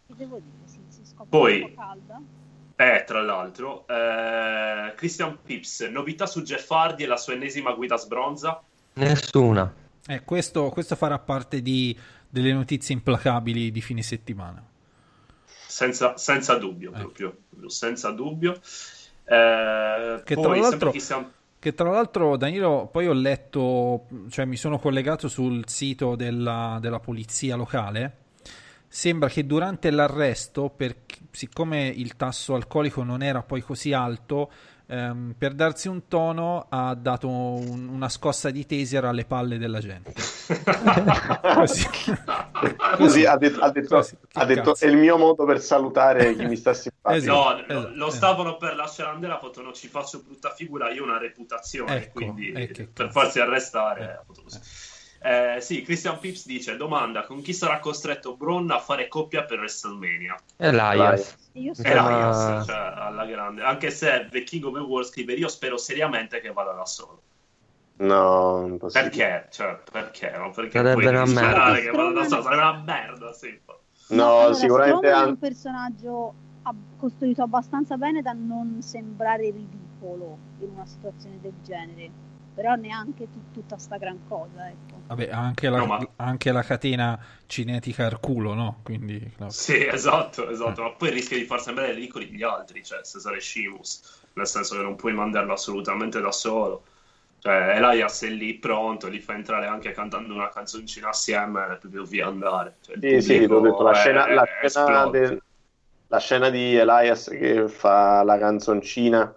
[0.06, 1.76] che devo dire, sì, si scopre Poi-.
[2.76, 7.96] Eh, tra l'altro, eh, Christian Pips, novità su Jeff Hardy e la sua ennesima guida
[7.96, 8.60] sbronza?
[8.94, 9.72] Nessuna.
[10.14, 11.96] Eh, questo, questo farà parte di-
[12.28, 14.62] delle notizie implacabili di fine settimana.
[15.66, 16.98] Senza, senza dubbio, Eh.
[16.98, 17.36] proprio,
[17.66, 18.52] senza dubbio.
[19.24, 24.56] Eh, Che poi, tra l'altro- Christian- Che tra l'altro, Danilo, poi ho letto, cioè mi
[24.56, 28.16] sono collegato sul sito della, della polizia locale.
[28.88, 30.96] Sembra che durante l'arresto, per-
[31.30, 34.50] siccome il tasso alcolico non era poi così alto,
[34.92, 39.80] ehm, per darsi un tono ha dato un- una scossa di taser alle palle della
[39.80, 40.12] gente.
[41.54, 41.86] Così.
[42.96, 44.16] Così ha detto, ha detto- Così.
[44.34, 47.14] Ha detto, è il mio modo per salutare chi mi sta simpatico.
[47.32, 47.40] Esatto.
[47.42, 48.10] No, esatto, lo esatto.
[48.10, 51.96] stavano per lasciare andare, ha fatto no, ci faccio brutta figura, io ho una reputazione,
[51.96, 54.60] Ecco, quindi eh, per farsi arrestare Eh, ha fatto così.
[55.24, 59.58] Eh, sì, Christian Pips dice, domanda, con chi sarà costretto Braun a fare coppia per
[59.58, 60.34] WrestleMania?
[60.56, 61.36] Elias.
[61.52, 63.62] E Insomma- Elias, cioè, alla grande.
[63.62, 67.20] Anche se The King of the World scrive, io spero seriamente che vada da solo.
[67.98, 69.10] No, impossibile.
[69.10, 69.48] Perché?
[69.52, 70.30] Cioè, perché?
[70.36, 71.74] No, perché Sarebbe puoi una merda.
[71.74, 72.42] che vada da solo?
[72.42, 73.60] Sarebbe una merda, sì.
[74.08, 79.50] No, allora, sicuramente Strowman è an- un personaggio ab- costruito abbastanza bene da non sembrare
[79.50, 82.10] ridicolo in una situazione del genere.
[82.54, 84.91] Però neanche tut- tutta sta gran cosa, ecco.
[85.14, 88.80] Vabbè, anche la, No, ma- anche la catena cinetica al culo, no?
[88.82, 89.58] Quindi, Claudio.
[89.58, 94.28] Sì, esatto, esatto, ma poi rischia di far sembrare ridicoli gli altri, cioè Cesare Shimus,
[94.34, 96.86] nel senso che non puoi mandarlo assolutamente da solo.
[97.38, 102.04] Cioè, Elias è lì pronto, li fa entrare anche cantando una canzoncina assieme e proprio
[102.04, 102.78] via andare.
[102.80, 105.42] Cioè, Sì, sì, l'ho detto, la è- scena, la è scena del-
[106.06, 109.34] la scena di Elias che fa la canzoncina,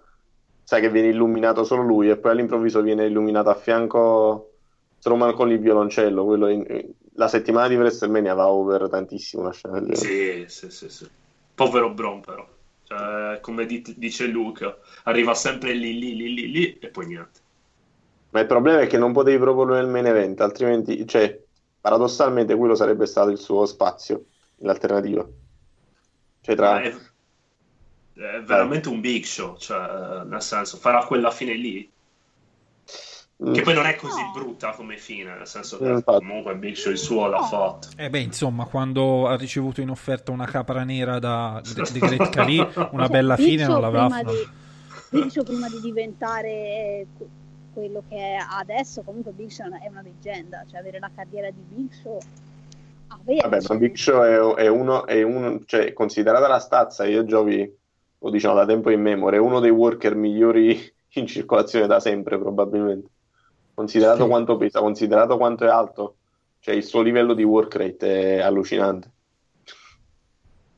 [0.62, 4.55] sai che viene illuminato solo lui e poi all'improvviso viene illuminato a fianco
[4.98, 9.80] Strowman con il violoncello, quello in- la settimana di WrestleMania va over tantissimo una scena
[9.80, 10.46] del genere.
[10.48, 11.10] Sì, sì, sì, sì.
[11.54, 12.46] Povero Bron però.
[12.84, 17.40] Cioè, come di- dice Luca, arriva sempre lì, lì, lì, lì, lì e poi niente.
[18.30, 21.40] Ma il problema è che non potevi proporlo nel main event, altrimenti, cioè,
[21.80, 25.26] paradossalmente quello sarebbe stato il suo spazio, l'alternativa.
[26.42, 26.82] Cioè, tra...
[26.82, 26.94] È,
[28.14, 31.90] è veramente un big show, cioè, nel senso, farà quella fine lì.
[33.38, 36.24] Che poi non è così brutta come fine, nel senso che Infatti.
[36.24, 37.88] comunque Big Show il suo l'ha fatto.
[37.96, 42.66] Eh beh, insomma, quando ha ricevuto in offerta una capra nera da The Great Khali,
[42.92, 44.30] una bella fine non l'aveva fatta.
[44.30, 44.48] di,
[45.10, 47.28] Big Show prima di diventare eh, que-
[47.74, 51.62] quello che è adesso, comunque Big Show è una leggenda, cioè avere la carriera di
[51.68, 52.18] Big Show
[53.08, 57.24] avere Vabbè, ma Big Show è, è uno, è uno, cioè, considerata la stazza, io
[57.24, 57.70] giovi,
[58.18, 60.80] lo diciamo da tempo in memoria, è uno dei worker migliori
[61.16, 63.10] in circolazione da sempre, probabilmente.
[63.76, 64.28] Considerato Sì.
[64.30, 66.16] quanto pesa, considerato quanto è alto,
[66.60, 69.10] cioè il suo livello di work rate è allucinante.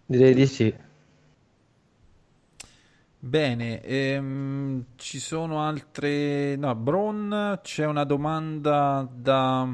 [0.04, 0.74] Direi di sì.
[3.20, 6.56] Bene, ehm, ci sono altre...
[6.56, 9.68] No, Bron, c'è una domanda da...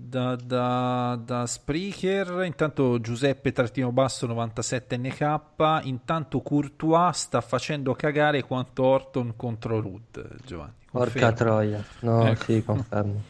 [0.00, 5.40] Da, da, da Spreaker, intanto Giuseppe Trattino Basso 97 NK,
[5.82, 10.72] intanto Courtois sta facendo cagare quanto Orton contro Rudd, Giovanni.
[10.90, 11.34] Porca confermi?
[11.34, 11.84] troia.
[12.00, 12.44] No, Ecco.
[12.44, 13.22] sì, confermo.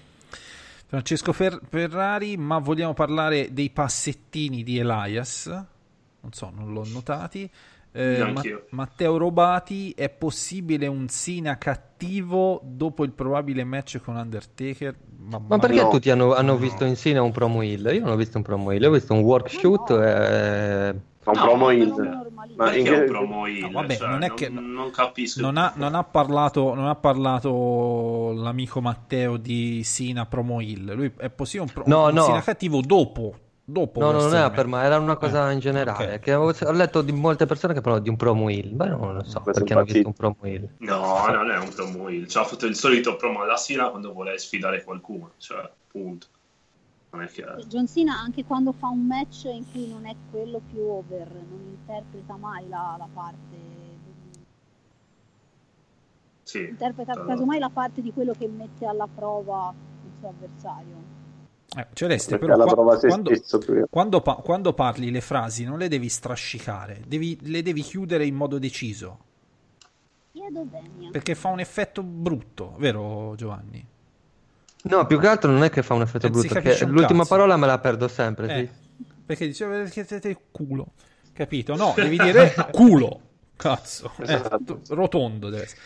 [0.87, 5.47] Francesco Fer- Ferrari, ma vogliamo parlare dei passettini di Elias?
[5.47, 7.51] Non so, non l'ho notati.
[8.01, 8.33] Eh.
[8.33, 14.95] Ma- Matteo Robati, è possibile un Sina cattivo dopo il probabile match con Undertaker?
[15.49, 15.89] Ma perché no.
[15.89, 17.93] tutti hanno, hanno visto in Sina un promo heal?
[17.93, 19.97] Io non ho visto un promo heal, ho visto un work shoot e...
[21.29, 21.89] È un No, promo ma heel.
[21.89, 22.55] normalissimo.
[22.57, 23.61] Ma in un che- promo heel?
[23.63, 25.41] No, vabbè, Cioè, non è che- non capisco.
[25.43, 30.95] Non ha, non ha parlato, non ha parlato l'amico Matteo di Sina promo Hill.
[30.95, 32.23] Lui è possibile un, pro- No, un no.
[32.23, 33.35] Sina cattivo dopo.
[33.71, 36.15] Dopo No, no, non era per me, era una cosa Eh, in generale.
[36.15, 36.21] ok.
[36.21, 38.73] Che ho, ho letto di molte persone che parlano di un promo heal.
[38.75, 40.69] Ma non lo so Questo perché hanno visto un promo heal.
[40.79, 42.27] No, non è un promo heel.
[42.27, 45.33] Cioè, ha fatto il solito promo alla Sina quando vuole sfidare qualcuno.
[45.37, 46.27] Cioè, punto.
[47.11, 47.45] Non è che...
[47.67, 51.61] John Cena anche quando fa un match in cui non è quello più over, non
[51.79, 53.57] interpreta mai la, la parte
[56.43, 56.65] Sì.
[56.69, 57.29] interpreta Allora.
[57.29, 59.73] casomai la parte di quello che mette alla prova
[60.05, 61.17] il suo avversario.
[61.77, 63.31] Eh, Celeste, Perché però qua- quando,
[63.91, 68.35] quando pa- quando parli le frasi non le devi strascicare, devi- le devi chiudere in
[68.35, 69.19] modo deciso,
[71.11, 73.85] perché fa un effetto brutto, vero Giovanni?
[74.85, 77.29] No, più che altro non è che fa un effetto Eh, brutto, un l'ultima cazzo.
[77.35, 78.67] parola me la perdo sempre, Eh,
[78.97, 79.05] sì.
[79.27, 80.93] perché dice "Eh, che te il culo,
[81.33, 81.75] capito?
[81.77, 83.21] No, devi dire culo,
[83.57, 84.81] cazzo, Eh, Esatto.
[84.89, 85.81] rotondo deve essere.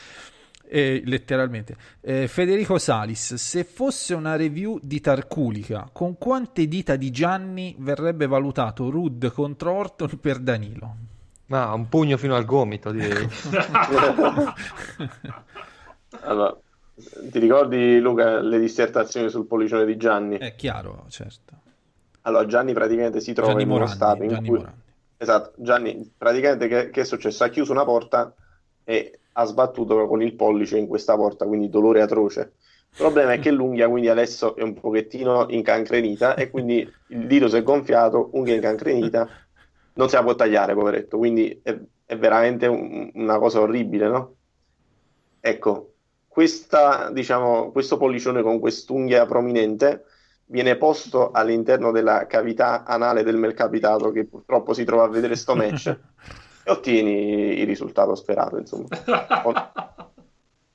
[0.68, 7.10] Eh, letteralmente Eh, Federico Salis se fosse una review di Tarculica con quante dita di
[7.10, 10.96] Gianni verrebbe valutato Rud contro Orton per Danilo
[11.46, 13.28] Ma un pugno fino al gomito, direi.
[16.20, 16.54] Allora,
[16.94, 20.38] ti ricordi Luca le dissertazioni sul pollicione di Gianni?
[20.38, 21.54] è chiaro certo
[22.22, 24.58] Allora, Gianni praticamente si trova Gianni in uno Morandi, stato in Gianni cui...
[24.58, 24.80] Morandi.
[25.16, 27.44] Esatto, Gianni praticamente che, che è successo?
[27.44, 28.34] Ha chiuso una porta
[28.84, 32.40] e ha sbattuto con il pollice in questa porta, quindi dolore atroce.
[32.90, 37.48] Il problema è che l'unghia quindi adesso è un pochettino incancrenita e quindi il dito
[37.48, 39.34] si è gonfiato, unghia incancrenita,
[39.94, 44.36] non se la può tagliare, poveretto, quindi è, è veramente un- una cosa orribile, no?
[45.40, 45.96] Ecco,
[46.28, 50.04] questa, diciamo, questo pollicione con quest'unghia prominente
[50.46, 55.54] viene posto all'interno della cavità anale del malcapitato che purtroppo si trova a vedere sto
[55.56, 55.98] match
[56.64, 58.86] e ottieni il risultato sperato, insomma.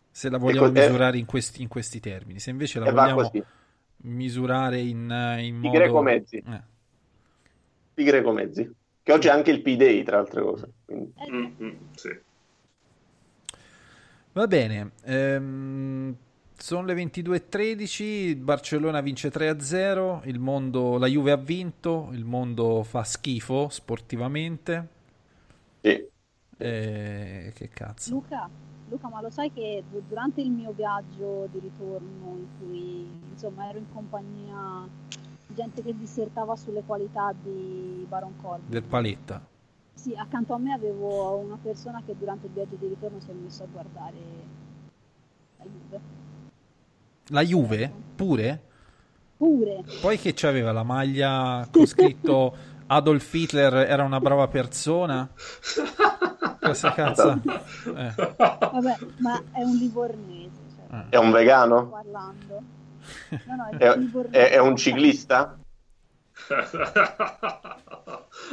[0.09, 3.31] se la vogliamo Ecco, eh, misurare in questi, in questi termini se invece la vogliamo
[3.97, 6.37] misurare in, eh, in I modo greco-mezzi.
[6.37, 6.61] Eh.
[7.95, 8.75] I greco-mezzi.
[9.03, 10.71] Che oggi è anche il P-Day, tra altre cose.
[10.85, 12.19] Quindi, Mm, mm, sì.
[14.33, 16.15] Va bene, ehm,
[16.57, 22.83] sono le 22.13, il Barcellona vince 3-0, il mondo, la Juve ha vinto, il mondo
[22.83, 24.95] fa schifo sportivamente.
[26.57, 28.11] Eh, che cazzo.
[28.11, 28.49] Luca,
[28.89, 33.69] Luca, ma lo sai che du- durante il mio viaggio di ritorno in cui insomma
[33.69, 34.87] ero in compagnia
[35.45, 39.45] di gente che dissertava sulle qualità di Baron Corbin, Del paletta.
[39.93, 43.33] sì, accanto a me avevo una persona che durante il viaggio di ritorno si è
[43.33, 44.15] messo a guardare
[45.57, 45.99] la Juve.
[47.29, 48.61] La Juve pure?
[49.37, 52.55] Pure, Poi che c'aveva la maglia con scritto
[52.87, 55.27] Adolf Hitler era una brava persona?
[56.59, 57.31] Questa cazzo.
[57.95, 58.13] Eh.
[58.15, 60.49] vabbè, ma è un livornese,
[60.89, 61.87] cioè, È un vegano?
[61.89, 62.61] parlando.
[63.45, 64.49] No, no, è, È, un livornese.
[64.49, 65.57] è- è un ciclista?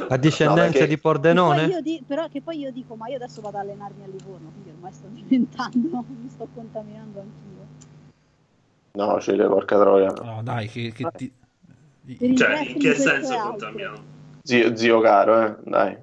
[0.09, 1.65] A discendenza perché- di Che Pordenone?
[1.65, 4.49] io di- però che poi io dico, ma io adesso vado ad allenarmi a Livorno,
[4.51, 7.53] quindi ormai sto diventando, mi sto contaminando anch'io.
[8.93, 10.11] No, Cile, porca troia.
[10.23, 11.33] No, dai, che, che ti...
[12.35, 14.13] Cioè, in che senso contaminiamo?
[14.45, 15.97] Zio, zio caro, eh, dai.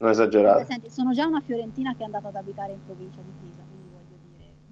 [0.00, 0.64] Non esagerare.
[0.64, 3.88] senti, sono già una fiorentina che è andata ad abitare in provincia di Pisa, quindi
[3.90, 4.16] voglio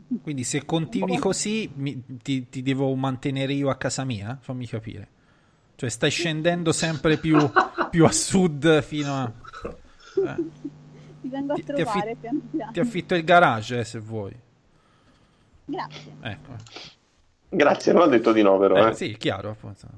[0.07, 4.39] dire, Quindi se continui così mi- ti, ti devo mantenere io a casa mia?
[4.41, 5.09] Fammi capire.
[5.75, 7.37] Cioè stai scendendo sempre più,
[7.91, 9.33] più a sud fino a...
[10.27, 10.35] eh,
[11.23, 12.73] Ti vengo a Ti- ti trovare affi- piano piano.
[12.73, 14.35] ti affitto il garage eh, se vuoi.
[15.65, 16.13] Grazie.
[16.21, 16.53] Ecco.
[17.49, 18.77] Grazie, non ho detto di no, però.
[18.87, 18.95] Eh, eh.
[18.95, 19.51] sì, chiaro.
[19.51, 19.89] appunto.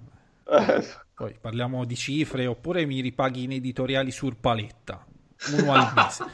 [1.18, 5.04] Poi parliamo di cifre oppure mi ripaghi in editoriali sur paletta.
[5.58, 6.24] Uno al mese.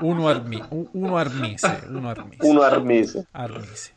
[0.00, 1.84] Uno al, u- uno al mese.
[1.88, 2.46] Uno al mese.
[2.46, 3.26] Uno al mese.
[3.32, 3.92] Al mese.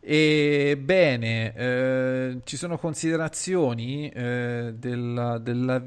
[0.00, 5.82] E bene, eh, ci sono considerazioni eh, della, della-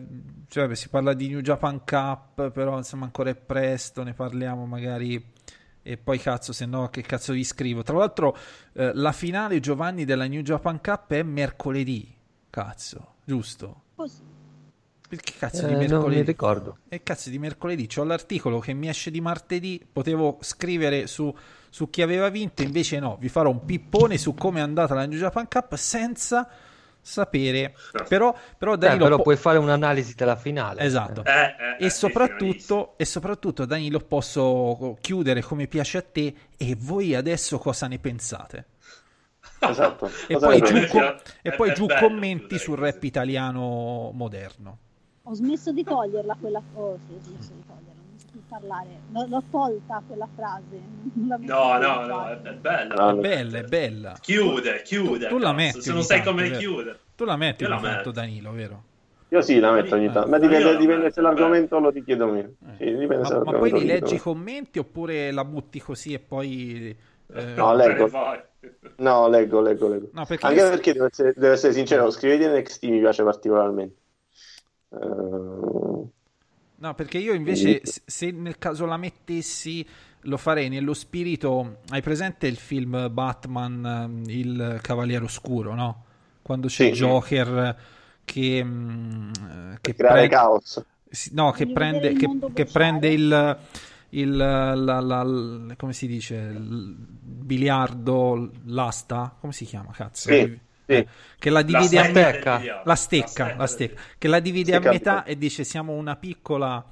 [0.48, 5.32] cioè, si parla di New Japan Cup, però insomma ancora è presto, ne parliamo magari
[5.82, 7.84] e poi cazzo, se no che cazzo vi scrivo.
[7.84, 8.38] Tra l'altro
[8.74, 12.16] eh, la finale Giovanni della New Japan Cup è mercoledì,
[12.50, 13.82] cazzo, giusto?
[15.08, 16.16] Perché cazzo Eh, di non mercoledì?
[16.16, 16.80] mi ricordo.
[16.90, 21.36] E cazzo di mercoledì, c'ho l'articolo che mi esce di martedì, potevo scrivere su,
[21.70, 25.06] su chi aveva vinto, invece no, vi farò un pippone su come è andata la
[25.06, 26.48] New Japan Cup senza
[27.02, 27.76] sapere,
[28.08, 30.82] però, però Eh, Danilo però po- puoi fare un'analisi della finale.
[30.82, 31.24] Esatto.
[31.24, 36.34] Eh, eh, eh, E soprattutto, e soprattutto, Danilo, posso chiudere come piace a te.
[36.58, 38.66] E voi adesso cosa ne pensate?
[39.70, 40.10] Esatto.
[40.28, 42.92] E poi giù, com- e poi è giù bello commenti sul così.
[42.92, 44.78] rap italiano moderno.
[45.24, 48.88] Ho smesso di toglierla quella oh sì, ho smesso di toglierla, non so più parlare.
[49.12, 50.82] L'ho, l'ho tolta quella frase.
[51.28, 52.50] La No, no, no, faccia.
[52.50, 52.94] è, bella.
[52.96, 54.18] No, È bella, è bella.
[54.20, 55.28] Chiude, chiude.
[55.28, 57.00] Tu la cazzo, metti Se non sai come chiude.
[57.16, 58.12] Tu la metti la tanto, metto.
[58.12, 58.84] Danilo, vero?
[59.30, 60.30] Io sì, la metto ogni tanto.
[60.30, 62.52] Ma dipende, la dipende se l'argomento lo richiedo meno.
[62.78, 66.96] Sì, Ma, ma poi li leggi i commenti oppure la butti così e poi...
[67.36, 68.10] eh, No, leggo.
[68.98, 70.10] No, leggo, leggo, leggo.
[70.14, 73.96] No, perché Anche io- perché devo essere, devo essere sincero, scrivete NXT mi piace particolarmente.
[74.92, 76.10] Eh,
[76.76, 79.88] No, perché io invece, se- nel caso la mettessi,
[80.22, 81.78] lo farei nello spirito.
[81.90, 86.04] Hai presente il film Batman, ehm, il Cavaliere Oscuro, no?
[86.42, 86.92] Quando c'è Sì.
[86.92, 87.78] Joker
[88.26, 89.32] che, mm,
[89.80, 90.84] che creare pre- caos.
[91.32, 93.58] no, che prende, che, che prende il,
[94.22, 100.36] il la, la- la- come si dice, il biliardo, l'asta, come si chiama, cazzo?
[100.36, 101.08] Sì, sì.
[101.38, 102.60] Che la divide a stecca.
[102.60, 106.16] metà, la stecca, la stecca, che la divide Stecca a metà e dice siamo una
[106.16, 106.84] piccola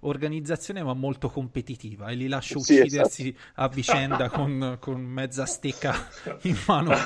[0.00, 2.08] organizzazione ma molto competitiva.
[2.08, 5.94] E li lascio Sì, uccidersi a vicenda con, con mezza stecca
[6.42, 6.98] in mano.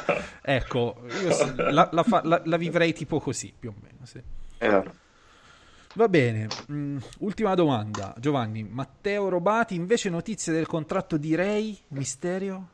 [0.43, 1.31] Ecco, io
[1.67, 4.23] la, la fa- la- la vivrei tipo così, più o meno, sì.
[4.61, 4.83] Eh,
[5.97, 8.65] Va bene, mm, ultima domanda, Giovanni.
[8.69, 12.69] Matteo Robati, invece notizie del contratto di Ray, Misterio?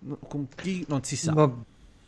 [0.00, 1.32] No, Con chi non si sa.
[1.34, 1.48] Ma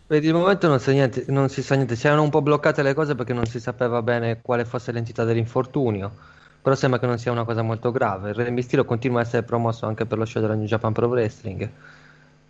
[0.09, 2.95] per il momento non, niente, non si sa niente, si erano un po' bloccate le
[2.95, 6.13] cose perché non si sapeva bene quale fosse l'entità dell'infortunio,
[6.61, 8.31] però sembra che non sia una cosa molto grave.
[8.31, 11.07] Il Re Mysterio continua a essere promosso anche per lo show della New Japan Pro
[11.07, 11.71] Wrestling,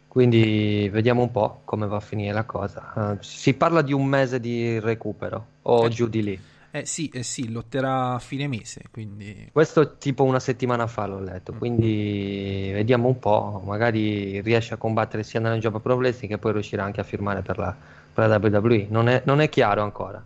[0.09, 3.13] quindi vediamo un po' come va a finire la cosa.
[3.13, 5.89] Eh, si parla di un mese di recupero o Eh.
[5.91, 6.41] giù di lì.
[6.77, 9.49] Eh sì, eh sì, lotterà a fine mese, quindi...
[9.51, 15.23] Questo tipo una settimana fa l'ho letto, quindi vediamo un po', magari riesce a combattere
[15.23, 17.75] sia nella Japan Pro Wrestling che poi riuscirà anche a firmare per la,
[18.13, 18.89] per la WWE.
[18.91, 20.23] Non è, non è chiaro ancora.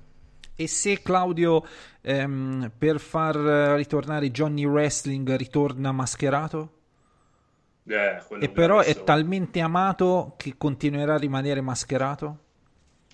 [0.57, 1.65] E se Claudio,
[2.01, 3.37] ehm, per far
[3.77, 6.73] ritornare Johnny Wrestling, ritorna mascherato?
[7.87, 12.39] Eh, E però è talmente amato che continuerà a rimanere mascherato?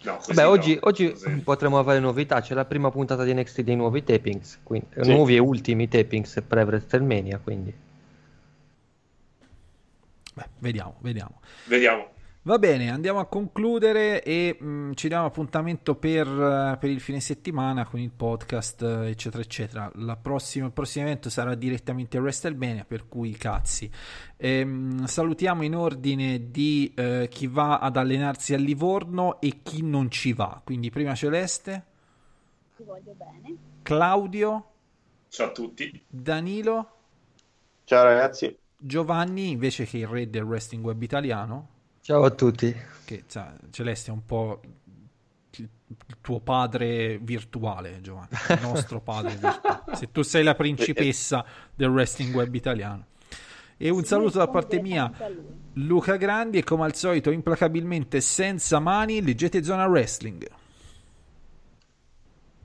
[0.07, 1.13] No, Beh, no, oggi, oggi
[1.43, 5.11] potremo avere novità, c'è la prima puntata di NXT dei nuovi tapings, quindi, Sì.
[5.11, 7.75] nuovi e ultimi tapings pre-WrestleMania, quindi
[10.35, 11.41] Beh, vediamo, vediamo.
[11.65, 12.09] Vediamo.
[12.47, 17.19] Va bene, andiamo a concludere e mh, ci diamo appuntamento per, eh, per il fine
[17.19, 19.91] settimana con il podcast, eh, eccetera, eccetera.
[19.97, 23.91] La prossima- il prossimo evento sarà direttamente a WrestleMania, per cui cazzi.
[24.37, 30.09] Ehm, salutiamo in ordine di eh, chi va ad allenarsi a Livorno e chi non
[30.09, 30.61] ci va.
[30.63, 31.85] Quindi prima Celeste,
[32.77, 33.57] Ti voglio bene.
[33.83, 34.71] Claudio,
[35.31, 36.01] Ciao a tutti.
[36.07, 36.91] Danilo,
[37.83, 38.57] Ciao ragazzi.
[38.79, 41.71] Giovanni, invece che il re del wrestling web italiano.
[42.07, 42.73] Ciao a tutti.
[43.05, 44.61] che sa, Celeste è un po'
[45.57, 45.69] il
[46.21, 49.97] tuo padre virtuale, Giovanni, il nostro padre virtuale.
[49.97, 53.07] Se tu sei la principessa del wrestling web italiano.
[53.77, 55.11] E un saluto da parte mia.
[55.73, 60.49] Luca Grandi, e come al solito, implacabilmente senza mani, leggete Zona Wrestling.